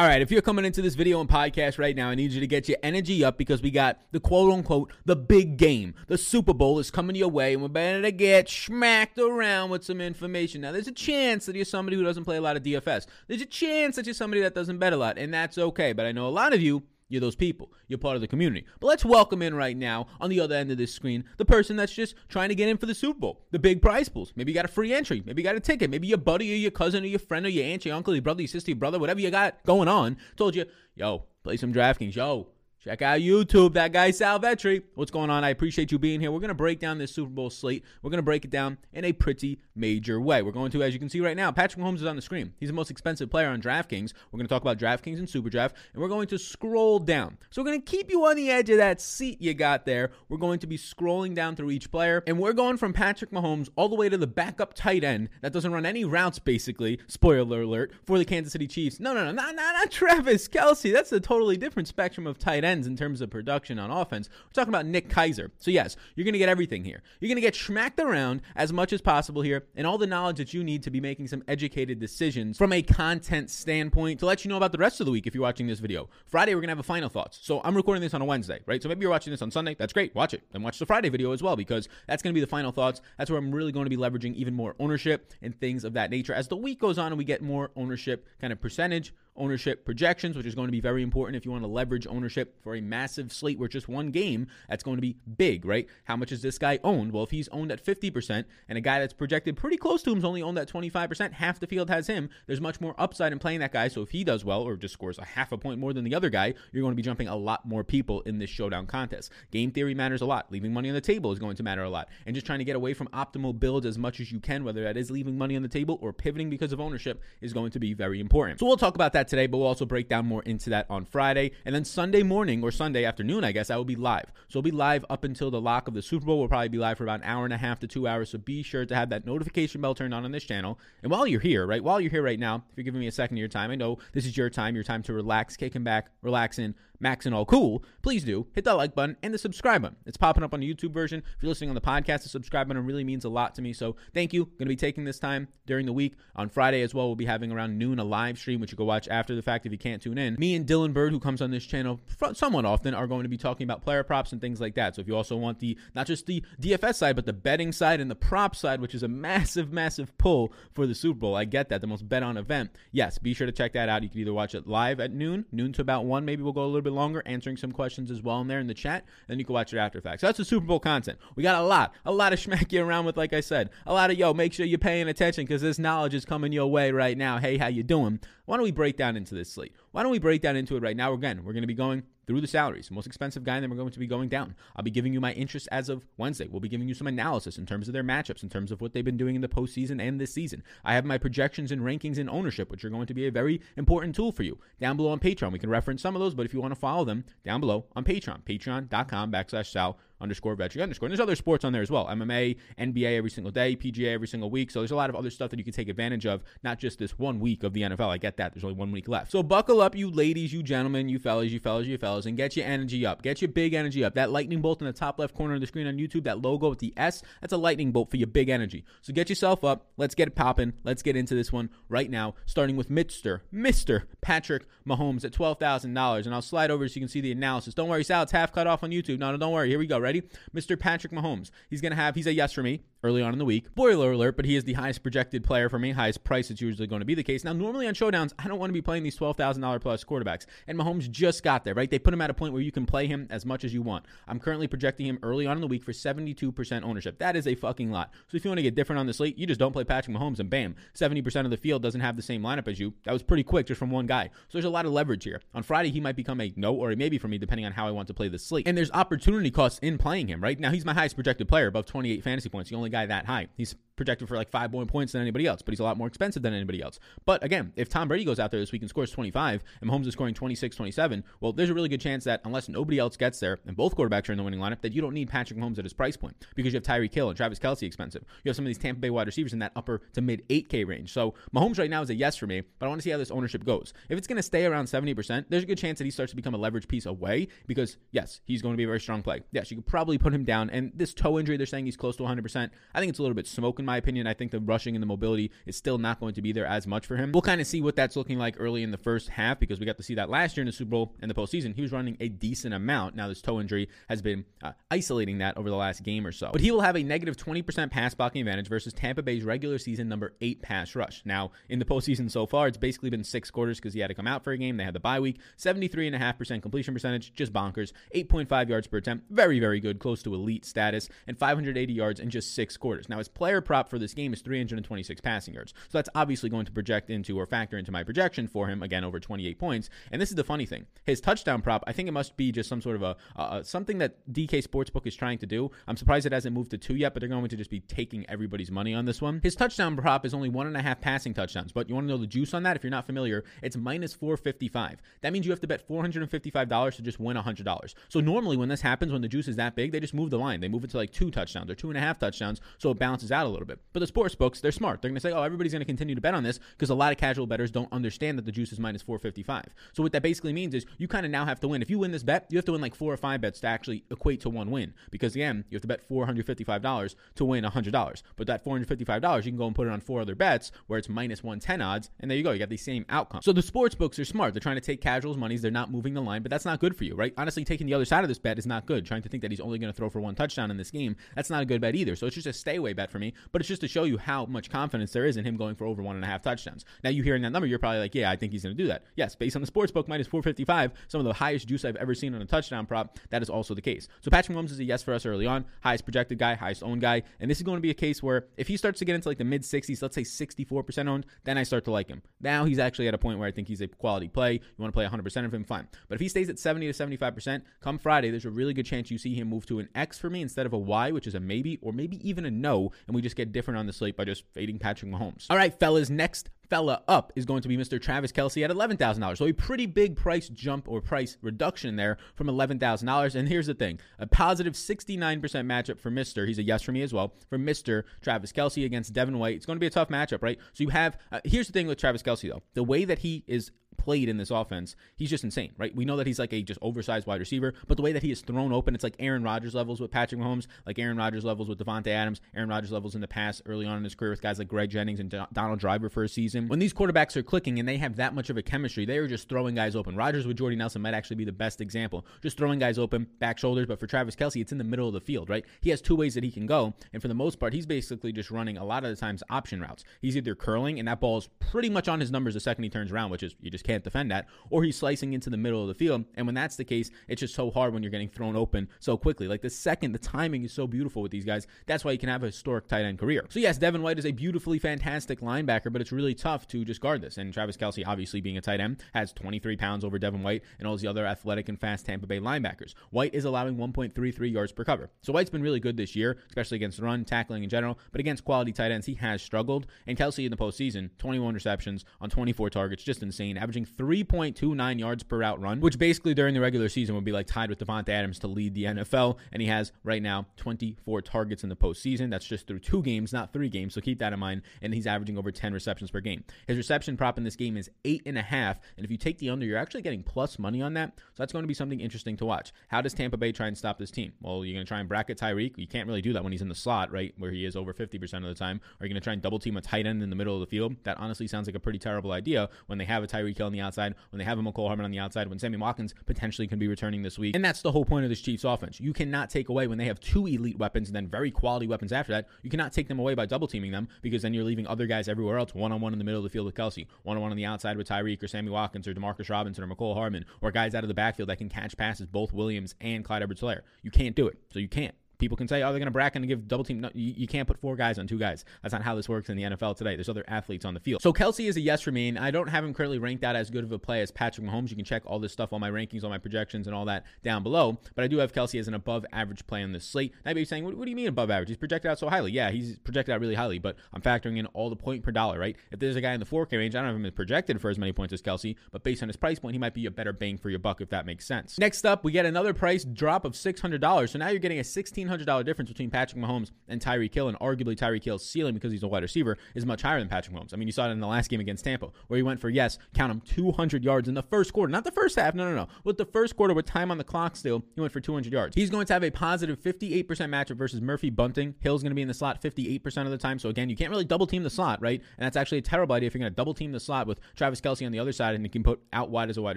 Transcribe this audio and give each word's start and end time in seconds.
All 0.00 0.06
right, 0.06 0.22
if 0.22 0.30
you're 0.30 0.40
coming 0.40 0.64
into 0.64 0.80
this 0.80 0.94
video 0.94 1.20
and 1.20 1.28
podcast 1.28 1.78
right 1.78 1.94
now, 1.94 2.08
I 2.08 2.14
need 2.14 2.32
you 2.32 2.40
to 2.40 2.46
get 2.46 2.70
your 2.70 2.78
energy 2.82 3.22
up 3.22 3.36
because 3.36 3.60
we 3.60 3.70
got 3.70 4.00
the 4.12 4.18
quote 4.18 4.50
unquote 4.50 4.90
the 5.04 5.14
big 5.14 5.58
game. 5.58 5.92
The 6.06 6.16
Super 6.16 6.54
Bowl 6.54 6.78
is 6.78 6.90
coming 6.90 7.16
your 7.16 7.28
way, 7.28 7.52
and 7.52 7.60
we're 7.60 7.68
better 7.68 8.00
to 8.00 8.10
get 8.10 8.48
smacked 8.48 9.18
around 9.18 9.68
with 9.68 9.84
some 9.84 10.00
information. 10.00 10.62
Now, 10.62 10.72
there's 10.72 10.88
a 10.88 10.92
chance 10.92 11.44
that 11.44 11.54
you're 11.54 11.66
somebody 11.66 11.98
who 11.98 12.02
doesn't 12.02 12.24
play 12.24 12.38
a 12.38 12.40
lot 12.40 12.56
of 12.56 12.62
DFS. 12.62 13.08
There's 13.28 13.42
a 13.42 13.44
chance 13.44 13.96
that 13.96 14.06
you're 14.06 14.14
somebody 14.14 14.40
that 14.40 14.54
doesn't 14.54 14.78
bet 14.78 14.94
a 14.94 14.96
lot, 14.96 15.18
and 15.18 15.34
that's 15.34 15.58
okay. 15.58 15.92
But 15.92 16.06
I 16.06 16.12
know 16.12 16.26
a 16.26 16.30
lot 16.30 16.54
of 16.54 16.62
you 16.62 16.84
you're 17.10 17.20
those 17.20 17.36
people. 17.36 17.70
You're 17.88 17.98
part 17.98 18.14
of 18.14 18.22
the 18.22 18.28
community. 18.28 18.64
But 18.80 18.86
let's 18.86 19.04
welcome 19.04 19.42
in 19.42 19.54
right 19.54 19.76
now, 19.76 20.06
on 20.18 20.30
the 20.30 20.40
other 20.40 20.54
end 20.54 20.70
of 20.70 20.78
this 20.78 20.94
screen, 20.94 21.24
the 21.36 21.44
person 21.44 21.76
that's 21.76 21.92
just 21.92 22.14
trying 22.28 22.48
to 22.48 22.54
get 22.54 22.68
in 22.68 22.78
for 22.78 22.86
the 22.86 22.94
Super 22.94 23.20
Bowl, 23.20 23.42
the 23.50 23.58
big 23.58 23.82
prize 23.82 24.08
pools. 24.08 24.32
Maybe 24.36 24.52
you 24.52 24.54
got 24.54 24.64
a 24.64 24.68
free 24.68 24.94
entry. 24.94 25.22
Maybe 25.26 25.42
you 25.42 25.44
got 25.44 25.56
a 25.56 25.60
ticket. 25.60 25.90
Maybe 25.90 26.06
your 26.06 26.18
buddy 26.18 26.50
or 26.52 26.56
your 26.56 26.70
cousin 26.70 27.04
or 27.04 27.08
your 27.08 27.18
friend 27.18 27.44
or 27.44 27.50
your 27.50 27.66
aunt, 27.66 27.84
your 27.84 27.94
uncle, 27.94 28.14
your 28.14 28.22
brother, 28.22 28.40
your 28.40 28.48
sister, 28.48 28.70
your 28.70 28.78
brother, 28.78 28.98
whatever 28.98 29.20
you 29.20 29.30
got 29.30 29.62
going 29.66 29.88
on, 29.88 30.16
told 30.36 30.54
you, 30.54 30.64
yo, 30.94 31.24
play 31.42 31.56
some 31.56 31.74
DraftKings. 31.74 32.14
Yo, 32.14 32.46
Check 32.82 33.02
out 33.02 33.20
YouTube, 33.20 33.74
that 33.74 33.92
guy 33.92 34.10
Sal 34.10 34.40
Vetri. 34.40 34.82
What's 34.94 35.10
going 35.10 35.28
on? 35.28 35.44
I 35.44 35.50
appreciate 35.50 35.92
you 35.92 35.98
being 35.98 36.18
here. 36.18 36.30
We're 36.30 36.40
going 36.40 36.48
to 36.48 36.54
break 36.54 36.80
down 36.80 36.96
this 36.96 37.12
Super 37.12 37.28
Bowl 37.28 37.50
slate. 37.50 37.84
We're 38.00 38.08
going 38.08 38.20
to 38.20 38.22
break 38.22 38.46
it 38.46 38.50
down 38.50 38.78
in 38.94 39.04
a 39.04 39.12
pretty 39.12 39.60
major 39.74 40.18
way. 40.18 40.40
We're 40.40 40.52
going 40.52 40.70
to, 40.70 40.82
as 40.82 40.94
you 40.94 40.98
can 40.98 41.10
see 41.10 41.20
right 41.20 41.36
now, 41.36 41.52
Patrick 41.52 41.84
Mahomes 41.84 41.96
is 41.96 42.06
on 42.06 42.16
the 42.16 42.22
screen. 42.22 42.54
He's 42.58 42.70
the 42.70 42.74
most 42.74 42.90
expensive 42.90 43.30
player 43.30 43.48
on 43.48 43.60
DraftKings. 43.60 44.14
We're 44.32 44.38
going 44.38 44.46
to 44.46 44.48
talk 44.48 44.62
about 44.62 44.78
DraftKings 44.78 45.18
and 45.18 45.28
Super 45.28 45.50
Draft, 45.50 45.76
and 45.92 46.00
we're 46.00 46.08
going 46.08 46.26
to 46.28 46.38
scroll 46.38 46.98
down. 46.98 47.36
So 47.50 47.60
we're 47.60 47.66
going 47.66 47.82
to 47.82 47.90
keep 47.90 48.10
you 48.10 48.24
on 48.24 48.36
the 48.36 48.50
edge 48.50 48.70
of 48.70 48.78
that 48.78 49.02
seat 49.02 49.42
you 49.42 49.52
got 49.52 49.84
there. 49.84 50.12
We're 50.30 50.38
going 50.38 50.60
to 50.60 50.66
be 50.66 50.78
scrolling 50.78 51.34
down 51.34 51.56
through 51.56 51.72
each 51.72 51.90
player, 51.90 52.22
and 52.26 52.38
we're 52.38 52.54
going 52.54 52.78
from 52.78 52.94
Patrick 52.94 53.30
Mahomes 53.30 53.68
all 53.76 53.90
the 53.90 53.94
way 53.94 54.08
to 54.08 54.16
the 54.16 54.26
backup 54.26 54.72
tight 54.72 55.04
end 55.04 55.28
that 55.42 55.52
doesn't 55.52 55.72
run 55.72 55.84
any 55.84 56.06
routes, 56.06 56.38
basically. 56.38 56.98
Spoiler 57.08 57.60
alert 57.60 57.92
for 58.06 58.16
the 58.16 58.24
Kansas 58.24 58.54
City 58.54 58.66
Chiefs. 58.66 58.98
No, 59.00 59.12
no, 59.12 59.26
no, 59.26 59.32
not, 59.32 59.54
not, 59.54 59.74
not 59.74 59.90
Travis 59.90 60.48
Kelce. 60.48 60.94
That's 60.94 61.12
a 61.12 61.20
totally 61.20 61.58
different 61.58 61.86
spectrum 61.86 62.26
of 62.26 62.38
tight 62.38 62.64
ends 62.70 62.86
in 62.86 62.96
terms 62.96 63.20
of 63.20 63.30
production 63.30 63.78
on 63.78 63.90
offense. 63.90 64.28
We're 64.46 64.52
talking 64.52 64.70
about 64.72 64.86
Nick 64.86 65.08
Keizer. 65.08 65.50
So, 65.58 65.70
yes, 65.70 65.96
you're 66.14 66.24
going 66.24 66.32
to 66.32 66.38
get 66.38 66.48
everything 66.48 66.84
here. 66.84 67.02
You're 67.20 67.28
going 67.28 67.36
to 67.36 67.42
get 67.42 67.54
schmacked 67.54 68.02
around 68.02 68.42
as 68.56 68.72
much 68.72 68.92
as 68.92 69.00
possible 69.00 69.42
here 69.42 69.66
and 69.74 69.86
all 69.86 69.98
the 69.98 70.06
knowledge 70.06 70.38
that 70.38 70.54
you 70.54 70.64
need 70.64 70.82
to 70.84 70.90
be 70.90 71.00
making 71.00 71.28
some 71.28 71.42
educated 71.48 71.98
decisions 71.98 72.56
from 72.56 72.72
a 72.72 72.82
content 72.82 73.50
standpoint 73.50 74.20
to 74.20 74.26
let 74.26 74.44
you 74.44 74.48
know 74.48 74.56
about 74.56 74.72
the 74.72 74.78
rest 74.78 75.00
of 75.00 75.06
the 75.06 75.12
week 75.12 75.26
if 75.26 75.34
you're 75.34 75.42
watching 75.42 75.66
this 75.66 75.80
video. 75.80 76.08
Friday, 76.26 76.54
we're 76.54 76.60
going 76.60 76.68
to 76.68 76.72
have 76.72 76.78
a 76.78 76.84
final 76.84 77.08
thoughts. 77.08 77.38
So, 77.42 77.60
I'm 77.64 77.76
recording 77.76 78.02
this 78.02 78.14
on 78.14 78.22
a 78.22 78.24
Wednesday, 78.24 78.60
right? 78.66 78.82
So, 78.82 78.88
maybe 78.88 79.02
you're 79.02 79.10
watching 79.10 79.32
this 79.32 79.42
on 79.42 79.50
Sunday. 79.50 79.74
That's 79.78 79.92
great. 79.92 80.14
Watch 80.14 80.32
it. 80.32 80.42
And 80.54 80.62
watch 80.62 80.78
the 80.78 80.86
Friday 80.86 81.08
video 81.08 81.32
as 81.32 81.42
well 81.42 81.56
because 81.56 81.88
that's 82.06 82.22
going 82.22 82.32
to 82.32 82.34
be 82.34 82.40
the 82.40 82.46
final 82.46 82.72
thoughts. 82.72 83.00
That's 83.18 83.30
where 83.30 83.38
I'm 83.38 83.52
really 83.52 83.72
going 83.72 83.86
to 83.86 83.90
be 83.90 83.96
leveraging 83.96 84.34
even 84.34 84.54
more 84.54 84.76
ownership 84.78 85.32
and 85.42 85.58
things 85.58 85.84
of 85.84 85.92
that 85.94 86.10
nature 86.10 86.32
as 86.32 86.48
the 86.48 86.56
week 86.56 86.80
goes 86.80 86.98
on 86.98 87.08
and 87.08 87.18
we 87.18 87.24
get 87.24 87.42
more 87.42 87.70
ownership 87.76 88.26
kind 88.40 88.52
of 88.52 88.60
percentage 88.60 89.12
ownership 89.36 89.84
projections, 89.84 90.36
which 90.36 90.46
is 90.46 90.54
going 90.54 90.68
to 90.68 90.72
be 90.72 90.80
very 90.80 91.02
important 91.02 91.36
if 91.36 91.44
you 91.44 91.50
want 91.50 91.64
to 91.64 91.68
leverage 91.68 92.06
ownership 92.08 92.56
for 92.62 92.74
a 92.74 92.80
massive 92.80 93.32
slate 93.32 93.58
where 93.58 93.68
just 93.68 93.88
one 93.88 94.10
game, 94.10 94.46
that's 94.68 94.82
going 94.82 94.96
to 94.96 95.00
be 95.00 95.16
big, 95.36 95.64
right? 95.64 95.86
How 96.04 96.16
much 96.16 96.32
is 96.32 96.42
this 96.42 96.58
guy 96.58 96.78
owned? 96.84 97.12
Well, 97.12 97.24
if 97.24 97.30
he's 97.30 97.48
owned 97.48 97.72
at 97.72 97.84
50% 97.84 98.44
and 98.68 98.78
a 98.78 98.80
guy 98.80 99.00
that's 99.00 99.12
projected 99.12 99.56
pretty 99.56 99.76
close 99.76 100.02
to 100.02 100.12
him 100.12 100.18
is 100.18 100.24
only 100.24 100.42
owned 100.42 100.58
at 100.58 100.68
25%, 100.68 101.32
half 101.32 101.60
the 101.60 101.66
field 101.66 101.88
has 101.90 102.06
him, 102.06 102.28
there's 102.46 102.60
much 102.60 102.80
more 102.80 102.94
upside 102.98 103.32
in 103.32 103.38
playing 103.38 103.60
that 103.60 103.72
guy. 103.72 103.88
So 103.88 104.02
if 104.02 104.10
he 104.10 104.24
does 104.24 104.44
well 104.44 104.62
or 104.62 104.76
just 104.76 104.94
scores 104.94 105.18
a 105.18 105.24
half 105.24 105.52
a 105.52 105.58
point 105.58 105.80
more 105.80 105.92
than 105.92 106.04
the 106.04 106.14
other 106.14 106.30
guy, 106.30 106.54
you're 106.72 106.82
going 106.82 106.92
to 106.92 106.96
be 106.96 107.02
jumping 107.02 107.28
a 107.28 107.36
lot 107.36 107.66
more 107.66 107.84
people 107.84 108.20
in 108.22 108.38
this 108.38 108.50
showdown 108.50 108.86
contest. 108.86 109.32
Game 109.50 109.70
theory 109.70 109.94
matters 109.94 110.20
a 110.20 110.26
lot. 110.26 110.50
Leaving 110.50 110.72
money 110.72 110.88
on 110.88 110.94
the 110.94 111.00
table 111.00 111.32
is 111.32 111.38
going 111.38 111.56
to 111.56 111.62
matter 111.62 111.82
a 111.82 111.90
lot. 111.90 112.08
And 112.26 112.34
just 112.34 112.46
trying 112.46 112.58
to 112.58 112.64
get 112.64 112.76
away 112.76 112.94
from 112.94 113.08
optimal 113.08 113.58
builds 113.58 113.86
as 113.86 113.98
much 113.98 114.20
as 114.20 114.30
you 114.30 114.40
can, 114.40 114.64
whether 114.64 114.82
that 114.84 114.96
is 114.96 115.10
leaving 115.10 115.38
money 115.38 115.56
on 115.56 115.62
the 115.62 115.68
table 115.68 115.98
or 116.02 116.12
pivoting 116.12 116.50
because 116.50 116.72
of 116.72 116.80
ownership, 116.80 117.22
is 117.40 117.52
going 117.52 117.70
to 117.70 117.78
be 117.78 117.94
very 117.94 118.20
important. 118.20 118.60
So 118.60 118.66
we'll 118.66 118.76
talk 118.76 118.94
about 118.94 119.12
that 119.12 119.19
today, 119.28 119.46
but 119.46 119.58
we'll 119.58 119.66
also 119.66 119.86
break 119.86 120.08
down 120.08 120.26
more 120.26 120.42
into 120.42 120.70
that 120.70 120.86
on 120.90 121.04
Friday. 121.04 121.52
And 121.64 121.74
then 121.74 121.84
Sunday 121.84 122.22
morning 122.22 122.62
or 122.62 122.70
Sunday 122.70 123.04
afternoon, 123.04 123.44
I 123.44 123.52
guess, 123.52 123.70
I 123.70 123.76
will 123.76 123.84
be 123.84 123.96
live. 123.96 124.32
So 124.48 124.58
I'll 124.58 124.62
be 124.62 124.70
live 124.70 125.04
up 125.10 125.24
until 125.24 125.50
the 125.50 125.60
lock 125.60 125.88
of 125.88 125.94
the 125.94 126.02
Super 126.02 126.26
Bowl. 126.26 126.38
We'll 126.38 126.48
probably 126.48 126.68
be 126.68 126.78
live 126.78 126.98
for 126.98 127.04
about 127.04 127.20
an 127.20 127.26
hour 127.26 127.44
and 127.44 127.54
a 127.54 127.58
half 127.58 127.80
to 127.80 127.86
two 127.86 128.06
hours. 128.06 128.30
So 128.30 128.38
be 128.38 128.62
sure 128.62 128.86
to 128.86 128.94
have 128.94 129.10
that 129.10 129.26
notification 129.26 129.80
bell 129.80 129.94
turned 129.94 130.14
on 130.14 130.24
on 130.24 130.32
this 130.32 130.44
channel. 130.44 130.78
And 131.02 131.10
while 131.10 131.26
you're 131.26 131.40
here, 131.40 131.66
right, 131.66 131.82
while 131.82 132.00
you're 132.00 132.10
here 132.10 132.22
right 132.22 132.38
now, 132.38 132.56
if 132.70 132.76
you're 132.76 132.84
giving 132.84 133.00
me 133.00 133.06
a 133.06 133.12
second 133.12 133.36
of 133.36 133.40
your 133.40 133.48
time, 133.48 133.70
I 133.70 133.76
know 133.76 133.98
this 134.12 134.26
is 134.26 134.36
your 134.36 134.50
time, 134.50 134.74
your 134.74 134.84
time 134.84 135.02
to 135.04 135.12
relax, 135.12 135.56
kicking 135.56 135.84
back, 135.84 136.10
relaxing, 136.22 136.74
Max 137.00 137.26
and 137.26 137.34
all 137.34 137.44
cool, 137.46 137.82
please 138.02 138.24
do 138.24 138.46
hit 138.52 138.64
that 138.64 138.74
like 138.74 138.94
button 138.94 139.16
and 139.22 139.32
the 139.34 139.38
subscribe 139.38 139.82
button. 139.82 139.96
It's 140.06 140.16
popping 140.16 140.44
up 140.44 140.54
on 140.54 140.60
the 140.60 140.72
YouTube 140.72 140.92
version. 140.92 141.22
If 141.36 141.42
you're 141.42 141.48
listening 141.48 141.70
on 141.70 141.74
the 141.74 141.80
podcast, 141.80 142.22
the 142.22 142.28
subscribe 142.28 142.68
button 142.68 142.84
really 142.86 143.04
means 143.04 143.24
a 143.24 143.28
lot 143.28 143.54
to 143.56 143.62
me. 143.62 143.72
So 143.72 143.96
thank 144.14 144.32
you. 144.32 144.44
Going 144.44 144.58
to 144.58 144.66
be 144.66 144.76
taking 144.76 145.04
this 145.04 145.18
time 145.18 145.48
during 145.66 145.86
the 145.86 145.92
week. 145.92 146.14
On 146.36 146.48
Friday 146.48 146.82
as 146.82 146.94
well, 146.94 147.06
we'll 147.06 147.16
be 147.16 147.24
having 147.24 147.50
around 147.50 147.78
noon 147.78 147.98
a 147.98 148.04
live 148.04 148.38
stream, 148.38 148.60
which 148.60 148.70
you 148.70 148.76
can 148.76 148.86
watch 148.86 149.08
after 149.08 149.34
the 149.34 149.42
fact 149.42 149.66
if 149.66 149.72
you 149.72 149.78
can't 149.78 150.02
tune 150.02 150.18
in. 150.18 150.36
Me 150.38 150.54
and 150.54 150.66
Dylan 150.66 150.92
Bird, 150.92 151.12
who 151.12 151.20
comes 151.20 151.40
on 151.40 151.50
this 151.50 151.64
channel 151.64 152.00
somewhat 152.34 152.64
often, 152.64 152.94
are 152.94 153.06
going 153.06 153.22
to 153.22 153.28
be 153.28 153.38
talking 153.38 153.64
about 153.64 153.82
player 153.82 154.02
props 154.02 154.32
and 154.32 154.40
things 154.40 154.60
like 154.60 154.74
that. 154.74 154.94
So 154.94 155.00
if 155.00 155.08
you 155.08 155.16
also 155.16 155.36
want 155.36 155.58
the 155.60 155.78
not 155.94 156.06
just 156.06 156.26
the 156.26 156.44
DFS 156.60 156.96
side, 156.96 157.16
but 157.16 157.26
the 157.26 157.32
betting 157.32 157.72
side 157.72 158.00
and 158.00 158.10
the 158.10 158.14
prop 158.14 158.54
side, 158.54 158.80
which 158.80 158.94
is 158.94 159.02
a 159.02 159.08
massive, 159.08 159.72
massive 159.72 160.16
pull 160.18 160.52
for 160.74 160.86
the 160.86 160.94
Super 160.94 161.20
Bowl, 161.20 161.36
I 161.36 161.44
get 161.44 161.68
that 161.70 161.80
the 161.80 161.86
most 161.86 162.08
bet 162.08 162.22
on 162.22 162.36
event. 162.36 162.70
Yes, 162.92 163.18
be 163.18 163.34
sure 163.34 163.46
to 163.46 163.52
check 163.52 163.72
that 163.72 163.88
out. 163.88 164.02
You 164.02 164.08
can 164.08 164.20
either 164.20 164.32
watch 164.32 164.54
it 164.54 164.66
live 164.66 165.00
at 165.00 165.12
noon, 165.12 165.46
noon 165.52 165.72
to 165.74 165.82
about 165.82 166.04
one. 166.04 166.24
Maybe 166.24 166.42
we'll 166.42 166.52
go 166.52 166.64
a 166.64 166.66
little 166.66 166.82
bit 166.82 166.89
longer, 166.90 167.22
answering 167.26 167.56
some 167.56 167.72
questions 167.72 168.10
as 168.10 168.22
well 168.22 168.40
in 168.40 168.48
there 168.48 168.60
in 168.60 168.66
the 168.66 168.74
chat. 168.74 169.04
Then 169.28 169.38
you 169.38 169.44
can 169.44 169.54
watch 169.54 169.72
it 169.72 169.78
after 169.78 170.00
fact. 170.00 170.20
So 170.20 170.26
that's 170.26 170.38
the 170.38 170.44
Super 170.44 170.66
Bowl 170.66 170.80
content. 170.80 171.18
We 171.36 171.42
got 171.42 171.60
a 171.60 171.66
lot, 171.66 171.94
a 172.04 172.12
lot 172.12 172.32
of 172.32 172.38
schmack 172.40 172.78
around 172.80 173.06
with, 173.06 173.16
like 173.16 173.32
I 173.32 173.40
said, 173.40 173.70
a 173.86 173.92
lot 173.92 174.10
of 174.10 174.18
yo. 174.18 174.34
Make 174.34 174.52
sure 174.52 174.66
you're 174.66 174.78
paying 174.78 175.08
attention 175.08 175.44
because 175.44 175.62
this 175.62 175.78
knowledge 175.78 176.14
is 176.14 176.24
coming 176.24 176.52
your 176.52 176.66
way 176.66 176.92
right 176.92 177.16
now. 177.16 177.38
Hey, 177.38 177.58
how 177.58 177.68
you 177.68 177.82
doing? 177.82 178.20
Why 178.46 178.56
don't 178.56 178.64
we 178.64 178.72
break 178.72 178.96
down 178.96 179.16
into 179.16 179.34
this 179.34 179.52
slate? 179.52 179.74
Why 179.92 180.02
don't 180.02 180.12
we 180.12 180.18
break 180.18 180.42
down 180.42 180.56
into 180.56 180.76
it 180.76 180.82
right 180.82 180.96
now? 180.96 181.12
Again, 181.12 181.44
we're 181.44 181.52
to 181.52 181.66
be 181.66 181.74
going 181.74 182.02
through 182.30 182.40
the 182.40 182.46
salaries. 182.46 182.92
Most 182.92 183.08
expensive 183.08 183.42
guy, 183.42 183.56
and 183.56 183.64
then 183.64 183.70
we're 183.70 183.76
going 183.76 183.90
to 183.90 183.98
be 183.98 184.06
going 184.06 184.28
down. 184.28 184.54
I'll 184.76 184.84
be 184.84 184.90
giving 184.92 185.12
you 185.12 185.20
my 185.20 185.32
interest 185.32 185.66
as 185.72 185.88
of 185.88 186.06
Wednesday. 186.16 186.46
We'll 186.46 186.60
be 186.60 186.68
giving 186.68 186.86
you 186.86 186.94
some 186.94 187.08
analysis 187.08 187.58
in 187.58 187.66
terms 187.66 187.88
of 187.88 187.92
their 187.92 188.04
matchups, 188.04 188.44
in 188.44 188.48
terms 188.48 188.70
of 188.70 188.80
what 188.80 188.92
they've 188.92 189.04
been 189.04 189.16
doing 189.16 189.34
in 189.34 189.40
the 189.40 189.48
postseason 189.48 190.00
and 190.00 190.20
this 190.20 190.32
season. 190.32 190.62
I 190.84 190.94
have 190.94 191.04
my 191.04 191.18
projections 191.18 191.72
and 191.72 191.82
rankings 191.82 192.18
and 192.18 192.30
ownership, 192.30 192.70
which 192.70 192.84
are 192.84 192.90
going 192.90 193.08
to 193.08 193.14
be 193.14 193.26
a 193.26 193.32
very 193.32 193.60
important 193.76 194.14
tool 194.14 194.30
for 194.30 194.44
you. 194.44 194.60
Down 194.80 194.96
below 194.96 195.10
on 195.10 195.18
Patreon, 195.18 195.50
we 195.50 195.58
can 195.58 195.70
reference 195.70 196.02
some 196.02 196.14
of 196.14 196.20
those, 196.20 196.36
but 196.36 196.46
if 196.46 196.54
you 196.54 196.60
want 196.60 196.72
to 196.72 196.78
follow 196.78 197.04
them, 197.04 197.24
down 197.44 197.58
below 197.58 197.86
on 197.96 198.04
Patreon, 198.04 198.44
patreon.com 198.44 199.32
backslash 199.32 199.66
Sal 199.66 199.98
underscore 200.20 200.56
Vetri 200.56 200.82
underscore. 200.82 201.06
And 201.06 201.12
there's 201.12 201.20
other 201.20 201.36
sports 201.36 201.64
on 201.64 201.72
there 201.72 201.82
as 201.82 201.90
well 201.90 202.06
MMA, 202.06 202.56
NBA 202.78 203.16
every 203.16 203.30
single 203.30 203.50
day, 203.50 203.76
PGA 203.76 204.12
every 204.12 204.28
single 204.28 204.50
week. 204.50 204.70
So 204.70 204.80
there's 204.80 204.90
a 204.90 204.96
lot 204.96 205.10
of 205.10 205.16
other 205.16 205.30
stuff 205.30 205.50
that 205.50 205.58
you 205.58 205.64
can 205.64 205.72
take 205.72 205.88
advantage 205.88 206.26
of, 206.26 206.42
not 206.62 206.78
just 206.78 206.98
this 206.98 207.18
one 207.18 207.40
week 207.40 207.62
of 207.62 207.72
the 207.72 207.82
NFL. 207.82 208.08
I 208.08 208.18
get 208.18 208.36
that. 208.36 208.52
There's 208.52 208.64
only 208.64 208.76
one 208.76 208.92
week 208.92 209.08
left. 209.08 209.30
So 209.30 209.42
buckle 209.42 209.80
up, 209.80 209.96
you 209.96 210.10
ladies, 210.10 210.52
you 210.52 210.62
gentlemen, 210.62 211.08
you 211.08 211.18
fellas, 211.18 211.50
you 211.50 211.60
fellas, 211.60 211.86
you 211.86 211.98
fellas, 211.98 212.26
and 212.26 212.36
get 212.36 212.56
your 212.56 212.66
energy 212.66 213.06
up. 213.06 213.22
Get 213.22 213.40
your 213.40 213.50
big 213.50 213.74
energy 213.74 214.04
up. 214.04 214.14
That 214.14 214.30
lightning 214.30 214.60
bolt 214.60 214.80
in 214.80 214.86
the 214.86 214.92
top 214.92 215.18
left 215.18 215.34
corner 215.34 215.54
of 215.54 215.60
the 215.60 215.66
screen 215.66 215.86
on 215.86 215.96
YouTube, 215.96 216.24
that 216.24 216.42
logo 216.42 216.68
with 216.68 216.78
the 216.78 216.92
S, 216.96 217.22
that's 217.40 217.52
a 217.52 217.56
lightning 217.56 217.92
bolt 217.92 218.10
for 218.10 218.16
your 218.16 218.26
big 218.26 218.48
energy. 218.48 218.84
So 219.02 219.12
get 219.12 219.28
yourself 219.28 219.64
up. 219.64 219.86
Let's 219.96 220.14
get 220.14 220.28
it 220.28 220.34
popping. 220.34 220.74
Let's 220.84 221.02
get 221.02 221.16
into 221.16 221.34
this 221.34 221.52
one 221.52 221.70
right 221.88 222.10
now, 222.10 222.34
starting 222.46 222.76
with 222.76 222.90
Mr. 222.90 223.40
Mr. 223.52 224.04
Patrick 224.20 224.66
Mahomes 224.86 225.24
at 225.24 225.32
$12,000. 225.32 225.84
And 226.26 226.34
I'll 226.34 226.42
slide 226.42 226.70
over 226.70 226.86
so 226.88 226.94
you 226.94 227.00
can 227.00 227.08
see 227.08 227.20
the 227.20 227.32
analysis. 227.32 227.74
Don't 227.74 227.88
worry, 227.88 228.04
Sal, 228.04 228.22
it's 228.22 228.32
half 228.32 228.52
cut 228.52 228.66
off 228.66 228.82
on 228.82 228.90
YouTube. 228.90 229.18
No, 229.18 229.30
no, 229.30 229.38
don't 229.38 229.52
worry. 229.52 229.68
Here 229.68 229.78
we 229.78 229.86
go. 229.86 229.98
Ready? 229.98 230.09
Mr. 230.54 230.78
Patrick 230.78 231.12
Mahomes. 231.12 231.50
He's 231.68 231.80
going 231.80 231.92
to 231.92 231.96
have, 231.96 232.14
he's 232.14 232.26
a 232.26 232.32
yes 232.32 232.52
for 232.52 232.62
me 232.62 232.82
early 233.02 233.22
on 233.22 233.32
in 233.32 233.38
the 233.38 233.44
week. 233.44 233.66
Spoiler 233.66 234.12
alert, 234.12 234.36
but 234.36 234.44
he 234.44 234.56
is 234.56 234.64
the 234.64 234.74
highest 234.74 235.02
projected 235.02 235.44
player 235.44 235.68
for 235.68 235.78
me, 235.78 235.92
highest 235.92 236.24
price. 236.24 236.50
It's 236.50 236.60
usually 236.60 236.86
going 236.86 237.00
to 237.00 237.06
be 237.06 237.14
the 237.14 237.22
case. 237.22 237.44
Now, 237.44 237.52
normally 237.52 237.86
on 237.86 237.94
showdowns, 237.94 238.32
I 238.38 238.48
don't 238.48 238.58
want 238.58 238.70
to 238.70 238.74
be 238.74 238.82
playing 238.82 239.02
these 239.02 239.18
$12,000 239.18 239.80
plus 239.80 240.04
quarterbacks. 240.04 240.46
And 240.66 240.78
Mahomes 240.78 241.10
just 241.10 241.42
got 241.42 241.64
there, 241.64 241.74
right? 241.74 241.90
They 241.90 241.98
put 241.98 242.14
him 242.14 242.20
at 242.20 242.30
a 242.30 242.34
point 242.34 242.52
where 242.52 242.62
you 242.62 242.72
can 242.72 242.86
play 242.86 243.06
him 243.06 243.26
as 243.30 243.46
much 243.46 243.64
as 243.64 243.72
you 243.72 243.82
want. 243.82 244.06
I'm 244.28 244.38
currently 244.38 244.66
projecting 244.66 245.06
him 245.06 245.18
early 245.22 245.46
on 245.46 245.56
in 245.56 245.60
the 245.60 245.66
week 245.66 245.84
for 245.84 245.92
72% 245.92 246.82
ownership. 246.82 247.18
That 247.18 247.36
is 247.36 247.46
a 247.46 247.54
fucking 247.54 247.90
lot. 247.90 248.12
So 248.28 248.36
if 248.36 248.44
you 248.44 248.50
want 248.50 248.58
to 248.58 248.62
get 248.62 248.74
different 248.74 248.98
on 248.98 249.06
the 249.06 249.12
slate, 249.12 249.38
you 249.38 249.46
just 249.46 249.60
don't 249.60 249.72
play 249.72 249.84
Patrick 249.84 250.16
Mahomes 250.16 250.38
and 250.38 250.50
bam, 250.50 250.74
70% 250.94 251.44
of 251.44 251.50
the 251.50 251.56
field 251.56 251.82
doesn't 251.82 252.00
have 252.00 252.16
the 252.16 252.22
same 252.22 252.42
lineup 252.42 252.68
as 252.68 252.78
you. 252.78 252.94
That 253.04 253.12
was 253.12 253.22
pretty 253.22 253.42
quick 253.42 253.66
just 253.66 253.78
from 253.78 253.90
one 253.90 254.06
guy. 254.06 254.26
So 254.26 254.52
there's 254.52 254.64
a 254.64 254.70
lot 254.70 254.86
of 254.86 254.92
leverage 254.92 255.24
here. 255.24 255.40
On 255.54 255.62
Friday, 255.62 255.90
he 255.90 256.00
might 256.00 256.16
become 256.16 256.40
a 256.40 256.52
no 256.56 256.74
or 256.74 256.90
a 256.90 256.96
maybe 256.96 257.18
for 257.18 257.28
me, 257.28 257.38
depending 257.38 257.66
on 257.66 257.72
how 257.72 257.86
I 257.86 257.90
want 257.90 258.08
to 258.08 258.14
play 258.14 258.28
the 258.28 258.38
slate. 258.38 258.68
And 258.68 258.76
there's 258.76 258.90
opportunity 258.92 259.50
costs 259.50 259.78
in 259.80 259.98
playing 259.98 260.28
him, 260.28 260.42
right? 260.42 260.58
Now, 260.58 260.70
he's 260.70 260.84
my 260.84 260.94
highest 260.94 261.14
projected 261.14 261.48
player, 261.48 261.66
above 261.66 261.86
28 261.86 262.22
fantasy 262.22 262.48
points, 262.48 262.70
the 262.70 262.76
only 262.76 262.89
guy 262.90 263.06
that 263.06 263.26
high. 263.26 263.48
He's 263.56 263.74
projected 264.00 264.26
for 264.26 264.34
like 264.34 264.48
five 264.48 264.72
more 264.72 264.86
points 264.86 265.12
than 265.12 265.20
anybody 265.20 265.46
else, 265.46 265.60
but 265.60 265.72
he's 265.72 265.80
a 265.80 265.84
lot 265.84 265.98
more 265.98 266.06
expensive 266.06 266.42
than 266.42 266.54
anybody 266.54 266.80
else. 266.80 266.98
But 267.26 267.44
again, 267.44 267.74
if 267.76 267.90
Tom 267.90 268.08
Brady 268.08 268.24
goes 268.24 268.40
out 268.40 268.50
there 268.50 268.58
this 268.58 268.72
week 268.72 268.80
and 268.80 268.88
scores 268.88 269.10
25 269.10 269.62
and 269.82 269.90
Mahomes 269.90 270.06
is 270.06 270.14
scoring 270.14 270.32
26, 270.32 270.74
27, 270.74 271.22
well, 271.40 271.52
there's 271.52 271.68
a 271.68 271.74
really 271.74 271.90
good 271.90 272.00
chance 272.00 272.24
that 272.24 272.40
unless 272.46 272.66
nobody 272.70 272.98
else 272.98 273.18
gets 273.18 273.40
there 273.40 273.58
and 273.66 273.76
both 273.76 273.94
quarterbacks 273.94 274.30
are 274.30 274.32
in 274.32 274.38
the 274.38 274.44
winning 274.44 274.58
lineup, 274.58 274.80
that 274.80 274.94
you 274.94 275.02
don't 275.02 275.12
need 275.12 275.28
Patrick 275.28 275.58
Mahomes 275.58 275.78
at 275.78 275.84
his 275.84 275.92
price 275.92 276.16
point 276.16 276.34
because 276.54 276.72
you 276.72 276.78
have 276.78 276.82
Tyreek 276.82 277.12
Hill 277.12 277.28
and 277.28 277.36
Travis 277.36 277.58
Kelce 277.58 277.82
expensive. 277.82 278.24
You 278.42 278.48
have 278.48 278.56
some 278.56 278.64
of 278.64 278.68
these 278.68 278.78
Tampa 278.78 279.02
Bay 279.02 279.10
wide 279.10 279.26
receivers 279.26 279.52
in 279.52 279.58
that 279.58 279.72
upper 279.76 280.00
to 280.14 280.22
mid 280.22 280.48
8K 280.48 280.86
range. 280.86 281.12
So 281.12 281.34
Mahomes 281.54 281.78
right 281.78 281.90
now 281.90 282.00
is 282.00 282.08
a 282.08 282.14
yes 282.14 282.36
for 282.36 282.46
me, 282.46 282.62
but 282.78 282.86
I 282.86 282.88
want 282.88 283.00
to 283.00 283.04
see 283.04 283.10
how 283.10 283.18
this 283.18 283.30
ownership 283.30 283.66
goes. 283.66 283.92
If 284.08 284.16
it's 284.16 284.26
going 284.26 284.38
to 284.38 284.42
stay 284.42 284.64
around 284.64 284.86
70%, 284.86 285.44
there's 285.50 285.64
a 285.64 285.66
good 285.66 285.76
chance 285.76 285.98
that 285.98 286.06
he 286.06 286.10
starts 286.10 286.32
to 286.32 286.36
become 286.36 286.54
a 286.54 286.58
leverage 286.58 286.88
piece 286.88 287.04
away 287.04 287.48
because, 287.66 287.98
yes, 288.12 288.40
he's 288.46 288.62
going 288.62 288.72
to 288.72 288.78
be 288.78 288.84
a 288.84 288.86
very 288.86 289.00
strong 289.00 289.22
play. 289.22 289.42
Yes, 289.52 289.70
you 289.70 289.76
could 289.76 289.86
probably 289.86 290.16
put 290.16 290.32
him 290.32 290.44
down. 290.44 290.70
And 290.70 290.90
this 290.94 291.12
toe 291.12 291.38
injury, 291.38 291.58
they're 291.58 291.66
saying 291.66 291.84
he's 291.84 291.98
close 291.98 292.16
to 292.16 292.22
100%. 292.22 292.70
I 292.94 293.00
think 293.00 293.10
it's 293.10 293.18
a 293.18 293.22
little 293.22 293.34
bit 293.34 293.46
smoke 293.46 293.78
in 293.78 293.84
my 293.90 293.96
opinion, 293.96 294.28
I 294.28 294.34
think 294.34 294.52
the 294.52 294.60
rushing 294.60 294.94
and 294.94 295.02
the 295.02 295.06
mobility 295.06 295.50
is 295.66 295.74
still 295.74 295.98
not 295.98 296.20
going 296.20 296.34
to 296.34 296.42
be 296.42 296.52
there 296.52 296.64
as 296.64 296.86
much 296.86 297.06
for 297.06 297.16
him. 297.16 297.32
We'll 297.32 297.42
kind 297.42 297.60
of 297.60 297.66
see 297.66 297.80
what 297.80 297.96
that's 297.96 298.14
looking 298.14 298.38
like 298.38 298.54
early 298.58 298.84
in 298.84 298.92
the 298.92 298.98
first 298.98 299.30
half 299.30 299.58
because 299.58 299.80
we 299.80 299.86
got 299.86 299.96
to 299.96 300.04
see 300.04 300.14
that 300.14 300.30
last 300.30 300.56
year 300.56 300.62
in 300.62 300.66
the 300.66 300.72
Super 300.72 300.90
Bowl 300.90 301.16
and 301.20 301.28
the 301.28 301.34
postseason. 301.34 301.74
He 301.74 301.82
was 301.82 301.90
running 301.90 302.16
a 302.20 302.28
decent 302.28 302.72
amount. 302.72 303.16
Now, 303.16 303.26
this 303.26 303.42
toe 303.42 303.60
injury 303.60 303.88
has 304.08 304.22
been 304.22 304.44
uh, 304.62 304.72
isolating 304.92 305.38
that 305.38 305.56
over 305.56 305.68
the 305.68 305.76
last 305.76 306.04
game 306.04 306.24
or 306.24 306.30
so. 306.30 306.50
But 306.52 306.60
he 306.60 306.70
will 306.70 306.82
have 306.82 306.96
a 306.96 307.02
negative 307.02 307.36
20% 307.36 307.90
pass 307.90 308.14
blocking 308.14 308.42
advantage 308.42 308.68
versus 308.68 308.92
Tampa 308.92 309.22
Bay's 309.22 309.42
regular 309.42 309.78
season 309.78 310.08
number 310.08 310.34
eight 310.40 310.62
pass 310.62 310.94
rush. 310.94 311.22
Now, 311.24 311.50
in 311.68 311.80
the 311.80 311.84
postseason 311.84 312.30
so 312.30 312.46
far, 312.46 312.68
it's 312.68 312.78
basically 312.78 313.10
been 313.10 313.24
six 313.24 313.50
quarters 313.50 313.78
because 313.80 313.94
he 313.94 314.00
had 314.00 314.08
to 314.08 314.14
come 314.14 314.28
out 314.28 314.44
for 314.44 314.52
a 314.52 314.58
game. 314.58 314.76
They 314.76 314.84
had 314.84 314.94
the 314.94 315.00
bye 315.00 315.18
week. 315.18 315.40
73.5% 315.58 316.62
completion 316.62 316.94
percentage, 316.94 317.34
just 317.34 317.52
bonkers. 317.52 317.92
8.5 318.14 318.68
yards 318.68 318.86
per 318.86 318.98
attempt, 318.98 319.26
very, 319.30 319.58
very 319.58 319.80
good, 319.80 319.98
close 319.98 320.22
to 320.22 320.34
elite 320.34 320.64
status, 320.64 321.08
and 321.26 321.36
580 321.36 321.92
yards 321.92 322.20
in 322.20 322.30
just 322.30 322.54
six 322.54 322.76
quarters. 322.76 323.08
Now, 323.08 323.18
his 323.18 323.28
player 323.28 323.60
prop 323.60 323.79
for 323.88 323.98
this 323.98 324.14
game 324.14 324.32
is 324.32 324.42
326 324.42 325.20
passing 325.20 325.54
yards. 325.54 325.72
So 325.88 325.98
that's 325.98 326.08
obviously 326.14 326.50
going 326.50 326.66
to 326.66 326.72
project 326.72 327.10
into 327.10 327.38
or 327.38 327.46
factor 327.46 327.78
into 327.78 327.92
my 327.92 328.02
projection 328.02 328.48
for 328.48 328.68
him, 328.68 328.82
again, 328.82 329.04
over 329.04 329.20
28 329.20 329.58
points. 329.58 329.90
And 330.10 330.20
this 330.20 330.30
is 330.30 330.36
the 330.36 330.44
funny 330.44 330.66
thing. 330.66 330.86
His 331.04 331.20
touchdown 331.20 331.62
prop, 331.62 331.84
I 331.86 331.92
think 331.92 332.08
it 332.08 332.12
must 332.12 332.36
be 332.36 332.52
just 332.52 332.68
some 332.68 332.82
sort 332.82 332.96
of 332.96 333.02
a 333.02 333.16
uh, 333.36 333.62
something 333.62 333.98
that 333.98 334.30
DK 334.32 334.66
Sportsbook 334.66 335.06
is 335.06 335.14
trying 335.14 335.38
to 335.38 335.46
do. 335.46 335.70
I'm 335.86 335.96
surprised 335.96 336.26
it 336.26 336.32
hasn't 336.32 336.54
moved 336.54 336.70
to 336.72 336.78
two 336.78 336.96
yet, 336.96 337.14
but 337.14 337.20
they're 337.20 337.28
going 337.28 337.48
to 337.48 337.56
just 337.56 337.70
be 337.70 337.80
taking 337.80 338.28
everybody's 338.28 338.70
money 338.70 338.94
on 338.94 339.04
this 339.04 339.22
one. 339.22 339.40
His 339.42 339.54
touchdown 339.54 339.96
prop 339.96 340.26
is 340.26 340.34
only 340.34 340.48
one 340.48 340.66
and 340.66 340.76
a 340.76 340.82
half 340.82 341.00
passing 341.00 341.34
touchdowns, 341.34 341.72
but 341.72 341.88
you 341.88 341.94
want 341.94 342.06
to 342.06 342.12
know 342.12 342.18
the 342.18 342.26
juice 342.26 342.54
on 342.54 342.62
that? 342.64 342.76
If 342.76 342.82
you're 342.82 342.90
not 342.90 343.06
familiar, 343.06 343.44
it's 343.62 343.76
minus 343.76 344.14
455. 344.14 345.00
That 345.22 345.32
means 345.32 345.46
you 345.46 345.52
have 345.52 345.60
to 345.60 345.66
bet 345.66 345.86
$455 345.88 346.96
to 346.96 347.02
just 347.02 347.20
win 347.20 347.36
$100. 347.36 347.94
So 348.08 348.20
normally 348.20 348.56
when 348.56 348.68
this 348.68 348.80
happens, 348.80 349.12
when 349.12 349.22
the 349.22 349.28
juice 349.28 349.48
is 349.48 349.56
that 349.56 349.74
big, 349.74 349.92
they 349.92 350.00
just 350.00 350.14
move 350.14 350.30
the 350.30 350.38
line. 350.38 350.60
They 350.60 350.68
move 350.68 350.84
it 350.84 350.90
to 350.90 350.96
like 350.96 351.12
two 351.12 351.30
touchdowns 351.30 351.70
or 351.70 351.74
two 351.74 351.88
and 351.88 351.98
a 351.98 352.00
half 352.00 352.18
touchdowns, 352.18 352.60
so 352.78 352.90
it 352.90 352.98
balances 352.98 353.32
out 353.32 353.46
a 353.46 353.48
little 353.48 353.59
bit. 353.66 353.80
But 353.92 354.00
the 354.00 354.06
sports 354.06 354.34
books, 354.34 354.60
they're 354.60 354.72
smart. 354.72 355.02
They're 355.02 355.10
going 355.10 355.16
to 355.16 355.20
say, 355.20 355.32
oh, 355.32 355.42
everybody's 355.42 355.72
going 355.72 355.80
to 355.80 355.86
continue 355.86 356.14
to 356.14 356.20
bet 356.20 356.34
on 356.34 356.42
this 356.42 356.58
because 356.72 356.90
a 356.90 356.94
lot 356.94 357.12
of 357.12 357.18
casual 357.18 357.46
bettors 357.46 357.70
don't 357.70 357.92
understand 357.92 358.38
that 358.38 358.44
the 358.44 358.52
juice 358.52 358.72
is 358.72 358.80
minus 358.80 359.02
455. 359.02 359.74
So 359.92 360.02
what 360.02 360.12
that 360.12 360.22
basically 360.22 360.52
means 360.52 360.74
is 360.74 360.86
you 360.98 361.08
kind 361.08 361.26
of 361.26 361.32
now 361.32 361.44
have 361.44 361.60
to 361.60 361.68
win. 361.68 361.82
If 361.82 361.90
you 361.90 361.98
win 361.98 362.12
this 362.12 362.22
bet, 362.22 362.46
you 362.50 362.58
have 362.58 362.64
to 362.66 362.72
win 362.72 362.80
like 362.80 362.94
four 362.94 363.12
or 363.12 363.16
five 363.16 363.40
bets 363.40 363.60
to 363.60 363.66
actually 363.66 364.04
equate 364.10 364.40
to 364.42 364.50
one 364.50 364.70
win. 364.70 364.94
Because 365.10 365.34
again, 365.34 365.64
you 365.70 365.76
have 365.76 365.82
to 365.82 365.88
bet 365.88 366.08
$455 366.08 367.14
to 367.36 367.44
win 367.44 367.64
$100. 367.64 368.22
But 368.36 368.46
that 368.46 368.64
$455, 368.64 369.44
you 369.44 369.50
can 369.50 369.56
go 369.56 369.66
and 369.66 369.74
put 369.74 369.86
it 369.86 369.90
on 369.90 370.00
four 370.00 370.20
other 370.20 370.34
bets 370.34 370.72
where 370.86 370.98
it's 370.98 371.08
minus 371.08 371.42
110 371.42 371.82
odds, 371.82 372.10
and 372.20 372.30
there 372.30 372.38
you 372.38 372.44
go. 372.44 372.52
You 372.52 372.58
got 372.58 372.68
the 372.68 372.76
same 372.76 373.04
outcome. 373.08 373.42
So 373.42 373.52
the 373.52 373.62
sports 373.62 373.94
books 373.94 374.18
are 374.18 374.24
smart. 374.24 374.54
They're 374.54 374.60
trying 374.60 374.76
to 374.76 374.80
take 374.80 375.00
casuals' 375.00 375.36
monies. 375.36 375.62
They're 375.62 375.70
not 375.70 375.90
moving 375.90 376.14
the 376.14 376.22
line, 376.22 376.42
but 376.42 376.50
that's 376.50 376.64
not 376.64 376.80
good 376.80 376.96
for 376.96 377.04
you, 377.04 377.14
right? 377.14 377.32
Honestly, 377.36 377.64
taking 377.64 377.86
the 377.86 377.94
other 377.94 378.04
side 378.04 378.24
of 378.24 378.28
this 378.28 378.38
bet 378.38 378.58
is 378.58 378.66
not 378.66 378.86
good. 378.86 379.06
Trying 379.06 379.22
to 379.22 379.28
think 379.28 379.42
that 379.42 379.50
he's 379.50 379.60
only 379.60 379.78
going 379.78 379.92
to 379.92 379.96
throw 379.96 380.10
for 380.10 380.20
one 380.20 380.34
touchdown 380.34 380.70
in 380.70 380.76
this 380.76 380.90
game, 380.90 381.16
that's 381.34 381.50
not 381.50 381.62
a 381.62 381.66
good 381.66 381.80
bet 381.80 381.94
either. 381.94 382.16
So 382.16 382.26
it's 382.26 382.34
just 382.34 382.46
a 382.46 382.52
stay 382.52 382.76
away 382.76 382.92
bet 382.92 383.10
for 383.10 383.18
me, 383.18 383.34
but 383.52 383.60
it's 383.60 383.68
just 383.68 383.80
to 383.82 383.88
show 383.88 384.04
you 384.04 384.18
how 384.18 384.46
much 384.46 384.70
confidence 384.70 385.12
there 385.12 385.24
is 385.24 385.36
in 385.36 385.44
him 385.44 385.56
going 385.56 385.74
for 385.74 385.84
over 385.86 386.02
one 386.02 386.16
and 386.16 386.24
a 386.24 386.28
half 386.28 386.42
touchdowns. 386.42 386.84
Now, 387.04 387.10
you 387.10 387.22
hearing 387.22 387.42
that 387.42 387.50
number, 387.50 387.66
you're 387.66 387.78
probably 387.78 388.00
like, 388.00 388.14
yeah, 388.14 388.30
I 388.30 388.36
think 388.36 388.52
he's 388.52 388.62
going 388.62 388.76
to 388.76 388.82
do 388.82 388.88
that. 388.88 389.04
Yes, 389.16 389.34
based 389.34 389.56
on 389.56 389.62
the 389.62 389.66
sports 389.66 389.92
book, 389.92 390.08
minus 390.08 390.26
455, 390.26 390.92
some 391.08 391.20
of 391.20 391.24
the 391.24 391.32
highest 391.32 391.68
juice 391.68 391.84
I've 391.84 391.96
ever 391.96 392.14
seen 392.14 392.34
on 392.34 392.42
a 392.42 392.46
touchdown 392.46 392.86
prop, 392.86 393.18
that 393.30 393.42
is 393.42 393.50
also 393.50 393.74
the 393.74 393.82
case. 393.82 394.08
So 394.20 394.30
Patrick 394.30 394.56
Mahomes 394.56 394.70
is 394.70 394.78
a 394.78 394.84
yes 394.84 395.02
for 395.02 395.14
us 395.14 395.26
early 395.26 395.46
on, 395.46 395.64
highest 395.82 396.04
projected 396.04 396.38
guy, 396.38 396.54
highest 396.54 396.82
owned 396.82 397.00
guy, 397.00 397.22
and 397.40 397.50
this 397.50 397.58
is 397.58 397.62
going 397.62 397.76
to 397.76 397.82
be 397.82 397.90
a 397.90 397.94
case 397.94 398.22
where 398.22 398.46
if 398.56 398.68
he 398.68 398.76
starts 398.76 398.98
to 399.00 399.04
get 399.04 399.14
into 399.14 399.28
like 399.28 399.38
the 399.38 399.44
mid 399.44 399.62
60s, 399.62 400.02
let's 400.02 400.14
say 400.14 400.22
64% 400.22 401.08
owned, 401.08 401.26
then 401.44 401.58
I 401.58 401.62
start 401.62 401.84
to 401.84 401.90
like 401.90 402.08
him. 402.08 402.22
Now 402.40 402.64
he's 402.64 402.78
actually 402.78 403.08
at 403.08 403.14
a 403.14 403.18
point 403.18 403.38
where 403.38 403.48
I 403.48 403.52
think 403.52 403.68
he's 403.68 403.80
a 403.80 403.88
quality 403.88 404.28
play. 404.28 404.54
You 404.54 404.60
want 404.78 404.92
to 404.92 404.96
play 404.96 405.06
100% 405.06 405.44
of 405.44 405.54
him, 405.54 405.64
fine. 405.64 405.88
But 406.08 406.14
if 406.16 406.20
he 406.20 406.28
stays 406.28 406.48
at 406.48 406.58
70 406.58 406.92
to 406.92 407.06
75%, 407.06 407.62
come 407.80 407.98
Friday, 407.98 408.30
there's 408.30 408.44
a 408.44 408.50
really 408.50 408.74
good 408.74 408.86
chance 408.86 409.10
you 409.10 409.18
see 409.18 409.34
him 409.34 409.48
move 409.48 409.66
to 409.66 409.78
an 409.78 409.88
X 409.94 410.18
for 410.18 410.30
me 410.30 410.42
instead 410.42 410.66
of 410.66 410.72
a 410.72 410.78
Y, 410.78 411.10
which 411.10 411.26
is 411.26 411.34
a 411.34 411.40
maybe, 411.40 411.78
or 411.82 411.92
maybe 411.92 412.26
even 412.28 412.44
a 412.44 412.50
no, 412.50 412.92
and 413.06 413.14
we 413.14 413.22
just 413.22 413.36
get 413.40 413.52
different 413.52 413.78
on 413.78 413.86
the 413.86 413.92
slate 413.92 414.16
by 414.16 414.24
just 414.24 414.44
fading 414.52 414.78
Patrick 414.78 415.10
Mahomes. 415.10 415.46
All 415.50 415.56
right, 415.56 415.72
fellas, 415.78 416.10
next 416.10 416.50
fella 416.70 417.02
up 417.08 417.32
is 417.34 417.44
going 417.44 417.62
to 417.62 417.68
be 417.68 417.76
Mr. 417.76 418.00
Travis 418.00 418.32
Kelce 418.32 418.64
at 418.64 418.70
$11,000. 418.70 419.36
So 419.36 419.46
a 419.46 419.52
pretty 419.52 419.86
big 419.86 420.16
price 420.16 420.48
jump 420.48 420.88
or 420.88 421.00
price 421.00 421.36
reduction 421.42 421.96
there 421.96 422.16
from 422.36 422.46
$11,000. 422.46 423.34
And 423.34 423.48
here's 423.48 423.66
the 423.66 423.74
thing 423.74 423.98
a 424.18 424.26
positive 424.26 424.74
69% 424.74 425.40
matchup 425.40 425.98
for 425.98 426.10
Mr. 426.10 426.46
He's 426.46 426.58
a 426.58 426.62
yes 426.62 426.82
for 426.82 426.92
me 426.92 427.02
as 427.02 427.12
well. 427.12 427.34
For 427.48 427.58
Mr. 427.58 428.04
Travis 428.22 428.52
Kelce 428.52 428.84
against 428.84 429.12
Devin 429.12 429.38
White. 429.38 429.56
It's 429.56 429.66
going 429.66 429.76
to 429.76 429.80
be 429.80 429.86
a 429.86 429.90
tough 429.90 430.08
matchup, 430.08 430.42
right? 430.42 430.58
So 430.72 430.84
you 430.84 430.90
have, 430.90 431.18
uh, 431.32 431.40
here's 431.44 431.66
the 431.66 431.72
thing 431.72 431.88
with 431.88 431.98
Travis 431.98 432.22
Kelce 432.22 432.48
though. 432.48 432.62
The 432.74 432.84
way 432.84 433.04
that 433.04 433.18
he 433.18 433.44
is 433.46 433.72
played 434.00 434.28
in 434.30 434.38
this 434.38 434.50
offense, 434.50 434.96
he's 435.14 435.28
just 435.30 435.44
insane, 435.44 435.72
right? 435.76 435.94
We 435.94 436.06
know 436.06 436.16
that 436.16 436.26
he's 436.26 436.38
like 436.38 436.54
a 436.54 436.62
just 436.62 436.80
oversized 436.80 437.26
wide 437.26 437.38
receiver, 437.38 437.74
but 437.86 437.96
the 437.96 438.02
way 438.02 438.12
that 438.12 438.22
he 438.22 438.30
is 438.30 438.40
thrown 438.40 438.72
open, 438.72 438.94
it's 438.94 439.04
like 439.04 439.16
Aaron 439.18 439.42
Rodgers 439.42 439.74
levels 439.74 440.00
with 440.00 440.10
Patrick 440.10 440.40
Mahomes, 440.40 440.66
like 440.86 440.98
Aaron 440.98 441.18
Rodgers 441.18 441.44
levels 441.44 441.68
with 441.68 441.78
Davante 441.78 442.08
Adams, 442.08 442.40
Aaron 442.56 442.70
Rodgers 442.70 442.90
levels 442.90 443.14
in 443.14 443.20
the 443.20 443.28
past 443.28 443.62
early 443.66 443.84
on 443.84 443.98
in 443.98 444.04
his 444.04 444.14
career 444.14 444.30
with 444.30 444.40
guys 444.40 444.58
like 444.58 444.68
Greg 444.68 444.90
Jennings 444.90 445.20
and 445.20 445.30
Donald 445.52 445.78
Driver 445.78 446.08
for 446.08 446.24
a 446.24 446.28
season. 446.28 446.68
When 446.68 446.78
these 446.78 446.94
quarterbacks 446.94 447.36
are 447.36 447.42
clicking 447.42 447.78
and 447.78 447.86
they 447.86 447.98
have 447.98 448.16
that 448.16 448.34
much 448.34 448.48
of 448.48 448.56
a 448.56 448.62
chemistry, 448.62 449.04
they 449.04 449.18
are 449.18 449.28
just 449.28 449.48
throwing 449.48 449.74
guys 449.74 449.94
open. 449.94 450.16
Rodgers 450.16 450.46
with 450.46 450.56
Jordy 450.56 450.76
Nelson 450.76 451.02
might 451.02 451.14
actually 451.14 451.36
be 451.36 451.44
the 451.44 451.52
best 451.52 451.80
example, 451.80 452.24
just 452.42 452.56
throwing 452.56 452.78
guys 452.78 452.98
open, 452.98 453.26
back 453.38 453.58
shoulders. 453.58 453.86
But 453.86 454.00
for 454.00 454.06
Travis 454.06 454.34
Kelce, 454.34 454.60
it's 454.60 454.72
in 454.72 454.78
the 454.78 454.84
middle 454.84 455.06
of 455.06 455.14
the 455.14 455.20
field, 455.20 455.50
right? 455.50 455.64
He 455.80 455.90
has 455.90 456.00
two 456.00 456.16
ways 456.16 456.34
that 456.34 456.44
he 456.44 456.50
can 456.50 456.66
go, 456.66 456.94
and 457.12 457.20
for 457.20 457.28
the 457.28 457.34
most 457.34 457.60
part, 457.60 457.74
he's 457.74 457.86
basically 457.86 458.32
just 458.32 458.50
running 458.50 458.78
a 458.78 458.84
lot 458.84 459.04
of 459.04 459.10
the 459.10 459.16
times 459.16 459.42
option 459.50 459.80
routes. 459.80 460.04
He's 460.22 460.36
either 460.36 460.54
curling, 460.54 460.98
and 460.98 461.06
that 461.08 461.20
ball 461.20 461.38
is 461.38 461.48
pretty 461.58 461.90
much 461.90 462.08
on 462.08 462.20
his 462.20 462.30
numbers 462.30 462.54
the 462.54 462.60
second 462.60 462.84
he 462.84 462.90
turns 462.90 463.12
around, 463.12 463.30
which 463.30 463.42
is 463.42 463.54
you 463.60 463.70
just 463.70 463.84
can't 463.90 464.04
defend 464.04 464.30
that, 464.30 464.46
or 464.70 464.84
he's 464.84 464.96
slicing 464.96 465.32
into 465.32 465.50
the 465.50 465.56
middle 465.56 465.82
of 465.82 465.88
the 465.88 465.94
field. 465.94 466.24
And 466.36 466.46
when 466.46 466.54
that's 466.54 466.76
the 466.76 466.84
case, 466.84 467.10
it's 467.28 467.40
just 467.40 467.54
so 467.54 467.70
hard 467.70 467.92
when 467.92 468.02
you're 468.02 468.10
getting 468.10 468.28
thrown 468.28 468.56
open 468.56 468.88
so 469.00 469.16
quickly. 469.16 469.48
Like 469.48 469.62
the 469.62 469.70
second, 469.70 470.12
the 470.12 470.18
timing 470.18 470.64
is 470.64 470.72
so 470.72 470.86
beautiful 470.86 471.22
with 471.22 471.32
these 471.32 471.44
guys. 471.44 471.66
That's 471.86 472.04
why 472.04 472.12
you 472.12 472.18
can 472.18 472.28
have 472.28 472.42
a 472.42 472.46
historic 472.46 472.86
tight 472.86 473.04
end 473.04 473.18
career. 473.18 473.46
So 473.48 473.58
yes, 473.58 473.78
Devin 473.78 474.02
White 474.02 474.18
is 474.18 474.26
a 474.26 474.32
beautifully 474.32 474.78
fantastic 474.78 475.40
linebacker, 475.40 475.92
but 475.92 476.00
it's 476.00 476.12
really 476.12 476.34
tough 476.34 476.68
to 476.68 476.84
just 476.84 477.00
guard 477.00 477.20
this. 477.20 477.36
And 477.36 477.52
Travis 477.52 477.76
Kelce, 477.76 478.06
obviously 478.06 478.40
being 478.40 478.56
a 478.56 478.60
tight 478.60 478.80
end, 478.80 479.02
has 479.12 479.32
23 479.32 479.76
pounds 479.76 480.04
over 480.04 480.18
Devin 480.18 480.42
White 480.42 480.62
and 480.78 480.86
all 480.86 480.96
the 480.96 481.08
other 481.08 481.26
athletic 481.26 481.68
and 481.68 481.80
fast 481.80 482.06
Tampa 482.06 482.26
Bay 482.26 482.38
linebackers. 482.38 482.94
White 483.10 483.34
is 483.34 483.44
allowing 483.44 483.76
1.33 483.76 484.52
yards 484.52 484.72
per 484.72 484.84
cover. 484.84 485.10
So 485.22 485.32
White's 485.32 485.50
been 485.50 485.62
really 485.62 485.80
good 485.80 485.96
this 485.96 486.14
year, 486.14 486.36
especially 486.48 486.76
against 486.76 487.00
run, 487.00 487.24
tackling 487.24 487.64
in 487.64 487.70
general, 487.70 487.98
but 488.12 488.20
against 488.20 488.44
quality 488.44 488.72
tight 488.72 488.92
ends, 488.92 489.06
he 489.06 489.14
has 489.14 489.42
struggled. 489.42 489.86
And 490.06 490.16
Kelce 490.16 490.44
in 490.44 490.50
the 490.50 490.56
postseason, 490.56 491.10
21 491.18 491.54
receptions 491.54 492.04
on 492.20 492.30
24 492.30 492.70
targets, 492.70 493.02
just 493.02 493.22
insane, 493.22 493.56
averaging 493.56 493.79
3.29 493.84 494.98
yards 494.98 495.22
per 495.22 495.38
route 495.38 495.60
run, 495.60 495.80
which 495.80 495.98
basically 495.98 496.34
during 496.34 496.54
the 496.54 496.60
regular 496.60 496.88
season 496.88 497.14
would 497.14 497.24
be 497.24 497.32
like 497.32 497.46
tied 497.46 497.68
with 497.70 497.78
Davante 497.78 498.08
Adams 498.08 498.38
to 498.40 498.46
lead 498.46 498.74
the 498.74 498.84
NFL. 498.84 499.38
And 499.52 499.60
he 499.60 499.68
has 499.68 499.92
right 500.04 500.22
now 500.22 500.46
24 500.56 501.22
targets 501.22 501.62
in 501.62 501.68
the 501.68 501.76
postseason. 501.76 502.30
That's 502.30 502.46
just 502.46 502.66
through 502.66 502.80
two 502.80 503.02
games, 503.02 503.32
not 503.32 503.52
three 503.52 503.68
games. 503.68 503.94
So 503.94 504.00
keep 504.00 504.18
that 504.20 504.32
in 504.32 504.38
mind. 504.38 504.62
And 504.82 504.94
he's 504.94 505.06
averaging 505.06 505.38
over 505.38 505.50
10 505.50 505.72
receptions 505.72 506.10
per 506.10 506.20
game. 506.20 506.44
His 506.66 506.76
reception 506.76 507.16
prop 507.16 507.38
in 507.38 507.44
this 507.44 507.56
game 507.56 507.76
is 507.76 507.90
eight 508.04 508.22
and 508.26 508.38
a 508.38 508.42
half. 508.42 508.78
And 508.96 509.04
if 509.04 509.10
you 509.10 509.16
take 509.16 509.38
the 509.38 509.50
under, 509.50 509.66
you're 509.66 509.78
actually 509.78 510.02
getting 510.02 510.22
plus 510.22 510.58
money 510.58 510.82
on 510.82 510.94
that. 510.94 511.12
So 511.16 511.34
that's 511.38 511.52
going 511.52 511.62
to 511.62 511.68
be 511.68 511.74
something 511.74 512.00
interesting 512.00 512.36
to 512.38 512.46
watch. 512.46 512.72
How 512.88 513.00
does 513.00 513.14
Tampa 513.14 513.36
Bay 513.36 513.52
try 513.52 513.66
and 513.66 513.76
stop 513.76 513.98
this 513.98 514.10
team? 514.10 514.32
Well, 514.40 514.64
you're 514.64 514.74
going 514.74 514.86
to 514.86 514.88
try 514.88 515.00
and 515.00 515.08
bracket 515.08 515.38
Tyreek. 515.38 515.76
You 515.76 515.86
can't 515.86 516.08
really 516.08 516.22
do 516.22 516.32
that 516.32 516.42
when 516.42 516.52
he's 516.52 516.62
in 516.62 516.68
the 516.68 516.74
slot, 516.74 517.12
right? 517.12 517.34
Where 517.38 517.50
he 517.50 517.64
is 517.64 517.76
over 517.76 517.92
50% 517.92 518.22
of 518.34 518.42
the 518.42 518.54
time. 518.54 518.80
Are 519.00 519.06
you're 519.06 519.14
going 519.14 519.20
to 519.20 519.24
try 519.24 519.32
and 519.32 519.42
double 519.42 519.58
team 519.58 519.76
a 519.76 519.80
tight 519.80 520.06
end 520.06 520.22
in 520.22 520.30
the 520.30 520.36
middle 520.36 520.54
of 520.54 520.60
the 520.60 520.66
field. 520.66 520.94
That 521.02 521.18
honestly 521.18 521.46
sounds 521.46 521.66
like 521.66 521.74
a 521.74 521.80
pretty 521.80 521.98
terrible 521.98 522.32
idea 522.32 522.68
when 522.86 522.98
they 522.98 523.04
have 523.04 523.22
a 523.22 523.26
Tyreek 523.26 523.56
Hill 523.56 523.69
on 523.70 523.72
the 523.72 523.80
outside, 523.80 524.14
when 524.30 524.38
they 524.38 524.44
have 524.44 524.58
a 524.58 524.62
Mecole 524.62 524.86
Hardman 524.86 525.04
on 525.04 525.10
the 525.10 525.18
outside, 525.18 525.48
when 525.48 525.58
Sammy 525.58 525.76
Watkins 525.76 526.14
potentially 526.26 526.66
can 526.66 526.78
be 526.78 526.88
returning 526.88 527.22
this 527.22 527.38
week. 527.38 527.54
And 527.54 527.64
that's 527.64 527.82
the 527.82 527.92
whole 527.92 528.04
point 528.04 528.24
of 528.24 528.30
this 528.30 528.40
Chiefs 528.40 528.64
offense. 528.64 529.00
You 529.00 529.12
cannot 529.12 529.50
take 529.50 529.68
away 529.68 529.86
when 529.86 529.98
they 529.98 530.06
have 530.06 530.20
two 530.20 530.46
elite 530.46 530.78
weapons 530.78 531.08
and 531.08 531.16
then 531.16 531.28
very 531.28 531.50
quality 531.50 531.86
weapons 531.86 532.12
after 532.12 532.32
that. 532.32 532.48
You 532.62 532.70
cannot 532.70 532.92
take 532.92 533.08
them 533.08 533.18
away 533.18 533.34
by 533.34 533.46
double 533.46 533.68
teaming 533.68 533.92
them 533.92 534.08
because 534.22 534.42
then 534.42 534.52
you're 534.52 534.64
leaving 534.64 534.86
other 534.86 535.06
guys 535.06 535.28
everywhere 535.28 535.58
else 535.58 535.74
one 535.74 535.92
on 535.92 536.00
one 536.00 536.12
in 536.12 536.18
the 536.18 536.24
middle 536.24 536.38
of 536.38 536.44
the 536.44 536.50
field 536.50 536.66
with 536.66 536.74
Kelce, 536.74 537.06
one 537.22 537.36
on 537.36 537.42
one 537.42 537.50
on 537.50 537.56
the 537.56 537.64
outside 537.64 537.96
with 537.96 538.08
Tyreek 538.08 538.42
or 538.42 538.48
Sammy 538.48 538.70
Watkins 538.70 539.06
or 539.06 539.14
Demarcus 539.14 539.48
Robinson 539.48 539.84
or 539.84 539.86
Mecole 539.86 540.14
Hardman 540.14 540.44
or 540.60 540.70
guys 540.70 540.94
out 540.94 541.04
of 541.04 541.08
the 541.08 541.14
backfield 541.14 541.48
that 541.48 541.58
can 541.58 541.68
catch 541.68 541.96
passes, 541.96 542.26
both 542.26 542.52
Williams 542.52 542.94
and 543.00 543.24
Clyde 543.24 543.42
Edwards 543.42 543.60
Helaire. 543.60 543.82
You 544.02 544.10
can't 544.10 544.34
do 544.34 544.46
it. 544.48 544.58
So 544.72 544.78
you 544.78 544.88
can't. 544.88 545.14
People 545.40 545.56
can 545.56 545.66
say, 545.66 545.82
oh, 545.82 545.90
they're 545.90 545.98
going 545.98 546.06
to 546.06 546.12
bracket 546.12 546.36
and 546.36 546.48
give 546.48 546.68
double 546.68 546.84
team. 546.84 547.00
No, 547.00 547.10
you, 547.14 547.34
you, 547.38 547.46
can't 547.48 547.66
put 547.66 547.78
four 547.80 547.96
guys 547.96 548.18
on 548.18 548.26
two 548.26 548.38
guys. 548.38 548.64
That's 548.82 548.92
not 548.92 549.02
how 549.02 549.14
this 549.16 549.28
works 549.28 549.48
in 549.48 549.56
the 549.56 549.64
NFL 549.64 549.96
today. 549.96 550.14
There's 550.14 550.28
other 550.28 550.44
athletes 550.46 550.84
on 550.84 550.94
the 550.94 551.00
field. 551.00 551.22
So 551.22 551.32
Kelce 551.32 551.68
is 551.68 551.76
a 551.76 551.80
yes 551.80 552.02
for 552.02 552.12
me, 552.12 552.28
and 552.28 552.38
I 552.38 552.50
don't 552.50 552.68
have 552.68 552.84
him 552.84 552.94
currently 552.94 553.18
ranked 553.18 553.42
out 553.42 553.56
as 553.56 553.70
good 553.70 553.82
of 553.82 553.92
a 553.92 553.98
play 553.98 554.20
as 554.20 554.30
Patrick 554.30 554.66
Mahomes. 554.66 554.90
You 554.90 554.96
can 554.96 555.04
check 555.04 555.22
all 555.26 555.38
this 555.38 555.52
stuff, 555.52 555.72
all 555.72 555.78
my 555.78 555.90
rankings, 555.90 556.22
all 556.22 556.30
my 556.30 556.38
projections, 556.38 556.86
and 556.86 556.94
all 556.94 557.04
that 557.06 557.24
down 557.42 557.62
below. 557.62 557.98
But 558.14 558.24
I 558.24 558.28
do 558.28 558.38
have 558.38 558.52
Kelce 558.52 558.78
as 558.78 558.86
an 558.86 558.94
above 558.94 559.24
average 559.32 559.66
play 559.66 559.82
on 559.82 559.92
this 559.92 560.04
slate. 560.04 560.32
Now 560.44 560.52
you're 560.52 560.64
saying, 560.64 560.84
what, 560.84 560.96
what 560.96 561.04
do 561.06 561.10
you 561.10 561.16
mean 561.16 561.28
above 561.28 561.50
average? 561.50 561.68
He's 561.68 561.78
projected 561.78 562.10
out 562.10 562.18
so 562.18 562.28
highly. 562.28 562.52
Yeah, 562.52 562.70
he's 562.70 562.98
projected 562.98 563.34
out 563.34 563.40
really 563.40 563.54
highly, 563.54 563.78
but 563.78 563.96
I'm 564.12 564.22
factoring 564.22 564.58
in 564.58 564.66
all 564.66 564.90
the 564.90 564.96
point 564.96 565.22
per 565.22 565.32
dollar, 565.32 565.58
right? 565.58 565.76
If 565.90 565.98
there's 565.98 566.16
a 566.16 566.20
guy 566.20 566.34
in 566.34 566.40
the 566.40 566.46
4K 566.46 566.72
range, 566.72 566.94
I 566.94 566.98
don't 567.02 567.14
have 567.14 567.24
him 567.24 567.32
projected 567.32 567.80
for 567.80 567.90
as 567.90 567.98
many 567.98 568.12
points 568.12 568.32
as 568.32 568.42
Kelce, 568.42 568.76
but 568.92 569.02
based 569.02 569.22
on 569.22 569.28
his 569.28 569.36
price 569.36 569.58
point, 569.58 569.74
he 569.74 569.78
might 569.78 569.94
be 569.94 570.06
a 570.06 570.10
better 570.10 570.32
bang 570.32 570.58
for 570.58 570.70
your 570.70 570.78
buck 570.78 571.00
if 571.00 571.08
that 571.10 571.26
makes 571.26 571.46
sense. 571.46 571.78
Next 571.78 572.04
up, 572.04 572.24
we 572.24 572.32
get 572.32 572.46
another 572.46 572.74
price 572.74 573.04
drop 573.04 573.44
of 573.44 573.52
$600. 573.52 574.28
So 574.28 574.38
now 574.38 574.48
you're 574.48 574.58
getting 574.58 574.78
a 574.78 574.82
$1,600 574.82 575.29
$1,500 575.30 575.64
difference 575.64 575.90
between 575.90 576.10
Patrick 576.10 576.42
Mahomes 576.42 576.70
and 576.88 577.00
Tyreek 577.00 577.34
Hill, 577.34 577.48
and 577.48 577.58
arguably 577.58 577.96
Tyreek 577.96 578.24
Hill's 578.24 578.44
ceiling 578.44 578.74
because 578.74 578.92
he's 578.92 579.02
a 579.02 579.08
wide 579.08 579.22
receiver 579.22 579.56
is 579.74 579.86
much 579.86 580.02
higher 580.02 580.18
than 580.18 580.28
Patrick 580.28 580.56
Mahomes. 580.56 580.72
I 580.72 580.76
mean, 580.76 580.88
you 580.88 580.92
saw 580.92 581.08
it 581.08 581.12
in 581.12 581.20
the 581.20 581.26
last 581.26 581.48
game 581.50 581.60
against 581.60 581.84
Tampa, 581.84 582.10
where 582.28 582.36
he 582.36 582.42
went 582.42 582.60
for, 582.60 582.68
yes, 582.68 582.98
count 583.14 583.30
him, 583.30 583.40
200 583.40 584.04
yards 584.04 584.28
in 584.28 584.34
the 584.34 584.42
first 584.42 584.72
quarter. 584.72 584.90
Not 584.90 585.04
the 585.04 585.12
first 585.12 585.36
half, 585.36 585.54
no, 585.54 585.68
no, 585.68 585.74
no. 585.74 585.88
With 586.04 586.18
the 586.18 586.24
first 586.24 586.56
quarter, 586.56 586.74
with 586.74 586.86
time 586.86 587.10
on 587.10 587.18
the 587.18 587.24
clock 587.24 587.56
still, 587.56 587.84
he 587.94 588.00
went 588.00 588.12
for 588.12 588.20
200 588.20 588.52
yards. 588.52 588.74
He's 588.74 588.90
going 588.90 589.06
to 589.06 589.12
have 589.12 589.24
a 589.24 589.30
positive 589.30 589.80
58% 589.80 590.26
matchup 590.26 590.76
versus 590.76 591.00
Murphy 591.00 591.30
Bunting. 591.30 591.74
Hill's 591.80 592.02
going 592.02 592.10
to 592.10 592.14
be 592.14 592.22
in 592.22 592.28
the 592.28 592.34
slot 592.34 592.62
58% 592.62 593.24
of 593.24 593.30
the 593.30 593.38
time. 593.38 593.58
So 593.58 593.68
again, 593.68 593.88
you 593.88 593.96
can't 593.96 594.10
really 594.10 594.24
double 594.24 594.46
team 594.46 594.62
the 594.62 594.70
slot, 594.70 595.00
right? 595.00 595.20
And 595.38 595.44
that's 595.44 595.56
actually 595.56 595.78
a 595.78 595.82
terrible 595.82 596.14
idea 596.14 596.26
if 596.26 596.34
you're 596.34 596.40
going 596.40 596.52
to 596.52 596.56
double 596.56 596.74
team 596.74 596.92
the 596.92 597.00
slot 597.00 597.26
with 597.26 597.40
Travis 597.56 597.80
Kelce 597.80 598.04
on 598.04 598.12
the 598.12 598.18
other 598.18 598.32
side 598.32 598.54
and 598.54 598.64
you 598.64 598.70
can 598.70 598.82
put 598.82 599.00
out 599.12 599.30
wide 599.30 599.50
as 599.50 599.56
a 599.56 599.62
wide 599.62 599.76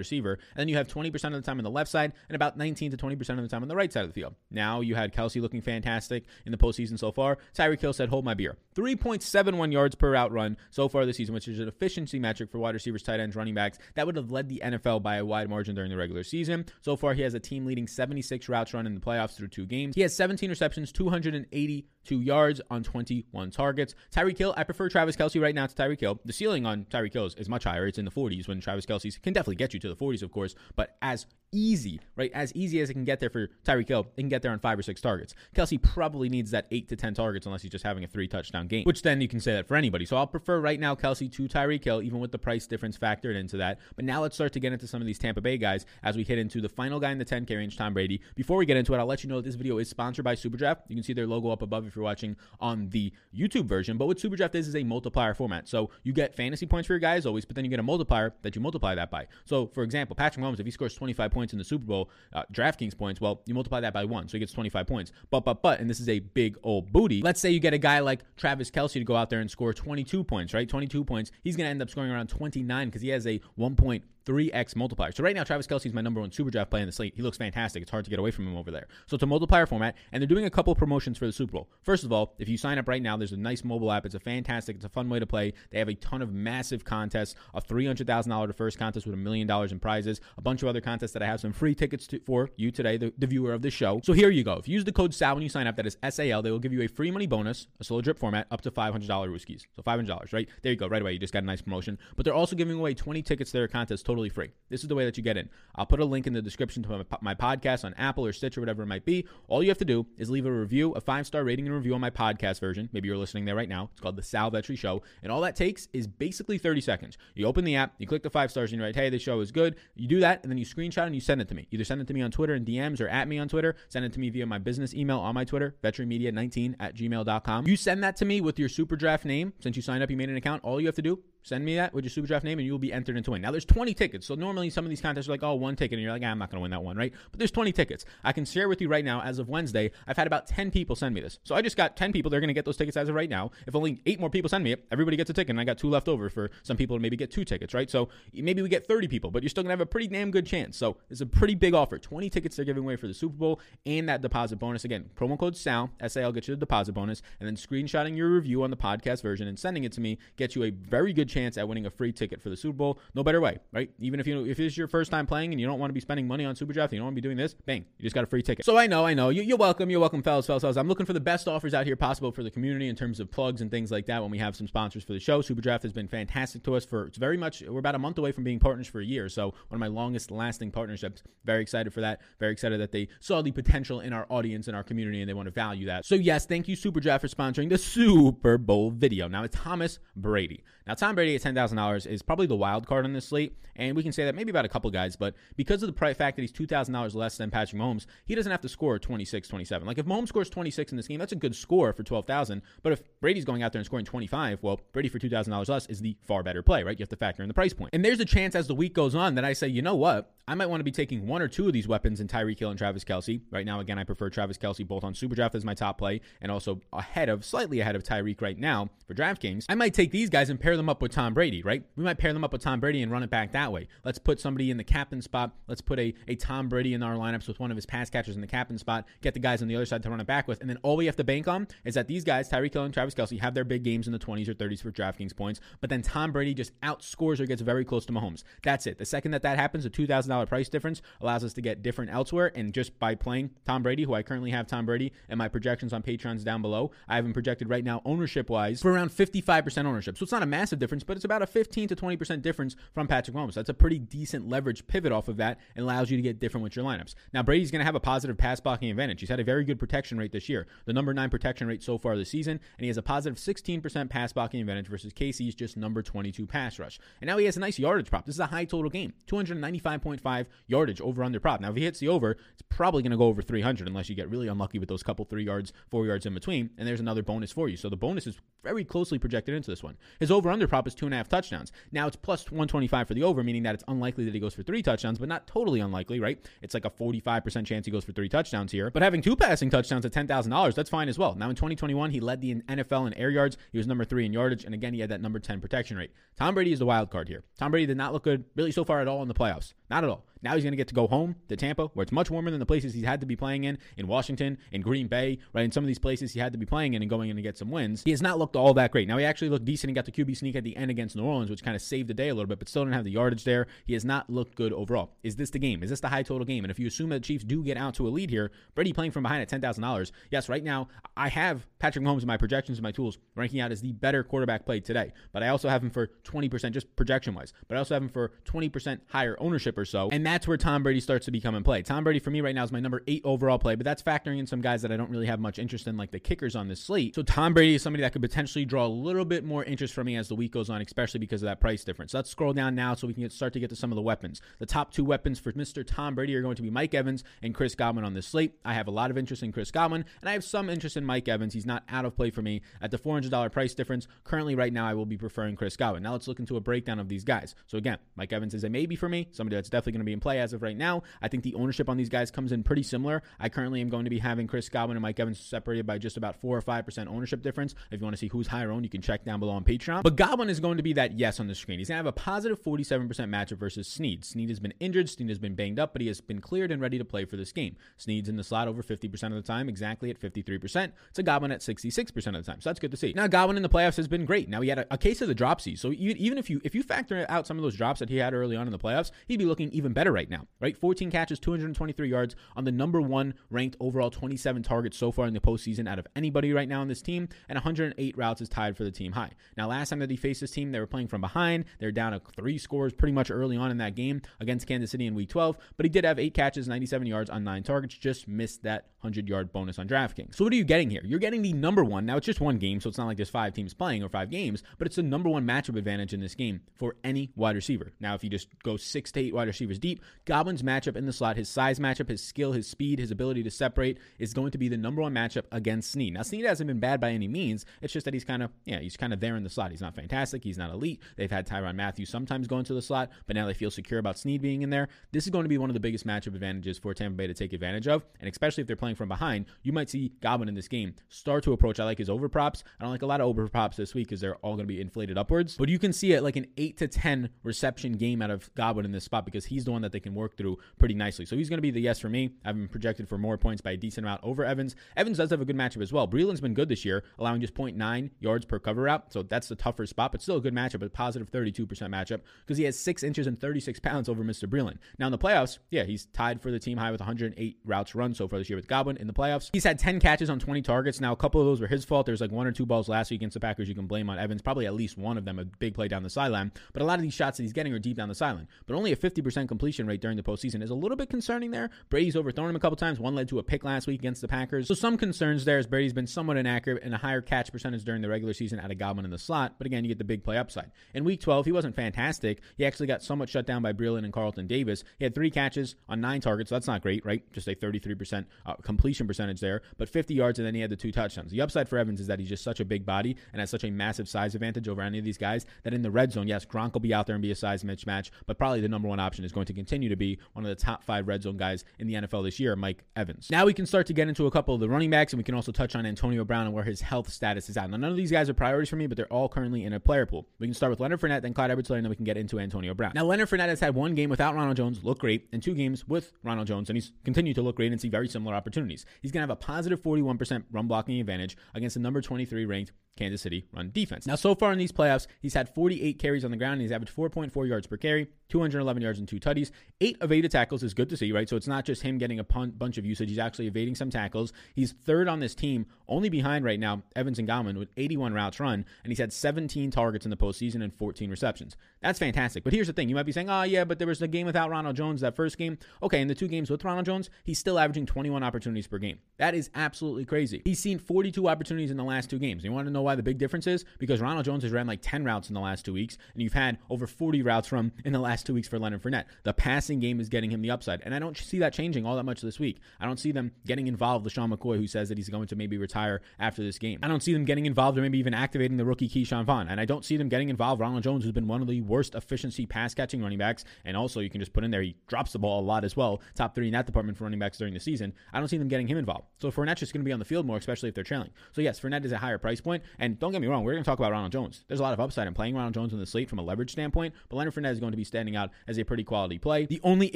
receiver. 0.00 0.32
And 0.32 0.60
then 0.60 0.68
you 0.68 0.76
have 0.76 0.88
20% 0.88 1.12
of 1.12 1.32
the 1.32 1.42
time 1.42 1.58
on 1.58 1.64
the 1.64 1.70
left 1.70 1.90
side 1.90 2.12
and 2.28 2.36
about 2.36 2.56
19 2.56 2.90
to 2.90 2.96
20% 2.96 3.30
of 3.30 3.42
the 3.42 3.48
time 3.48 3.62
on 3.62 3.68
the 3.68 3.76
right 3.76 3.92
side 3.92 4.04
of 4.04 4.10
the 4.10 4.14
field. 4.14 4.34
Now 4.50 4.80
you 4.80 4.94
had 4.94 5.12
Kelce 5.14 5.40
looking 5.44 5.60
fantastic 5.60 6.24
in 6.44 6.50
the 6.50 6.58
postseason 6.58 6.98
so 6.98 7.12
far. 7.12 7.38
Tyreek 7.54 7.80
Hill 7.80 7.92
said, 7.92 8.08
hold 8.08 8.24
my 8.24 8.34
beer. 8.34 8.56
3.71 8.74 9.72
yards 9.72 9.94
per 9.94 10.10
route 10.10 10.32
run 10.32 10.56
so 10.70 10.88
far 10.88 11.06
this 11.06 11.16
season, 11.16 11.34
which 11.34 11.46
is 11.46 11.60
an 11.60 11.68
efficiency 11.68 12.18
metric 12.18 12.50
for 12.50 12.58
wide 12.58 12.74
receivers, 12.74 13.02
tight 13.02 13.20
ends, 13.20 13.36
running 13.36 13.54
backs. 13.54 13.78
That 13.94 14.06
would 14.06 14.16
have 14.16 14.32
led 14.32 14.48
the 14.48 14.60
NFL 14.64 15.02
by 15.02 15.16
a 15.16 15.24
wide 15.24 15.48
margin 15.48 15.76
during 15.76 15.90
the 15.90 15.96
regular 15.96 16.24
season. 16.24 16.66
So 16.80 16.96
far, 16.96 17.14
he 17.14 17.22
has 17.22 17.34
a 17.34 17.40
team 17.40 17.66
leading 17.66 17.86
76 17.86 18.48
routes 18.48 18.74
run 18.74 18.86
in 18.86 18.94
the 18.94 19.00
playoffs 19.00 19.36
through 19.36 19.48
two 19.48 19.66
games. 19.66 19.94
He 19.94 20.00
has 20.00 20.16
17 20.16 20.50
receptions, 20.50 20.90
282 20.90 22.20
yards 22.20 22.60
on 22.70 22.82
21 22.82 23.50
targets. 23.50 23.94
Tyreek 24.12 24.38
Hill, 24.38 24.54
I 24.56 24.64
prefer 24.64 24.88
Travis 24.88 25.16
Kelce 25.16 25.40
right 25.40 25.54
now 25.54 25.66
to 25.66 25.74
Tyreek 25.74 26.00
Hill. 26.00 26.18
The 26.24 26.32
ceiling 26.32 26.66
on 26.66 26.84
Tyreek 26.86 27.12
Hill 27.12 27.26
is, 27.26 27.48
much 27.48 27.64
higher. 27.64 27.86
It's 27.86 27.98
in 27.98 28.04
the 28.04 28.10
40s 28.10 28.48
when 28.48 28.60
Travis 28.60 28.86
Kelce 28.86 29.20
can 29.22 29.32
definitely 29.32 29.56
get 29.56 29.74
you 29.74 29.80
to 29.80 29.88
the 29.88 29.96
40s, 29.96 30.22
of 30.22 30.32
course, 30.32 30.54
but 30.74 30.96
as 31.02 31.26
easy, 31.52 32.00
right? 32.16 32.32
As 32.34 32.52
easy 32.54 32.80
as 32.80 32.90
it 32.90 32.94
can 32.94 33.04
get 33.04 33.20
there 33.20 33.30
for 33.30 33.48
Tyreek 33.64 33.88
Hill, 33.88 34.06
it 34.16 34.20
can 34.20 34.28
get 34.28 34.42
there 34.42 34.50
on 34.50 34.58
five 34.58 34.78
or 34.78 34.82
six 34.82 35.00
targets. 35.00 35.33
Kelce 35.54 35.80
probably 35.80 36.28
needs 36.28 36.50
that 36.50 36.66
eight 36.70 36.88
to 36.88 36.96
10 36.96 37.14
targets 37.14 37.46
unless 37.46 37.62
he's 37.62 37.70
just 37.70 37.84
having 37.84 38.04
a 38.04 38.06
three 38.06 38.28
touchdown 38.28 38.66
game, 38.66 38.84
which 38.84 39.02
then 39.02 39.20
you 39.20 39.28
can 39.28 39.40
say 39.40 39.52
that 39.52 39.66
for 39.66 39.76
anybody. 39.76 40.04
So 40.04 40.16
I'll 40.16 40.26
prefer 40.26 40.60
right 40.60 40.78
now 40.78 40.94
Kelce 40.94 41.30
to 41.32 41.48
Tyreek 41.48 41.84
Hill, 41.84 42.02
even 42.02 42.20
with 42.20 42.32
the 42.32 42.38
price 42.38 42.66
difference 42.66 42.96
factored 42.98 43.36
into 43.36 43.56
that. 43.58 43.78
But 43.96 44.04
now 44.04 44.22
let's 44.22 44.34
start 44.34 44.52
to 44.54 44.60
get 44.60 44.72
into 44.72 44.86
some 44.86 45.00
of 45.00 45.06
these 45.06 45.18
Tampa 45.18 45.40
Bay 45.40 45.58
guys 45.58 45.86
as 46.02 46.16
we 46.16 46.22
hit 46.22 46.38
into 46.38 46.60
the 46.60 46.68
final 46.68 47.00
guy 47.00 47.10
in 47.10 47.18
the 47.18 47.24
10K 47.24 47.56
range, 47.56 47.76
Tom 47.76 47.94
Brady. 47.94 48.20
Before 48.34 48.56
we 48.56 48.66
get 48.66 48.76
into 48.76 48.94
it, 48.94 48.98
I'll 48.98 49.06
let 49.06 49.22
you 49.22 49.28
know 49.28 49.36
that 49.36 49.44
this 49.44 49.54
video 49.54 49.78
is 49.78 49.88
sponsored 49.88 50.24
by 50.24 50.34
Superdraft. 50.34 50.82
You 50.88 50.96
can 50.96 51.02
see 51.02 51.12
their 51.12 51.26
logo 51.26 51.50
up 51.50 51.62
above 51.62 51.86
if 51.86 51.96
you're 51.96 52.04
watching 52.04 52.36
on 52.60 52.88
the 52.90 53.12
YouTube 53.36 53.66
version. 53.66 53.98
But 53.98 54.06
what 54.06 54.18
Superdraft 54.18 54.54
is, 54.54 54.68
is 54.68 54.76
a 54.76 54.84
multiplier 54.84 55.34
format. 55.34 55.68
So 55.68 55.90
you 56.02 56.12
get 56.12 56.34
fantasy 56.34 56.66
points 56.66 56.86
for 56.86 56.94
your 56.94 57.00
guys 57.00 57.26
always, 57.26 57.44
but 57.44 57.56
then 57.56 57.64
you 57.64 57.70
get 57.70 57.80
a 57.80 57.84
multiplier 57.84 58.34
that 58.42 58.54
you 58.54 58.62
multiply 58.62 58.94
that 58.94 59.10
by. 59.10 59.26
So 59.44 59.66
for 59.66 59.82
example, 59.82 60.16
Patrick 60.16 60.44
Mahomes, 60.44 60.60
if 60.60 60.66
he 60.66 60.72
scores 60.72 60.94
25 60.94 61.30
points 61.30 61.52
in 61.52 61.58
the 61.58 61.64
Super 61.64 61.84
Bowl, 61.84 62.10
uh, 62.32 62.44
DraftKings 62.52 62.96
points, 62.96 63.20
well, 63.20 63.42
you 63.46 63.54
multiply 63.54 63.80
that 63.80 63.92
by 63.92 64.04
one, 64.04 64.28
so 64.28 64.32
he 64.32 64.38
gets 64.38 64.52
25 64.52 64.86
points. 64.86 65.12
But, 65.30 65.44
but, 65.44 65.62
but, 65.62 65.80
and 65.80 65.88
this 65.88 66.00
is 66.00 66.08
a 66.08 66.20
big 66.20 66.56
old 66.62 66.92
booty. 66.92 67.22
Let's 67.22 67.40
say 67.40 67.50
you 67.50 67.60
get 67.60 67.74
a 67.74 67.78
guy 67.78 68.00
like 68.00 68.24
Travis 68.36 68.70
Kelce 68.70 68.94
to 68.94 69.04
go 69.04 69.16
out 69.16 69.30
there 69.30 69.40
and 69.40 69.50
score 69.50 69.72
22 69.72 70.24
points, 70.24 70.54
right? 70.54 70.68
22 70.68 71.04
points. 71.04 71.30
He's 71.42 71.56
going 71.56 71.66
to 71.66 71.70
end 71.70 71.82
up 71.82 71.90
scoring 71.90 72.10
around 72.10 72.28
29 72.28 72.88
because 72.88 73.02
he 73.02 73.08
has 73.08 73.26
a 73.26 73.40
1.0 73.58 74.02
3x 74.26 74.76
multiplier. 74.76 75.12
So 75.12 75.22
right 75.22 75.34
now, 75.34 75.44
Travis 75.44 75.66
Kelce 75.66 75.86
is 75.86 75.92
my 75.92 76.00
number 76.00 76.20
one 76.20 76.32
super 76.32 76.50
draft 76.50 76.70
play 76.70 76.80
in 76.80 76.86
the 76.86 76.92
slate. 76.92 77.14
He 77.16 77.22
looks 77.22 77.38
fantastic. 77.38 77.82
It's 77.82 77.90
hard 77.90 78.04
to 78.04 78.10
get 78.10 78.18
away 78.18 78.30
from 78.30 78.46
him 78.46 78.56
over 78.56 78.70
there. 78.70 78.86
So 79.06 79.14
it's 79.14 79.22
a 79.22 79.26
multiplier 79.26 79.66
format, 79.66 79.96
and 80.12 80.20
they're 80.20 80.28
doing 80.28 80.44
a 80.44 80.50
couple 80.50 80.74
promotions 80.74 81.18
for 81.18 81.26
the 81.26 81.32
Super 81.32 81.52
Bowl. 81.52 81.68
First 81.82 82.04
of 82.04 82.12
all, 82.12 82.34
if 82.38 82.48
you 82.48 82.56
sign 82.56 82.78
up 82.78 82.88
right 82.88 83.02
now, 83.02 83.16
there's 83.16 83.32
a 83.32 83.36
nice 83.36 83.64
mobile 83.64 83.92
app. 83.92 84.06
It's 84.06 84.14
a 84.14 84.20
fantastic, 84.20 84.76
it's 84.76 84.84
a 84.84 84.88
fun 84.88 85.08
way 85.08 85.18
to 85.18 85.26
play. 85.26 85.52
They 85.70 85.78
have 85.78 85.88
a 85.88 85.94
ton 85.94 86.22
of 86.22 86.32
massive 86.32 86.84
contests, 86.84 87.34
a 87.52 87.60
$300,000 87.60 88.46
to 88.46 88.52
first 88.52 88.78
contest 88.78 89.06
with 89.06 89.14
a 89.14 89.18
million 89.18 89.46
dollars 89.46 89.72
in 89.72 89.80
prizes, 89.80 90.20
a 90.38 90.42
bunch 90.42 90.62
of 90.62 90.68
other 90.68 90.80
contests 90.80 91.12
that 91.12 91.22
I 91.22 91.26
have 91.26 91.40
some 91.40 91.52
free 91.52 91.74
tickets 91.74 92.06
to, 92.08 92.20
for 92.20 92.50
you 92.56 92.70
today, 92.70 92.96
the, 92.96 93.12
the 93.18 93.26
viewer 93.26 93.52
of 93.52 93.62
the 93.62 93.70
show. 93.70 94.00
So 94.04 94.12
here 94.12 94.30
you 94.30 94.44
go. 94.44 94.54
If 94.54 94.68
you 94.68 94.74
use 94.74 94.84
the 94.84 94.92
code 94.92 95.14
SAL 95.14 95.34
when 95.34 95.42
you 95.42 95.48
sign 95.48 95.66
up, 95.66 95.76
that 95.76 95.86
is 95.86 95.96
SAL, 96.08 96.42
they 96.42 96.50
will 96.50 96.58
give 96.58 96.72
you 96.72 96.82
a 96.82 96.88
free 96.88 97.10
money 97.10 97.26
bonus, 97.26 97.66
a 97.80 97.84
slow 97.84 98.00
drip 98.00 98.18
format, 98.18 98.46
up 98.50 98.60
to 98.62 98.70
$500 98.70 99.06
Rooskies. 99.06 99.66
So 99.76 99.82
$500, 99.82 100.32
right? 100.32 100.48
There 100.62 100.72
you 100.72 100.78
go, 100.78 100.88
right 100.88 101.02
away. 101.02 101.12
You 101.12 101.18
just 101.18 101.32
got 101.32 101.42
a 101.42 101.46
nice 101.46 101.62
promotion. 101.62 101.98
But 102.16 102.24
they're 102.24 102.34
also 102.34 102.56
giving 102.56 102.78
away 102.78 102.94
20 102.94 103.22
tickets 103.22 103.50
to 103.50 103.58
their 103.58 103.68
contest 103.68 104.06
totally 104.14 104.28
free. 104.28 104.52
This 104.70 104.82
is 104.82 104.88
the 104.88 104.94
way 104.94 105.04
that 105.04 105.16
you 105.16 105.24
get 105.24 105.36
in. 105.36 105.48
I'll 105.74 105.86
put 105.86 105.98
a 105.98 106.04
link 106.04 106.28
in 106.28 106.32
the 106.32 106.40
description 106.40 106.84
to 106.84 106.88
my, 106.88 107.04
my 107.20 107.34
podcast 107.34 107.84
on 107.84 107.94
Apple 107.94 108.24
or 108.24 108.32
Stitch 108.32 108.56
or 108.56 108.60
whatever 108.60 108.84
it 108.84 108.86
might 108.86 109.04
be. 109.04 109.26
All 109.48 109.60
you 109.60 109.70
have 109.70 109.78
to 109.78 109.84
do 109.84 110.06
is 110.16 110.30
leave 110.30 110.46
a 110.46 110.52
review, 110.52 110.92
a 110.92 111.00
five 111.00 111.26
star 111.26 111.42
rating 111.42 111.66
and 111.66 111.74
review 111.74 111.94
on 111.94 112.00
my 112.00 112.10
podcast 112.10 112.60
version. 112.60 112.88
Maybe 112.92 113.08
you're 113.08 113.16
listening 113.16 113.44
there 113.44 113.56
right 113.56 113.68
now. 113.68 113.90
It's 113.92 114.00
called 114.00 114.14
The 114.14 114.22
Sal 114.22 114.52
Vetri 114.52 114.78
Show. 114.78 115.02
And 115.24 115.32
all 115.32 115.40
that 115.40 115.56
takes 115.56 115.88
is 115.92 116.06
basically 116.06 116.58
30 116.58 116.80
seconds. 116.80 117.18
You 117.34 117.46
open 117.46 117.64
the 117.64 117.74
app, 117.74 117.94
you 117.98 118.06
click 118.06 118.22
the 118.22 118.30
five 118.30 118.52
stars, 118.52 118.70
and 118.70 118.78
you 118.78 118.84
write, 118.84 118.94
hey, 118.94 119.10
this 119.10 119.22
show 119.22 119.40
is 119.40 119.50
good. 119.50 119.74
You 119.96 120.06
do 120.06 120.20
that, 120.20 120.42
and 120.42 120.50
then 120.50 120.58
you 120.58 120.64
screenshot 120.64 121.06
and 121.06 121.14
you 121.14 121.20
send 121.20 121.40
it 121.40 121.48
to 121.48 121.56
me. 121.56 121.66
Either 121.72 121.84
send 121.84 122.00
it 122.00 122.06
to 122.06 122.14
me 122.14 122.22
on 122.22 122.30
Twitter 122.30 122.54
and 122.54 122.64
DMs 122.64 123.00
or 123.00 123.08
at 123.08 123.26
me 123.26 123.38
on 123.38 123.48
Twitter. 123.48 123.74
Send 123.88 124.04
it 124.04 124.12
to 124.12 124.20
me 124.20 124.30
via 124.30 124.46
my 124.46 124.58
business 124.58 124.94
email 124.94 125.18
on 125.18 125.34
my 125.34 125.44
Twitter, 125.44 125.74
vetrimedia19 125.82 126.76
at 126.78 126.94
gmail.com. 126.94 127.66
You 127.66 127.76
send 127.76 128.04
that 128.04 128.16
to 128.16 128.24
me 128.24 128.40
with 128.40 128.60
your 128.60 128.68
super 128.68 128.94
draft 128.94 129.24
name. 129.24 129.52
Since 129.60 129.74
you 129.74 129.82
signed 129.82 130.04
up, 130.04 130.10
you 130.10 130.16
made 130.16 130.30
an 130.30 130.36
account. 130.36 130.62
All 130.62 130.80
you 130.80 130.86
have 130.86 130.96
to 130.96 131.02
do 131.02 131.20
Send 131.44 131.64
me 131.64 131.76
that 131.76 131.92
with 131.92 132.04
your 132.04 132.10
super 132.10 132.26
draft 132.26 132.42
name, 132.42 132.58
and 132.58 132.64
you 132.64 132.72
will 132.72 132.78
be 132.78 132.92
entered 132.92 133.18
into 133.18 133.30
win. 133.30 133.42
Now, 133.42 133.50
there's 133.50 133.66
20 133.66 133.92
tickets. 133.92 134.26
So 134.26 134.34
normally 134.34 134.70
some 134.70 134.84
of 134.84 134.88
these 134.88 135.02
contests 135.02 135.28
are 135.28 135.30
like, 135.30 135.42
oh, 135.42 135.54
one 135.54 135.76
ticket, 135.76 135.98
and 135.98 136.02
you're 136.02 136.10
like, 136.10 136.22
ah, 136.24 136.30
I'm 136.30 136.38
not 136.38 136.50
to 136.50 136.60
win 136.60 136.70
that 136.70 136.82
one, 136.82 136.96
right? 136.96 137.12
But 137.30 137.38
there's 137.38 137.50
20 137.50 137.70
tickets. 137.70 138.06
I 138.24 138.32
can 138.32 138.46
share 138.46 138.66
with 138.66 138.80
you 138.80 138.88
right 138.88 139.04
now, 139.04 139.20
as 139.20 139.38
of 139.38 139.50
Wednesday, 139.50 139.90
I've 140.06 140.16
had 140.16 140.26
about 140.26 140.46
10 140.46 140.70
people 140.70 140.96
send 140.96 141.14
me 141.14 141.20
this. 141.20 141.38
So 141.44 141.54
I 141.54 141.60
just 141.60 141.76
got 141.76 141.96
10 141.96 142.12
people. 142.12 142.30
They're 142.30 142.40
to 142.48 142.54
get 142.54 142.64
those 142.64 142.78
tickets 142.78 142.96
as 142.96 143.08
of 143.08 143.14
right 143.14 143.28
now. 143.28 143.50
If 143.66 143.74
only 143.74 144.00
eight 144.06 144.18
more 144.18 144.30
people 144.30 144.48
send 144.48 144.64
me 144.64 144.72
it, 144.72 144.86
everybody 144.90 145.18
gets 145.18 145.28
a 145.28 145.34
ticket, 145.34 145.50
and 145.50 145.60
I 145.60 145.64
got 145.64 145.76
two 145.76 145.90
left 145.90 146.08
over 146.08 146.30
for 146.30 146.50
some 146.62 146.78
people 146.78 146.96
to 146.96 147.00
maybe 147.02 147.16
get 147.16 147.30
two 147.30 147.44
tickets, 147.44 147.74
right? 147.74 147.90
So 147.90 148.08
maybe 148.32 148.62
we 148.62 148.70
get 148.70 148.86
30 148.86 149.08
people, 149.08 149.30
but 149.30 149.42
you're 149.42 149.50
still 149.50 149.64
to 149.64 149.70
have 149.70 149.80
a 149.80 149.86
pretty 149.86 150.08
damn 150.08 150.30
good 150.30 150.46
chance. 150.46 150.76
So 150.78 150.96
it's 151.10 151.20
a 151.20 151.26
pretty 151.26 151.54
big 151.54 151.74
offer. 151.74 151.98
20 151.98 152.30
tickets 152.30 152.56
they're 152.56 152.64
giving 152.64 152.82
away 152.82 152.96
for 152.96 153.06
the 153.06 153.14
Super 153.14 153.36
Bowl 153.36 153.60
and 153.84 154.08
that 154.08 154.22
deposit 154.22 154.56
bonus. 154.56 154.84
Again, 154.84 155.10
promo 155.14 155.38
code 155.38 155.56
SAL, 155.56 155.90
SAL 156.06 156.32
get 156.32 156.48
you 156.48 156.54
the 156.54 156.60
deposit 156.60 156.92
bonus, 156.92 157.22
and 157.38 157.46
then 157.46 157.56
screenshotting 157.56 158.16
your 158.16 158.30
review 158.30 158.62
on 158.62 158.70
the 158.70 158.76
podcast 158.76 159.22
version 159.22 159.46
and 159.46 159.58
sending 159.58 159.84
it 159.84 159.92
to 159.92 160.00
me 160.00 160.18
gets 160.36 160.56
you 160.56 160.64
a 160.64 160.70
very 160.70 161.12
good 161.12 161.28
chance 161.34 161.58
at 161.58 161.68
winning 161.68 161.86
a 161.86 161.90
free 161.90 162.12
ticket 162.12 162.40
for 162.40 162.48
the 162.48 162.56
Super 162.56 162.76
Bowl. 162.76 163.00
No 163.14 163.22
better 163.22 163.40
way, 163.40 163.58
right? 163.72 163.90
Even 163.98 164.20
if 164.20 164.26
you 164.26 164.44
if 164.46 164.60
it's 164.60 164.76
your 164.76 164.86
first 164.86 165.10
time 165.10 165.26
playing 165.26 165.52
and 165.52 165.60
you 165.60 165.66
don't 165.66 165.78
want 165.78 165.90
to 165.90 165.94
be 165.94 166.00
spending 166.00 166.26
money 166.26 166.44
on 166.44 166.54
Super 166.54 166.72
Draft, 166.72 166.92
you 166.92 166.98
don't 166.98 167.06
want 167.06 167.16
to 167.16 167.20
be 167.20 167.26
doing 167.26 167.36
this, 167.36 167.54
bang, 167.54 167.84
you 167.98 168.02
just 168.02 168.14
got 168.14 168.24
a 168.24 168.26
free 168.26 168.42
ticket. 168.42 168.64
So 168.64 168.76
I 168.76 168.86
know, 168.86 169.04
I 169.04 169.14
know, 169.14 169.30
you, 169.30 169.54
are 169.54 169.58
welcome, 169.58 169.90
you're 169.90 170.00
welcome, 170.00 170.22
fellas, 170.22 170.46
fellas, 170.46 170.62
fellas. 170.62 170.76
I'm 170.76 170.88
looking 170.88 171.06
for 171.06 171.12
the 171.12 171.20
best 171.20 171.48
offers 171.48 171.74
out 171.74 171.86
here 171.86 171.96
possible 171.96 172.32
for 172.32 172.42
the 172.42 172.50
community 172.50 172.88
in 172.88 172.96
terms 172.96 173.20
of 173.20 173.30
plugs 173.30 173.60
and 173.60 173.70
things 173.70 173.90
like 173.90 174.06
that. 174.06 174.22
When 174.22 174.30
we 174.30 174.38
have 174.38 174.54
some 174.56 174.68
sponsors 174.68 175.04
for 175.04 175.12
the 175.12 175.20
show, 175.20 175.42
Super 175.42 175.60
Draft 175.60 175.82
has 175.82 175.92
been 175.92 176.08
fantastic 176.08 176.62
to 176.64 176.74
us 176.74 176.84
for 176.84 177.06
it's 177.06 177.18
very 177.18 177.36
much. 177.36 177.62
We're 177.62 177.80
about 177.80 177.94
a 177.94 177.98
month 177.98 178.18
away 178.18 178.32
from 178.32 178.44
being 178.44 178.58
partners 178.58 178.86
for 178.86 179.00
a 179.00 179.04
year, 179.04 179.28
so 179.28 179.46
one 179.46 179.74
of 179.74 179.80
my 179.80 179.88
longest 179.88 180.30
lasting 180.30 180.70
partnerships. 180.70 181.22
Very 181.44 181.62
excited 181.62 181.92
for 181.92 182.00
that. 182.00 182.20
Very 182.38 182.52
excited 182.52 182.80
that 182.80 182.92
they 182.92 183.08
saw 183.20 183.42
the 183.42 183.52
potential 183.52 184.00
in 184.00 184.12
our 184.12 184.26
audience 184.28 184.68
and 184.68 184.76
our 184.76 184.84
community, 184.84 185.20
and 185.20 185.28
they 185.28 185.34
want 185.34 185.46
to 185.46 185.52
value 185.52 185.86
that. 185.86 186.04
So 186.04 186.14
yes, 186.14 186.46
thank 186.46 186.68
you 186.68 186.76
Super 186.76 187.00
Draft 187.00 187.22
for 187.22 187.28
sponsoring 187.28 187.68
the 187.68 187.78
Super 187.78 188.58
Bowl 188.58 188.90
video. 188.90 189.28
Now 189.28 189.44
it's 189.44 189.56
Thomas 189.56 189.98
Brady. 190.16 190.62
Now 190.86 190.94
Tom 190.94 191.14
Brady 191.14 191.34
at 191.34 191.42
ten 191.42 191.54
thousand 191.54 191.76
dollars 191.76 192.06
is 192.06 192.22
probably 192.22 192.46
the 192.46 192.56
wild 192.56 192.86
card 192.86 193.04
on 193.04 193.12
this 193.12 193.28
slate, 193.28 193.56
and 193.76 193.96
we 193.96 194.02
can 194.02 194.12
say 194.12 194.24
that 194.24 194.34
maybe 194.34 194.50
about 194.50 194.64
a 194.64 194.68
couple 194.68 194.90
guys, 194.90 195.16
but 195.16 195.34
because 195.56 195.82
of 195.82 195.94
the 195.94 196.14
fact 196.14 196.36
that 196.36 196.42
he's 196.42 196.52
$2,000 196.52 197.14
less 197.14 197.36
than 197.36 197.50
Patrick 197.50 197.80
Mahomes, 197.80 198.06
he 198.24 198.34
doesn't 198.34 198.50
have 198.50 198.60
to 198.60 198.68
score 198.68 198.98
26, 198.98 199.48
27. 199.48 199.86
Like 199.86 199.98
if 199.98 200.06
Mahomes 200.06 200.28
scores 200.28 200.50
26 200.50 200.92
in 200.92 200.96
this 200.96 201.08
game, 201.08 201.18
that's 201.18 201.32
a 201.32 201.36
good 201.36 201.56
score 201.56 201.92
for 201.92 202.02
12,000. 202.02 202.62
But 202.82 202.92
if 202.92 203.02
Brady's 203.20 203.44
going 203.44 203.62
out 203.62 203.72
there 203.72 203.80
and 203.80 203.86
scoring 203.86 204.04
25, 204.04 204.62
well, 204.62 204.80
Brady 204.92 205.08
for 205.08 205.18
$2,000 205.18 205.68
less 205.68 205.86
is 205.86 206.00
the 206.00 206.16
far 206.26 206.42
better 206.42 206.62
play, 206.62 206.82
right? 206.82 206.98
You 206.98 207.02
have 207.02 207.08
to 207.10 207.16
factor 207.16 207.42
in 207.42 207.48
the 207.48 207.54
price 207.54 207.72
point. 207.72 207.90
And 207.92 208.04
there's 208.04 208.20
a 208.20 208.24
chance 208.24 208.54
as 208.54 208.66
the 208.66 208.74
week 208.74 208.94
goes 208.94 209.14
on 209.14 209.34
that 209.36 209.44
I 209.44 209.54
say, 209.54 209.68
you 209.68 209.82
know 209.82 209.96
what? 209.96 210.33
I 210.46 210.54
might 210.54 210.66
want 210.66 210.80
to 210.80 210.84
be 210.84 210.90
taking 210.90 211.26
one 211.26 211.40
or 211.40 211.48
two 211.48 211.66
of 211.66 211.72
these 211.72 211.88
weapons 211.88 212.20
in 212.20 212.28
Tyreek 212.28 212.58
Hill 212.58 212.68
and 212.68 212.76
Travis 212.76 213.02
Kelce. 213.02 213.40
Right 213.50 213.64
now, 213.64 213.80
again, 213.80 213.98
I 213.98 214.04
prefer 214.04 214.28
Travis 214.28 214.58
Kelce 214.58 214.86
both 214.86 215.02
on 215.02 215.14
Superdraft 215.14 215.54
as 215.54 215.64
my 215.64 215.72
top 215.72 215.96
play 215.96 216.20
and 216.42 216.52
also 216.52 216.82
ahead 216.92 217.30
of, 217.30 217.46
slightly 217.46 217.80
ahead 217.80 217.96
of 217.96 218.02
Tyreek 218.02 218.42
right 218.42 218.58
now 218.58 218.90
for 219.06 219.14
DraftKings. 219.14 219.64
I 219.70 219.74
might 219.74 219.94
take 219.94 220.10
these 220.10 220.28
guys 220.28 220.50
and 220.50 220.60
pair 220.60 220.76
them 220.76 220.90
up 220.90 221.00
with 221.00 221.12
Tom 221.12 221.32
Brady, 221.32 221.62
right? 221.62 221.82
We 221.96 222.04
might 222.04 222.18
pair 222.18 222.34
them 222.34 222.44
up 222.44 222.52
with 222.52 222.62
Tom 222.62 222.78
Brady 222.78 223.02
and 223.02 223.10
run 223.10 223.22
it 223.22 223.30
back 223.30 223.52
that 223.52 223.72
way. 223.72 223.88
Let's 224.04 224.18
put 224.18 224.38
somebody 224.38 224.70
in 224.70 224.76
the 224.76 224.84
captain 224.84 225.22
spot. 225.22 225.52
Let's 225.66 225.80
put 225.80 225.98
a, 225.98 226.12
a 226.28 226.34
Tom 226.34 226.68
Brady 226.68 226.92
in 226.92 227.02
our 227.02 227.14
lineups 227.14 227.48
with 227.48 227.58
one 227.58 227.70
of 227.70 227.76
his 227.76 227.86
pass 227.86 228.10
catchers 228.10 228.34
in 228.34 228.42
the 228.42 228.46
captain 228.46 228.76
spot. 228.76 229.06
Get 229.22 229.32
the 229.32 229.40
guys 229.40 229.62
on 229.62 229.68
the 229.68 229.76
other 229.76 229.86
side 229.86 230.02
to 230.02 230.10
run 230.10 230.20
it 230.20 230.26
back 230.26 230.46
with. 230.46 230.60
And 230.60 230.68
then 230.68 230.76
all 230.82 230.96
we 230.96 231.06
have 231.06 231.16
to 231.16 231.24
bank 231.24 231.48
on 231.48 231.68
is 231.86 231.94
that 231.94 232.06
these 232.06 232.22
guys, 232.22 232.50
Tyreek 232.50 232.74
Hill 232.74 232.84
and 232.84 232.92
Travis 232.92 233.14
Kelce, 233.14 233.40
have 233.40 233.54
their 233.54 233.64
big 233.64 233.82
games 233.82 234.06
in 234.06 234.12
the 234.12 234.18
20s 234.18 234.48
or 234.48 234.54
30s 234.54 234.82
for 234.82 234.92
DraftKings 234.92 235.34
points. 235.34 235.60
But 235.80 235.88
then 235.88 236.02
Tom 236.02 236.32
Brady 236.32 236.52
just 236.52 236.78
outscores 236.82 237.40
or 237.40 237.46
gets 237.46 237.62
very 237.62 237.86
close 237.86 238.04
to 238.06 238.12
Mahomes. 238.12 238.44
That's 238.62 238.86
it. 238.86 238.98
The 238.98 239.06
second 239.06 239.30
that 239.30 239.42
that 239.42 239.58
happens, 239.58 239.86
a 239.86 239.90
$2,000 239.90 240.33
price 240.46 240.68
difference 240.68 241.02
allows 241.20 241.44
us 241.44 241.52
to 241.54 241.60
get 241.60 241.82
different 241.82 242.10
elsewhere. 242.10 242.52
And 242.54 242.72
just 242.72 242.98
by 242.98 243.14
playing 243.14 243.50
Tom 243.64 243.82
Brady, 243.82 244.04
who 244.04 244.14
I 244.14 244.22
currently 244.22 244.50
have 244.50 244.66
Tom 244.66 244.86
Brady, 244.86 245.12
and 245.28 245.38
my 245.38 245.48
projections 245.48 245.92
on 245.92 246.02
Patreon's 246.02 246.44
down 246.44 246.62
below, 246.62 246.90
I 247.08 247.16
have 247.16 247.24
him 247.24 247.32
projected 247.32 247.68
right 247.68 247.84
now 247.84 248.02
ownership 248.04 248.50
wise 248.50 248.82
for 248.82 248.92
around 248.92 249.10
55% 249.10 249.86
ownership. 249.86 250.18
So 250.18 250.24
it's 250.24 250.32
not 250.32 250.42
a 250.42 250.46
massive 250.46 250.78
difference, 250.78 251.04
but 251.04 251.16
it's 251.16 251.24
about 251.24 251.42
a 251.42 251.46
15 251.46 251.88
to 251.88 251.96
20% 251.96 252.42
difference 252.42 252.76
from 252.92 253.06
Patrick 253.06 253.36
Mahomes. 253.36 253.54
That's 253.54 253.68
a 253.68 253.74
pretty 253.74 253.98
decent 253.98 254.48
leverage 254.48 254.86
pivot 254.86 255.12
off 255.12 255.28
of 255.28 255.36
that 255.38 255.58
and 255.76 255.84
allows 255.84 256.10
you 256.10 256.16
to 256.16 256.22
get 256.22 256.40
different 256.40 256.62
with 256.62 256.76
your 256.76 256.84
lineups. 256.84 257.14
Now, 257.32 257.42
Brady's 257.42 257.70
going 257.70 257.80
to 257.80 257.86
have 257.86 257.94
a 257.94 258.00
positive 258.00 258.36
pass 258.36 258.60
blocking 258.60 258.90
advantage. 258.90 259.20
He's 259.20 259.28
had 259.28 259.40
a 259.40 259.44
very 259.44 259.64
good 259.64 259.78
protection 259.78 260.18
rate 260.18 260.32
this 260.32 260.48
year, 260.48 260.66
the 260.84 260.92
number 260.92 261.14
nine 261.14 261.30
protection 261.30 261.66
rate 261.66 261.82
so 261.82 261.98
far 261.98 262.16
this 262.16 262.30
season, 262.30 262.60
and 262.78 262.84
he 262.84 262.88
has 262.88 262.96
a 262.96 263.02
positive 263.02 263.38
16% 263.38 264.08
pass 264.08 264.32
blocking 264.32 264.60
advantage 264.60 264.88
versus 264.88 265.12
KC's 265.12 265.54
just 265.54 265.76
number 265.76 266.02
22 266.02 266.46
pass 266.46 266.78
rush. 266.78 266.98
And 267.20 267.28
now 267.28 267.38
he 267.38 267.46
has 267.46 267.56
a 267.56 267.60
nice 267.60 267.78
yardage 267.78 268.10
prop. 268.10 268.26
This 268.26 268.36
is 268.36 268.40
a 268.40 268.46
high 268.46 268.64
total 268.64 268.90
game 268.90 269.12
295.5 269.28 270.22
125 270.24 270.46
yardage 270.66 271.00
over 271.00 271.22
under 271.22 271.40
prop. 271.40 271.60
Now, 271.60 271.70
if 271.70 271.76
he 271.76 271.84
hits 271.84 272.00
the 272.00 272.08
over, 272.08 272.32
it's 272.52 272.62
probably 272.68 273.02
going 273.02 273.12
to 273.12 273.16
go 273.16 273.24
over 273.24 273.42
300 273.42 273.86
unless 273.86 274.08
you 274.08 274.14
get 274.14 274.30
really 274.30 274.48
unlucky 274.48 274.78
with 274.78 274.88
those 274.88 275.02
couple 275.02 275.24
three 275.24 275.44
yards, 275.44 275.72
four 275.90 276.06
yards 276.06 276.26
in 276.26 276.34
between. 276.34 276.70
And 276.78 276.88
there's 276.88 277.00
another 277.00 277.22
bonus 277.22 277.52
for 277.52 277.68
you. 277.68 277.76
So 277.76 277.88
the 277.88 277.96
bonus 277.96 278.26
is 278.26 278.38
very 278.62 278.84
closely 278.84 279.18
projected 279.18 279.54
into 279.54 279.70
this 279.70 279.82
one. 279.82 279.96
His 280.18 280.30
over 280.30 280.50
under 280.50 280.66
prop 280.66 280.86
is 280.86 280.94
two 280.94 281.04
and 281.04 281.14
a 281.14 281.18
half 281.18 281.28
touchdowns. 281.28 281.70
Now 281.92 282.06
it's 282.06 282.16
plus 282.16 282.44
125 282.46 283.06
for 283.06 283.14
the 283.14 283.22
over, 283.22 283.44
meaning 283.44 283.62
that 283.64 283.74
it's 283.74 283.84
unlikely 283.86 284.24
that 284.24 284.34
he 284.34 284.40
goes 284.40 284.54
for 284.54 284.62
three 284.62 284.82
touchdowns, 284.82 285.18
but 285.18 285.28
not 285.28 285.46
totally 285.46 285.80
unlikely, 285.80 286.18
right? 286.18 286.38
It's 286.62 286.74
like 286.74 286.86
a 286.86 286.90
45% 286.90 287.66
chance 287.66 287.84
he 287.84 287.92
goes 287.92 288.04
for 288.04 288.12
three 288.12 288.28
touchdowns 288.28 288.72
here. 288.72 288.90
But 288.90 289.02
having 289.02 289.20
two 289.20 289.36
passing 289.36 289.68
touchdowns 289.68 290.06
at 290.06 290.12
$10,000, 290.12 290.74
that's 290.74 290.90
fine 290.90 291.08
as 291.08 291.18
well. 291.18 291.34
Now 291.34 291.50
in 291.50 291.56
2021, 291.56 292.10
he 292.10 292.20
led 292.20 292.40
the 292.40 292.54
NFL 292.54 293.06
in 293.06 293.14
air 293.14 293.30
yards. 293.30 293.58
He 293.70 293.78
was 293.78 293.86
number 293.86 294.04
three 294.04 294.24
in 294.24 294.32
yardage. 294.32 294.64
And 294.64 294.74
again, 294.74 294.94
he 294.94 295.00
had 295.00 295.10
that 295.10 295.20
number 295.20 295.38
10 295.38 295.60
protection 295.60 295.98
rate. 295.98 296.12
Tom 296.36 296.54
Brady 296.54 296.72
is 296.72 296.78
the 296.78 296.86
wild 296.86 297.10
card 297.10 297.28
here. 297.28 297.44
Tom 297.58 297.70
Brady 297.70 297.86
did 297.86 297.98
not 297.98 298.12
look 298.12 298.24
good 298.24 298.44
really 298.56 298.72
so 298.72 298.84
far 298.84 299.00
at 299.00 299.08
all 299.08 299.20
in 299.22 299.28
the 299.28 299.34
playoffs. 299.34 299.74
Not 299.90 300.04
at 300.04 300.10
all. 300.10 300.24
Now 300.44 300.54
he's 300.54 300.62
going 300.62 300.72
to 300.72 300.76
get 300.76 300.88
to 300.88 300.94
go 300.94 301.06
home 301.06 301.36
to 301.48 301.56
Tampa, 301.56 301.86
where 301.94 302.02
it's 302.02 302.12
much 302.12 302.30
warmer 302.30 302.50
than 302.50 302.60
the 302.60 302.66
places 302.66 302.92
he's 302.92 303.04
had 303.04 303.20
to 303.20 303.26
be 303.26 303.34
playing 303.34 303.64
in, 303.64 303.78
in 303.96 304.06
Washington, 304.06 304.58
in 304.72 304.82
Green 304.82 305.08
Bay, 305.08 305.38
right? 305.54 305.64
In 305.64 305.72
some 305.72 305.82
of 305.82 305.88
these 305.88 305.98
places 305.98 306.34
he 306.34 306.40
had 306.40 306.52
to 306.52 306.58
be 306.58 306.66
playing 306.66 306.94
in 306.94 307.02
and 307.02 307.10
going 307.10 307.30
in 307.30 307.36
to 307.36 307.42
get 307.42 307.56
some 307.56 307.70
wins. 307.70 308.02
He 308.04 308.10
has 308.10 308.20
not 308.20 308.38
looked 308.38 308.54
all 308.54 308.74
that 308.74 308.92
great. 308.92 309.08
Now 309.08 309.16
he 309.16 309.24
actually 309.24 309.48
looked 309.48 309.64
decent. 309.64 309.88
He 309.88 309.94
got 309.94 310.04
the 310.04 310.12
QB 310.12 310.36
sneak 310.36 310.54
at 310.54 310.62
the 310.62 310.76
end 310.76 310.90
against 310.90 311.16
New 311.16 311.24
Orleans, 311.24 311.50
which 311.50 311.64
kind 311.64 311.74
of 311.74 311.80
saved 311.80 312.08
the 312.08 312.14
day 312.14 312.28
a 312.28 312.34
little 312.34 312.48
bit, 312.48 312.58
but 312.58 312.68
still 312.68 312.84
didn't 312.84 312.94
have 312.94 313.04
the 313.04 313.10
yardage 313.10 313.44
there. 313.44 313.66
He 313.86 313.94
has 313.94 314.04
not 314.04 314.28
looked 314.28 314.54
good 314.54 314.72
overall. 314.74 315.12
Is 315.22 315.36
this 315.36 315.48
the 315.50 315.58
game? 315.58 315.82
Is 315.82 315.90
this 315.90 316.00
the 316.00 316.08
high 316.08 316.22
total 316.22 316.44
game? 316.44 316.62
And 316.62 316.70
if 316.70 316.78
you 316.78 316.86
assume 316.86 317.08
that 317.08 317.22
the 317.22 317.26
Chiefs 317.26 317.44
do 317.44 317.64
get 317.64 317.78
out 317.78 317.94
to 317.94 318.06
a 318.06 318.10
lead 318.10 318.28
here, 318.28 318.50
Brady 318.74 318.92
playing 318.92 319.12
from 319.12 319.22
behind 319.22 319.40
at 319.40 319.48
$10,000, 319.48 320.12
yes, 320.30 320.48
right 320.50 320.62
now 320.62 320.88
I 321.16 321.28
have 321.28 321.66
Patrick 321.78 322.04
Mahomes 322.04 322.20
in 322.20 322.26
my 322.26 322.36
projections 322.36 322.78
and 322.78 322.82
my 322.82 322.92
tools 322.92 323.18
ranking 323.34 323.60
out 323.60 323.72
as 323.72 323.80
the 323.80 323.92
better 323.92 324.22
quarterback 324.22 324.66
play 324.66 324.80
today, 324.80 325.12
but 325.32 325.42
I 325.42 325.48
also 325.48 325.70
have 325.70 325.82
him 325.82 325.90
for 325.90 326.10
20% 326.24 326.72
just 326.72 326.94
projection 326.96 327.34
wise, 327.34 327.52
but 327.68 327.76
I 327.76 327.78
also 327.78 327.94
have 327.94 328.02
him 328.02 328.08
for 328.08 328.32
20% 328.44 329.00
higher 329.08 329.36
ownership 329.38 329.78
or 329.78 329.84
so. 329.84 330.08
And 330.12 330.24
that's 330.34 330.48
where 330.48 330.56
Tom 330.56 330.82
Brady 330.82 330.98
starts 330.98 331.26
to 331.26 331.30
become 331.30 331.54
in 331.54 331.62
play. 331.62 331.82
Tom 331.82 332.02
Brady 332.02 332.18
for 332.18 332.32
me 332.32 332.40
right 332.40 332.56
now 332.56 332.64
is 332.64 332.72
my 332.72 332.80
number 332.80 333.04
eight 333.06 333.22
overall 333.22 333.56
play, 333.56 333.76
but 333.76 333.84
that's 333.84 334.02
factoring 334.02 334.40
in 334.40 334.48
some 334.48 334.60
guys 334.60 334.82
that 334.82 334.90
I 334.90 334.96
don't 334.96 335.08
really 335.08 335.28
have 335.28 335.38
much 335.38 335.60
interest 335.60 335.86
in, 335.86 335.96
like 335.96 336.10
the 336.10 336.18
kickers 336.18 336.56
on 336.56 336.66
this 336.66 336.80
slate. 336.80 337.14
So 337.14 337.22
Tom 337.22 337.54
Brady 337.54 337.76
is 337.76 337.82
somebody 337.82 338.02
that 338.02 338.12
could 338.12 338.20
potentially 338.20 338.64
draw 338.64 338.84
a 338.84 338.88
little 338.88 339.24
bit 339.24 339.44
more 339.44 339.62
interest 339.62 339.94
from 339.94 340.06
me 340.06 340.16
as 340.16 340.26
the 340.26 340.34
week 340.34 340.50
goes 340.50 340.70
on, 340.70 340.82
especially 340.82 341.20
because 341.20 341.40
of 341.44 341.46
that 341.46 341.60
price 341.60 341.84
difference. 341.84 342.12
Let's 342.12 342.30
scroll 342.30 342.52
down 342.52 342.74
now 342.74 342.96
so 342.96 343.06
we 343.06 343.14
can 343.14 343.22
get, 343.22 343.30
start 343.30 343.52
to 343.52 343.60
get 343.60 343.70
to 343.70 343.76
some 343.76 343.92
of 343.92 343.96
the 343.96 344.02
weapons. 344.02 344.40
The 344.58 344.66
top 344.66 344.92
two 344.92 345.04
weapons 345.04 345.38
for 345.38 345.52
Mr. 345.52 345.86
Tom 345.86 346.16
Brady 346.16 346.34
are 346.34 346.42
going 346.42 346.56
to 346.56 346.62
be 346.62 346.70
Mike 346.70 346.94
Evans 346.94 347.22
and 347.40 347.54
Chris 347.54 347.76
Godwin 347.76 348.04
on 348.04 348.14
this 348.14 348.26
slate. 348.26 348.54
I 348.64 348.74
have 348.74 348.88
a 348.88 348.90
lot 348.90 349.12
of 349.12 349.16
interest 349.18 349.44
in 349.44 349.52
Chris 349.52 349.70
Godwin, 349.70 350.04
and 350.20 350.28
I 350.28 350.32
have 350.32 350.42
some 350.42 350.68
interest 350.68 350.96
in 350.96 351.04
Mike 351.04 351.28
Evans. 351.28 351.54
He's 351.54 351.64
not 351.64 351.84
out 351.88 352.06
of 352.06 352.16
play 352.16 352.30
for 352.32 352.42
me 352.42 352.62
at 352.82 352.90
the 352.90 352.98
$400 352.98 353.52
price 353.52 353.72
difference. 353.72 354.08
Currently, 354.24 354.56
right 354.56 354.72
now, 354.72 354.88
I 354.88 354.94
will 354.94 355.06
be 355.06 355.16
preferring 355.16 355.54
Chris 355.54 355.76
Godwin. 355.76 356.02
Now 356.02 356.10
let's 356.10 356.26
look 356.26 356.40
into 356.40 356.56
a 356.56 356.60
breakdown 356.60 356.98
of 356.98 357.08
these 357.08 357.22
guys. 357.22 357.54
So 357.68 357.78
again, 357.78 357.98
Mike 358.16 358.32
Evans 358.32 358.52
is 358.52 358.64
a 358.64 358.68
maybe 358.68 358.96
for 358.96 359.08
me, 359.08 359.28
somebody 359.30 359.54
that's 359.54 359.68
definitely 359.68 359.92
going 359.92 360.00
to 360.00 360.06
be 360.06 360.12
in 360.14 360.20
play 360.20 360.40
as 360.40 360.54
of 360.54 360.62
right 360.62 360.76
now. 360.76 361.02
I 361.20 361.28
think 361.28 361.42
the 361.42 361.54
ownership 361.54 361.88
on 361.88 361.98
these 361.98 362.08
guys 362.08 362.30
comes 362.30 362.52
in 362.52 362.62
pretty 362.62 362.82
similar. 362.82 363.22
I 363.38 363.50
currently 363.50 363.80
am 363.80 363.90
going 363.90 364.04
to 364.04 364.10
be 364.10 364.18
having 364.18 364.46
Chris 364.46 364.68
Godwin 364.68 364.96
and 364.96 365.02
Mike 365.02 365.20
Evans 365.20 365.38
separated 365.38 365.86
by 365.86 365.98
just 365.98 366.16
about 366.16 366.36
four 366.40 366.56
or 366.56 366.62
five 366.62 366.84
percent 366.84 367.10
ownership 367.10 367.42
difference. 367.42 367.74
If 367.90 368.00
you 368.00 368.04
want 368.04 368.14
to 368.14 368.18
see 368.18 368.28
who's 368.28 368.46
higher 368.46 368.70
owned, 368.70 368.84
you 368.84 368.90
can 368.90 369.02
check 369.02 369.24
down 369.24 369.40
below 369.40 369.52
on 369.52 369.64
Patreon. 369.64 370.02
But 370.02 370.16
Godwin 370.16 370.48
is 370.48 370.60
going 370.60 370.78
to 370.78 370.82
be 370.82 370.94
that 370.94 371.18
yes 371.18 371.40
on 371.40 371.48
the 371.48 371.54
screen. 371.54 371.78
He's 371.78 371.88
to 371.88 371.94
have 371.94 372.06
a 372.06 372.12
positive 372.12 372.62
47% 372.62 373.08
matchup 373.08 373.58
versus 373.58 373.86
Sneed. 373.86 374.24
Sneed 374.24 374.48
has 374.48 374.60
been 374.60 374.74
injured, 374.80 375.08
Sneed 375.08 375.28
has 375.28 375.38
been 375.38 375.54
banged 375.54 375.78
up, 375.78 375.92
but 375.92 376.00
he 376.00 376.08
has 376.08 376.20
been 376.20 376.40
cleared 376.40 376.70
and 376.70 376.80
ready 376.80 376.98
to 376.98 377.04
play 377.04 377.24
for 377.24 377.36
this 377.36 377.52
game. 377.52 377.76
Sneed's 377.96 378.28
in 378.28 378.36
the 378.36 378.44
slot 378.44 378.68
over 378.68 378.82
50% 378.82 379.24
of 379.24 379.34
the 379.34 379.42
time, 379.42 379.68
exactly 379.68 380.10
at 380.10 380.20
53%. 380.20 380.92
It's 381.10 381.18
a 381.18 381.22
Godwin 381.22 381.52
at 381.52 381.60
66% 381.60 382.26
of 382.26 382.32
the 382.32 382.42
time. 382.42 382.60
So 382.60 382.70
that's 382.70 382.80
good 382.80 382.90
to 382.90 382.96
see. 382.96 383.12
Now 383.14 383.26
Godwin 383.26 383.56
in 383.56 383.62
the 383.62 383.68
playoffs 383.68 383.96
has 383.96 384.08
been 384.08 384.24
great. 384.24 384.48
Now 384.48 384.60
he 384.60 384.68
had 384.68 384.80
a, 384.80 384.86
a 384.90 384.98
case 384.98 385.20
of 385.22 385.28
the 385.28 385.34
dropsy. 385.34 385.76
So 385.76 385.90
you, 385.90 386.14
even 386.16 386.38
if 386.38 386.48
you 386.48 386.60
if 386.64 386.74
you 386.74 386.82
factor 386.82 387.26
out 387.28 387.46
some 387.46 387.56
of 387.56 387.62
those 387.62 387.76
drops 387.76 388.00
that 388.00 388.08
he 388.08 388.16
had 388.16 388.34
early 388.34 388.56
on 388.56 388.66
in 388.66 388.72
the 388.72 388.78
playoffs, 388.78 389.10
he'd 389.26 389.38
be 389.38 389.44
looking 389.44 389.70
even 389.70 389.92
better 389.92 390.03
right 390.12 390.28
now. 390.28 390.46
Right? 390.60 390.76
14 390.76 391.10
catches, 391.10 391.38
223 391.38 392.08
yards, 392.08 392.36
on 392.56 392.64
the 392.64 392.72
number 392.72 393.00
one 393.00 393.34
ranked 393.50 393.76
overall 393.80 394.10
27 394.10 394.62
targets 394.62 394.96
so 394.96 395.12
far 395.12 395.26
in 395.26 395.34
the 395.34 395.40
postseason 395.40 395.88
out 395.88 395.98
of 395.98 396.06
anybody 396.16 396.52
right 396.52 396.68
now 396.68 396.80
on 396.80 396.88
this 396.88 397.02
team, 397.02 397.28
and 397.48 397.56
108 397.56 398.16
routes 398.16 398.40
is 398.40 398.48
tied 398.48 398.76
for 398.76 398.84
the 398.84 398.90
team 398.90 399.12
high. 399.12 399.30
Now, 399.56 399.68
last 399.68 399.90
time 399.90 399.98
that 400.00 400.10
he 400.10 400.16
faced 400.16 400.40
this 400.40 400.50
team, 400.50 400.72
they 400.72 400.80
were 400.80 400.86
playing 400.86 401.08
from 401.08 401.20
behind. 401.20 401.64
They're 401.78 401.92
down 401.92 402.18
three 402.36 402.58
scores 402.58 402.92
pretty 402.92 403.12
much 403.12 403.30
early 403.30 403.56
on 403.56 403.70
in 403.70 403.78
that 403.78 403.94
game 403.94 404.22
against 404.40 404.66
Kansas 404.66 404.90
City 404.90 405.06
in 405.06 405.14
Week 405.14 405.28
12, 405.28 405.58
but 405.76 405.84
he 405.84 405.90
did 405.90 406.04
have 406.04 406.18
eight 406.18 406.34
catches, 406.34 406.68
97 406.68 407.06
yards 407.06 407.30
on 407.30 407.44
nine 407.44 407.62
targets, 407.62 407.94
just 407.94 408.28
missed 408.28 408.62
that 408.62 408.88
100 409.00 409.28
yard 409.28 409.52
bonus 409.52 409.78
on 409.78 409.86
DraftKings. 409.86 410.36
So, 410.36 410.44
what 410.44 410.52
are 410.52 410.56
you 410.56 410.64
getting 410.64 410.90
here? 410.90 411.02
You're 411.04 411.18
getting 411.18 411.42
the 411.42 411.52
number 411.52 411.84
one. 411.84 412.06
Now, 412.06 412.16
it's 412.16 412.26
just 412.26 412.40
one 412.40 412.58
game, 412.58 412.80
so 412.80 412.88
it's 412.88 412.98
not 412.98 413.06
like 413.06 413.16
there's 413.16 413.30
five 413.30 413.52
teams 413.52 413.74
playing 413.74 414.02
or 414.02 414.08
five 414.08 414.30
games, 414.30 414.62
but 414.78 414.86
it's 414.86 414.96
the 414.96 415.02
number 415.02 415.28
one 415.28 415.46
matchup 415.46 415.76
advantage 415.76 416.14
in 416.14 416.20
this 416.20 416.34
game 416.34 416.60
for 416.74 416.96
any 417.04 417.30
wide 417.36 417.56
receiver. 417.56 417.92
Now, 418.00 418.14
if 418.14 418.24
you 418.24 418.30
just 418.30 418.48
go 418.62 418.76
six 418.76 419.12
to 419.12 419.20
eight 419.20 419.34
wide 419.34 419.48
receivers 419.48 419.78
deep, 419.78 419.93
Godwin's 420.24 420.62
matchup 420.62 420.96
in 420.96 421.06
the 421.06 421.12
slot, 421.12 421.36
his 421.36 421.48
size 421.48 421.78
matchup, 421.78 422.08
his 422.08 422.22
skill, 422.22 422.52
his 422.52 422.66
speed, 422.66 422.98
his 422.98 423.10
ability 423.10 423.42
to 423.42 423.50
separate 423.50 423.98
is 424.18 424.34
going 424.34 424.50
to 424.50 424.58
be 424.58 424.68
the 424.68 424.76
number 424.76 425.02
one 425.02 425.14
matchup 425.14 425.44
against 425.52 425.92
Sneed. 425.92 426.14
Now, 426.14 426.22
Sneed 426.22 426.44
hasn't 426.44 426.68
been 426.68 426.80
bad 426.80 427.00
by 427.00 427.10
any 427.10 427.28
means. 427.28 427.64
It's 427.82 427.92
just 427.92 428.04
that 428.04 428.14
he's 428.14 428.24
kind 428.24 428.42
of, 428.42 428.50
yeah, 428.64 428.80
he's 428.80 428.96
kind 428.96 429.12
of 429.12 429.20
there 429.20 429.36
in 429.36 429.44
the 429.44 429.50
slot. 429.50 429.70
He's 429.70 429.80
not 429.80 429.94
fantastic. 429.94 430.42
He's 430.44 430.58
not 430.58 430.70
elite. 430.70 431.00
They've 431.16 431.30
had 431.30 431.46
Tyrann 431.46 431.76
Mathieu 431.76 432.06
sometimes 432.06 432.46
go 432.46 432.58
into 432.58 432.74
the 432.74 432.82
slot, 432.82 433.10
but 433.26 433.36
now 433.36 433.46
they 433.46 433.54
feel 433.54 433.70
secure 433.70 433.98
about 433.98 434.18
Sneed 434.18 434.42
being 434.42 434.62
in 434.62 434.70
there. 434.70 434.88
This 435.12 435.24
is 435.24 435.30
going 435.30 435.44
to 435.44 435.48
be 435.48 435.58
one 435.58 435.70
of 435.70 435.74
the 435.74 435.80
biggest 435.80 436.06
matchup 436.06 436.34
advantages 436.34 436.78
for 436.78 436.94
Tampa 436.94 437.16
Bay 437.16 437.26
to 437.26 437.34
take 437.34 437.52
advantage 437.52 437.88
of. 437.88 438.04
And 438.20 438.28
especially 438.28 438.62
if 438.62 438.66
they're 438.66 438.76
playing 438.76 438.96
from 438.96 439.08
behind, 439.08 439.46
you 439.62 439.72
might 439.72 439.90
see 439.90 440.12
Godwin 440.20 440.48
in 440.48 440.54
this 440.54 440.68
game 440.68 440.94
start 441.08 441.44
to 441.44 441.52
approach. 441.52 441.80
I 441.80 441.84
like 441.84 441.98
his 441.98 442.10
over 442.10 442.28
props. 442.28 442.64
I 442.80 442.84
don't 442.84 442.92
like 442.92 443.02
a 443.02 443.06
lot 443.06 443.20
of 443.20 443.26
over 443.26 443.46
props 443.48 443.76
this 443.76 443.94
week 443.94 444.08
because 444.08 444.20
they're 444.20 444.36
all 444.36 444.56
going 444.56 444.66
to 444.66 444.72
be 444.72 444.80
inflated 444.80 445.18
upwards. 445.18 445.56
But 445.56 445.68
you 445.68 445.78
can 445.78 445.92
see 445.92 446.12
it 446.12 446.22
like 446.22 446.36
an 446.36 446.46
8 446.56 446.78
to 446.78 446.88
10 446.88 447.30
reception 447.42 447.92
game 447.92 448.22
out 448.22 448.30
of 448.30 448.52
Godwin 448.54 448.84
in 448.84 448.92
this 448.92 449.04
spot 449.04 449.24
because 449.24 449.46
he's 449.46 449.64
the 449.64 449.72
one 449.72 449.82
that 449.84 449.92
they 449.92 450.00
can 450.00 450.14
work 450.14 450.36
through 450.36 450.58
pretty 450.78 450.94
nicely. 450.94 451.24
So 451.24 451.36
he's 451.36 451.48
going 451.48 451.58
to 451.58 451.62
be 451.62 451.70
the 451.70 451.80
yes 451.80 451.98
for 451.98 452.08
me. 452.08 452.34
I've 452.44 452.56
been 452.56 452.68
projected 452.68 453.08
for 453.08 453.18
more 453.18 453.38
points 453.38 453.62
by 453.62 453.72
a 453.72 453.76
decent 453.76 454.06
amount 454.06 454.22
over 454.24 454.44
Evans. 454.44 454.74
Evans 454.96 455.18
does 455.18 455.30
have 455.30 455.40
a 455.40 455.44
good 455.44 455.56
matchup 455.56 455.82
as 455.82 455.92
well. 455.92 456.08
Breeland's 456.08 456.40
been 456.40 456.54
good 456.54 456.68
this 456.68 456.84
year, 456.84 457.04
allowing 457.18 457.40
just 457.40 457.54
0.9 457.54 458.10
yards 458.20 458.44
per 458.44 458.58
cover 458.58 458.82
route. 458.82 459.12
So 459.12 459.22
that's 459.22 459.48
the 459.48 459.56
tougher 459.56 459.86
spot, 459.86 460.12
but 460.12 460.22
still 460.22 460.36
a 460.36 460.40
good 460.40 460.54
matchup, 460.54 460.82
a 460.82 460.90
positive 460.90 461.30
32% 461.30 461.66
matchup 461.66 462.20
because 462.44 462.58
he 462.58 462.64
has 462.64 462.78
6 462.78 463.02
inches 463.02 463.26
and 463.26 463.40
36 463.40 463.80
pounds 463.80 464.08
over 464.08 464.24
Mr. 464.24 464.48
Breeland. 464.48 464.78
Now 464.98 465.06
in 465.06 465.12
the 465.12 465.18
playoffs, 465.18 465.58
yeah, 465.70 465.84
he's 465.84 466.06
tied 466.06 466.40
for 466.40 466.50
the 466.50 466.58
team 466.58 466.78
high 466.78 466.90
with 466.90 467.00
108 467.00 467.58
routes 467.64 467.94
run 467.94 468.14
so 468.14 468.28
far 468.28 468.38
this 468.38 468.48
year 468.48 468.56
with 468.56 468.68
Godwin 468.68 468.96
in 468.96 469.06
the 469.06 469.12
playoffs. 469.12 469.50
He's 469.52 469.64
had 469.64 469.78
10 469.78 470.00
catches 470.00 470.30
on 470.30 470.38
20 470.38 470.62
targets. 470.62 471.00
Now 471.00 471.12
a 471.12 471.16
couple 471.16 471.40
of 471.40 471.46
those 471.46 471.60
were 471.60 471.66
his 471.66 471.84
fault. 471.84 472.06
There's 472.06 472.20
like 472.20 472.32
one 472.32 472.46
or 472.46 472.52
two 472.52 472.66
balls 472.66 472.88
last 472.88 473.10
week 473.10 473.20
against 473.20 473.34
the 473.34 473.40
Packers 473.40 473.68
you 473.68 473.74
can 473.74 473.86
blame 473.86 474.08
on 474.10 474.18
Evans. 474.18 474.42
Probably 474.42 474.66
at 474.66 474.74
least 474.74 474.96
one 474.96 475.18
of 475.18 475.24
them, 475.24 475.38
a 475.38 475.44
big 475.44 475.74
play 475.74 475.88
down 475.88 476.02
the 476.02 476.10
sideline. 476.10 476.52
But 476.72 476.82
a 476.82 476.84
lot 476.84 476.98
of 476.98 477.02
these 477.02 477.14
shots 477.14 477.36
that 477.36 477.42
he's 477.42 477.52
getting 477.52 477.72
are 477.72 477.78
deep 477.78 477.96
down 477.96 478.08
the 478.08 478.14
sideline. 478.14 478.48
But 478.66 478.76
only 478.76 478.92
a 478.92 478.96
50% 478.96 479.48
completion 479.48 479.73
rate 479.80 480.00
during 480.00 480.16
the 480.16 480.22
postseason 480.22 480.62
is 480.62 480.70
a 480.70 480.74
little 480.74 480.96
bit 480.96 481.10
concerning 481.10 481.50
there. 481.50 481.70
Brady's 481.90 482.16
overthrown 482.16 482.50
him 482.50 482.56
a 482.56 482.60
couple 482.60 482.76
times. 482.76 482.98
One 482.98 483.14
led 483.14 483.28
to 483.28 483.38
a 483.38 483.42
pick 483.42 483.64
last 483.64 483.86
week 483.86 484.00
against 484.00 484.20
the 484.20 484.28
Packers. 484.28 484.68
So 484.68 484.74
some 484.74 484.96
concerns 484.96 485.44
there 485.44 485.58
as 485.58 485.66
Brady's 485.66 485.92
been 485.92 486.06
somewhat 486.06 486.36
inaccurate 486.36 486.82
and 486.82 486.94
a 486.94 486.98
higher 486.98 487.20
catch 487.20 487.50
percentage 487.52 487.84
during 487.84 488.02
the 488.02 488.08
regular 488.08 488.32
season 488.32 488.60
out 488.60 488.70
of 488.70 488.78
Godwin 488.78 489.04
in 489.04 489.10
the 489.10 489.18
slot. 489.18 489.54
But 489.58 489.66
again, 489.66 489.84
you 489.84 489.88
get 489.88 489.98
the 489.98 490.04
big 490.04 490.24
play 490.24 490.38
upside. 490.38 490.70
In 490.94 491.04
week 491.04 491.20
12, 491.20 491.46
he 491.46 491.52
wasn't 491.52 491.74
fantastic. 491.74 492.40
He 492.56 492.64
actually 492.64 492.86
got 492.86 493.02
somewhat 493.02 493.28
shut 493.28 493.46
down 493.46 493.62
by 493.62 493.72
Breeland 493.72 494.04
and 494.04 494.12
Carlton 494.12 494.46
Davis. 494.46 494.84
He 494.98 495.04
had 495.04 495.14
three 495.14 495.30
catches 495.30 495.74
on 495.88 496.00
nine 496.00 496.20
targets, 496.20 496.50
so 496.50 496.54
that's 496.54 496.66
not 496.66 496.82
great, 496.82 497.04
right? 497.04 497.22
Just 497.32 497.48
a 497.48 497.54
33% 497.54 498.24
uh, 498.46 498.54
completion 498.56 499.06
percentage 499.06 499.40
there, 499.40 499.62
but 499.76 499.88
50 499.88 500.14
yards 500.14 500.38
and 500.38 500.46
then 500.46 500.54
he 500.54 500.60
had 500.60 500.70
the 500.70 500.76
two 500.76 500.92
touchdowns. 500.92 501.30
The 501.30 501.40
upside 501.40 501.68
for 501.68 501.78
Evans 501.78 502.00
is 502.00 502.06
that 502.06 502.18
he's 502.18 502.28
just 502.28 502.44
such 502.44 502.60
a 502.60 502.64
big 502.64 502.84
body 502.84 503.16
and 503.32 503.40
has 503.40 503.50
such 503.50 503.64
a 503.64 503.70
massive 503.70 504.08
size 504.08 504.34
advantage 504.34 504.68
over 504.68 504.82
any 504.82 504.98
of 504.98 505.04
these 505.04 505.18
guys 505.18 505.46
that 505.62 505.74
in 505.74 505.82
the 505.82 505.90
red 505.90 506.12
zone, 506.12 506.28
yes, 506.28 506.44
Gronk 506.44 506.72
will 506.72 506.80
be 506.80 506.94
out 506.94 507.06
there 507.06 507.14
and 507.14 507.22
be 507.22 507.30
a 507.30 507.36
size 507.36 507.64
mismatch, 507.64 508.10
but 508.26 508.38
probably 508.38 508.60
the 508.60 508.68
number 508.68 508.88
one 508.88 509.00
option 509.00 509.24
is 509.24 509.32
going 509.32 509.46
to 509.46 509.52
continue 509.64 509.88
to 509.88 509.96
be 509.96 510.18
one 510.34 510.44
of 510.44 510.50
the 510.50 510.62
top 510.62 510.84
five 510.84 511.08
red 511.08 511.22
zone 511.22 511.38
guys 511.38 511.64
in 511.78 511.86
the 511.86 511.94
NFL 511.94 512.22
this 512.22 512.38
year, 512.38 512.54
Mike 512.54 512.84
Evans. 512.96 513.28
Now 513.30 513.46
we 513.46 513.54
can 513.54 513.64
start 513.64 513.86
to 513.86 513.94
get 513.94 514.08
into 514.08 514.26
a 514.26 514.30
couple 514.30 514.54
of 514.54 514.60
the 514.60 514.68
running 514.68 514.90
backs 514.90 515.14
and 515.14 515.18
we 515.18 515.24
can 515.24 515.34
also 515.34 515.52
touch 515.52 515.74
on 515.74 515.86
Antonio 515.86 516.22
Brown 516.22 516.44
and 516.44 516.54
where 516.54 516.64
his 516.64 516.82
health 516.82 517.10
status 517.10 517.48
is 517.48 517.56
at. 517.56 517.70
Now, 517.70 517.78
none 517.78 517.90
of 517.90 517.96
these 517.96 518.10
guys 518.10 518.28
are 518.28 518.34
priorities 518.34 518.68
for 518.68 518.76
me, 518.76 518.86
but 518.86 518.98
they're 518.98 519.10
all 519.10 519.26
currently 519.26 519.64
in 519.64 519.72
a 519.72 519.80
player 519.80 520.04
pool. 520.04 520.28
We 520.38 520.46
can 520.46 520.52
start 520.52 520.68
with 520.68 520.80
Leonard 520.80 521.00
Fournette, 521.00 521.22
then 521.22 521.32
Clyde 521.32 521.50
edwards 521.50 521.70
and 521.70 521.82
then 521.82 521.88
we 521.88 521.96
can 521.96 522.04
get 522.04 522.18
into 522.18 522.38
Antonio 522.38 522.74
Brown. 522.74 522.92
Now, 522.94 523.06
Leonard 523.06 523.30
Fournette 523.30 523.48
has 523.48 523.60
had 523.60 523.74
one 523.74 523.94
game 523.94 524.10
without 524.10 524.34
Ronald 524.34 524.58
Jones 524.58 524.84
look 524.84 524.98
great 524.98 525.28
and 525.32 525.42
two 525.42 525.54
games 525.54 525.88
with 525.88 526.12
Ronald 526.22 526.46
Jones, 526.46 526.68
and 526.68 526.76
he's 526.76 526.92
continued 527.06 527.36
to 527.36 527.42
look 527.42 527.56
great 527.56 527.72
and 527.72 527.80
see 527.80 527.88
very 527.88 528.08
similar 528.08 528.34
opportunities. 528.34 528.84
He's 529.00 529.12
going 529.12 529.26
to 529.26 529.32
have 529.32 529.38
a 529.38 529.40
positive 529.40 529.80
41% 529.80 530.44
run 530.52 530.66
blocking 530.66 531.00
advantage 531.00 531.38
against 531.54 531.74
the 531.74 531.80
number 531.80 532.02
23 532.02 532.44
ranked 532.44 532.72
Kansas 532.96 533.22
City 533.22 533.46
run 533.52 533.70
defense. 533.72 534.06
Now, 534.06 534.14
so 534.14 534.34
far 534.34 534.52
in 534.52 534.58
these 534.58 534.72
playoffs, 534.72 535.06
he's 535.20 535.34
had 535.34 535.52
48 535.52 535.98
carries 535.98 536.24
on 536.24 536.30
the 536.30 536.36
ground 536.36 536.54
and 536.54 536.62
he's 536.62 536.72
averaged 536.72 536.94
4.4 536.94 537.48
yards 537.48 537.66
per 537.66 537.76
carry, 537.76 538.08
211 538.28 538.82
yards 538.82 538.98
and 538.98 539.08
two 539.08 539.20
tutties. 539.20 539.50
Eight 539.80 539.96
evaded 540.00 540.30
tackles 540.30 540.62
is 540.62 540.74
good 540.74 540.88
to 540.88 540.96
see, 540.96 541.12
right? 541.12 541.28
So 541.28 541.36
it's 541.36 541.46
not 541.46 541.64
just 541.64 541.82
him 541.82 541.98
getting 541.98 542.18
a 542.18 542.24
pun- 542.24 542.52
bunch 542.52 542.78
of 542.78 542.86
usage. 542.86 543.08
He's 543.08 543.18
actually 543.18 543.46
evading 543.46 543.74
some 543.74 543.90
tackles. 543.90 544.32
He's 544.54 544.72
third 544.72 545.08
on 545.08 545.20
this 545.20 545.34
team, 545.34 545.66
only 545.88 546.08
behind 546.08 546.44
right 546.44 546.58
now 546.58 546.82
Evans 546.96 547.18
and 547.18 547.28
Godwin 547.28 547.58
with 547.58 547.68
81 547.76 548.14
routes 548.14 548.40
run, 548.40 548.64
and 548.82 548.90
he's 548.90 548.98
had 548.98 549.12
17 549.12 549.70
targets 549.70 550.06
in 550.06 550.10
the 550.10 550.16
postseason 550.16 550.62
and 550.62 550.74
14 550.74 551.10
receptions. 551.10 551.56
That's 551.80 551.98
fantastic. 551.98 552.44
But 552.44 552.52
here's 552.52 552.66
the 552.66 552.72
thing: 552.72 552.88
you 552.88 552.94
might 552.94 553.06
be 553.06 553.12
saying, 553.12 553.28
"Oh, 553.28 553.42
yeah, 553.42 553.64
but 553.64 553.78
there 553.78 553.88
was 553.88 554.00
a 554.00 554.08
game 554.08 554.26
without 554.26 554.50
Ronald 554.50 554.76
Jones 554.76 555.00
that 555.02 555.16
first 555.16 555.36
game." 555.38 555.58
Okay, 555.82 556.00
in 556.00 556.08
the 556.08 556.14
two 556.14 556.28
games 556.28 556.50
with 556.50 556.64
Ronald 556.64 556.86
Jones, 556.86 557.10
he's 557.24 557.38
still 557.38 557.58
averaging 557.58 557.86
21 557.86 558.22
opportunities 558.22 558.66
per 558.66 558.78
game. 558.78 558.98
That 559.18 559.34
is 559.34 559.50
absolutely 559.54 560.04
crazy. 560.04 560.42
He's 560.44 560.60
seen 560.60 560.78
42 560.78 561.28
opportunities 561.28 561.70
in 561.70 561.76
the 561.76 561.84
last 561.84 562.10
two 562.10 562.18
games. 562.18 562.44
You 562.44 562.52
want 562.52 562.66
to 562.66 562.72
know 562.72 562.82
why 562.82 562.94
the 562.94 563.02
big 563.02 563.18
difference 563.18 563.46
is? 563.46 563.64
Because 563.78 564.00
Ronald 564.00 564.24
Jones 564.24 564.42
has 564.42 564.52
ran 564.52 564.66
like 564.66 564.80
10 564.82 565.04
routes 565.04 565.28
in 565.28 565.34
the 565.34 565.40
last 565.40 565.64
two 565.64 565.72
weeks, 565.74 565.98
and 566.14 566.22
you've 566.22 566.32
had 566.32 566.58
over 566.70 566.86
40 566.86 567.22
routes 567.22 567.48
from 567.48 567.72
in 567.84 567.92
the 567.92 567.98
last 567.98 568.13
last 568.14 568.26
two 568.26 568.34
weeks 568.34 568.46
for 568.46 568.60
Leonard 568.60 568.80
Fournette. 568.80 569.06
The 569.24 569.32
passing 569.32 569.80
game 569.80 569.98
is 569.98 570.08
getting 570.08 570.30
him 570.30 570.40
the 570.40 570.52
upside, 570.52 570.80
and 570.82 570.94
I 570.94 571.00
don't 571.00 571.16
see 571.16 571.40
that 571.40 571.52
changing 571.52 571.84
all 571.84 571.96
that 571.96 572.04
much 572.04 572.20
this 572.20 572.38
week. 572.38 572.60
I 572.78 572.86
don't 572.86 573.00
see 573.00 573.10
them 573.10 573.32
getting 573.44 573.66
involved. 573.66 574.04
with 574.04 574.14
LeSean 574.14 574.32
McCoy, 574.32 574.56
who 574.56 574.68
says 574.68 574.88
that 574.88 574.98
he's 574.98 575.08
going 575.08 575.26
to 575.26 575.34
maybe 575.34 575.58
retire 575.58 576.00
after 576.20 576.40
this 576.40 576.56
game. 576.56 576.78
I 576.80 576.86
don't 576.86 577.02
see 577.02 577.12
them 577.12 577.24
getting 577.24 577.44
involved 577.46 577.76
or 577.76 577.80
maybe 577.80 577.98
even 577.98 578.14
activating 578.14 578.56
the 578.56 578.64
rookie 578.64 578.88
Ke'Shawn 578.88 579.24
Vaughn, 579.24 579.48
and 579.48 579.60
I 579.60 579.64
don't 579.64 579.84
see 579.84 579.96
them 579.96 580.08
getting 580.08 580.28
involved. 580.28 580.60
Ronald 580.60 580.84
Jones, 580.84 581.02
who's 581.02 581.12
been 581.12 581.26
one 581.26 581.42
of 581.42 581.48
the 581.48 581.60
worst 581.62 581.96
efficiency 581.96 582.46
pass 582.46 582.72
catching 582.72 583.02
running 583.02 583.18
backs, 583.18 583.44
and 583.64 583.76
also 583.76 583.98
you 583.98 584.08
can 584.08 584.20
just 584.20 584.32
put 584.32 584.44
in 584.44 584.52
there 584.52 584.62
he 584.62 584.76
drops 584.86 585.10
the 585.10 585.18
ball 585.18 585.40
a 585.40 585.42
lot 585.42 585.64
as 585.64 585.76
well. 585.76 586.00
Top 586.14 586.36
three 586.36 586.46
in 586.46 586.52
that 586.52 586.66
department 586.66 586.96
for 586.96 587.02
running 587.02 587.18
backs 587.18 587.38
during 587.38 587.52
the 587.52 587.58
season. 587.58 587.94
I 588.12 588.20
don't 588.20 588.28
see 588.28 588.38
them 588.38 588.46
getting 588.46 588.68
him 588.68 588.78
involved. 588.78 589.08
So 589.18 589.32
Fournette's 589.32 589.58
just 589.58 589.72
going 589.72 589.82
to 589.82 589.84
be 589.84 589.92
on 589.92 589.98
the 589.98 590.04
field 590.04 590.24
more, 590.24 590.36
especially 590.36 590.68
if 590.68 590.76
they're 590.76 590.84
trailing. 590.84 591.10
So 591.32 591.40
yes, 591.40 591.58
Fournette 591.58 591.84
is 591.84 591.90
a 591.90 591.98
higher 591.98 592.18
price 592.18 592.40
point. 592.40 592.62
and 592.78 592.96
don't 592.96 593.10
get 593.10 593.20
me 593.20 593.26
wrong, 593.26 593.42
we're 593.42 593.54
going 593.54 593.64
to 593.64 593.68
talk 593.68 593.80
about 593.80 593.90
Ronald 593.90 594.12
Jones. 594.12 594.44
There's 594.46 594.60
a 594.60 594.62
lot 594.62 594.72
of 594.72 594.78
upside 594.78 595.08
in 595.08 595.14
playing 595.14 595.34
Ronald 595.34 595.54
Jones 595.54 595.72
on 595.72 595.80
the 595.80 595.86
slate 595.86 596.08
from 596.08 596.20
a 596.20 596.22
leverage 596.22 596.52
standpoint, 596.52 596.94
but 597.08 597.16
Leonard 597.16 597.34
Fournette 597.34 597.52
is 597.52 597.60
going 597.60 597.72
to 597.72 597.76
be 597.76 597.84
standing 597.84 598.03
out 598.14 598.30
as 598.46 598.58
a 598.58 598.64
pretty 598.64 598.84
quality 598.84 599.18
play. 599.18 599.46
The 599.46 599.60
only 599.62 599.94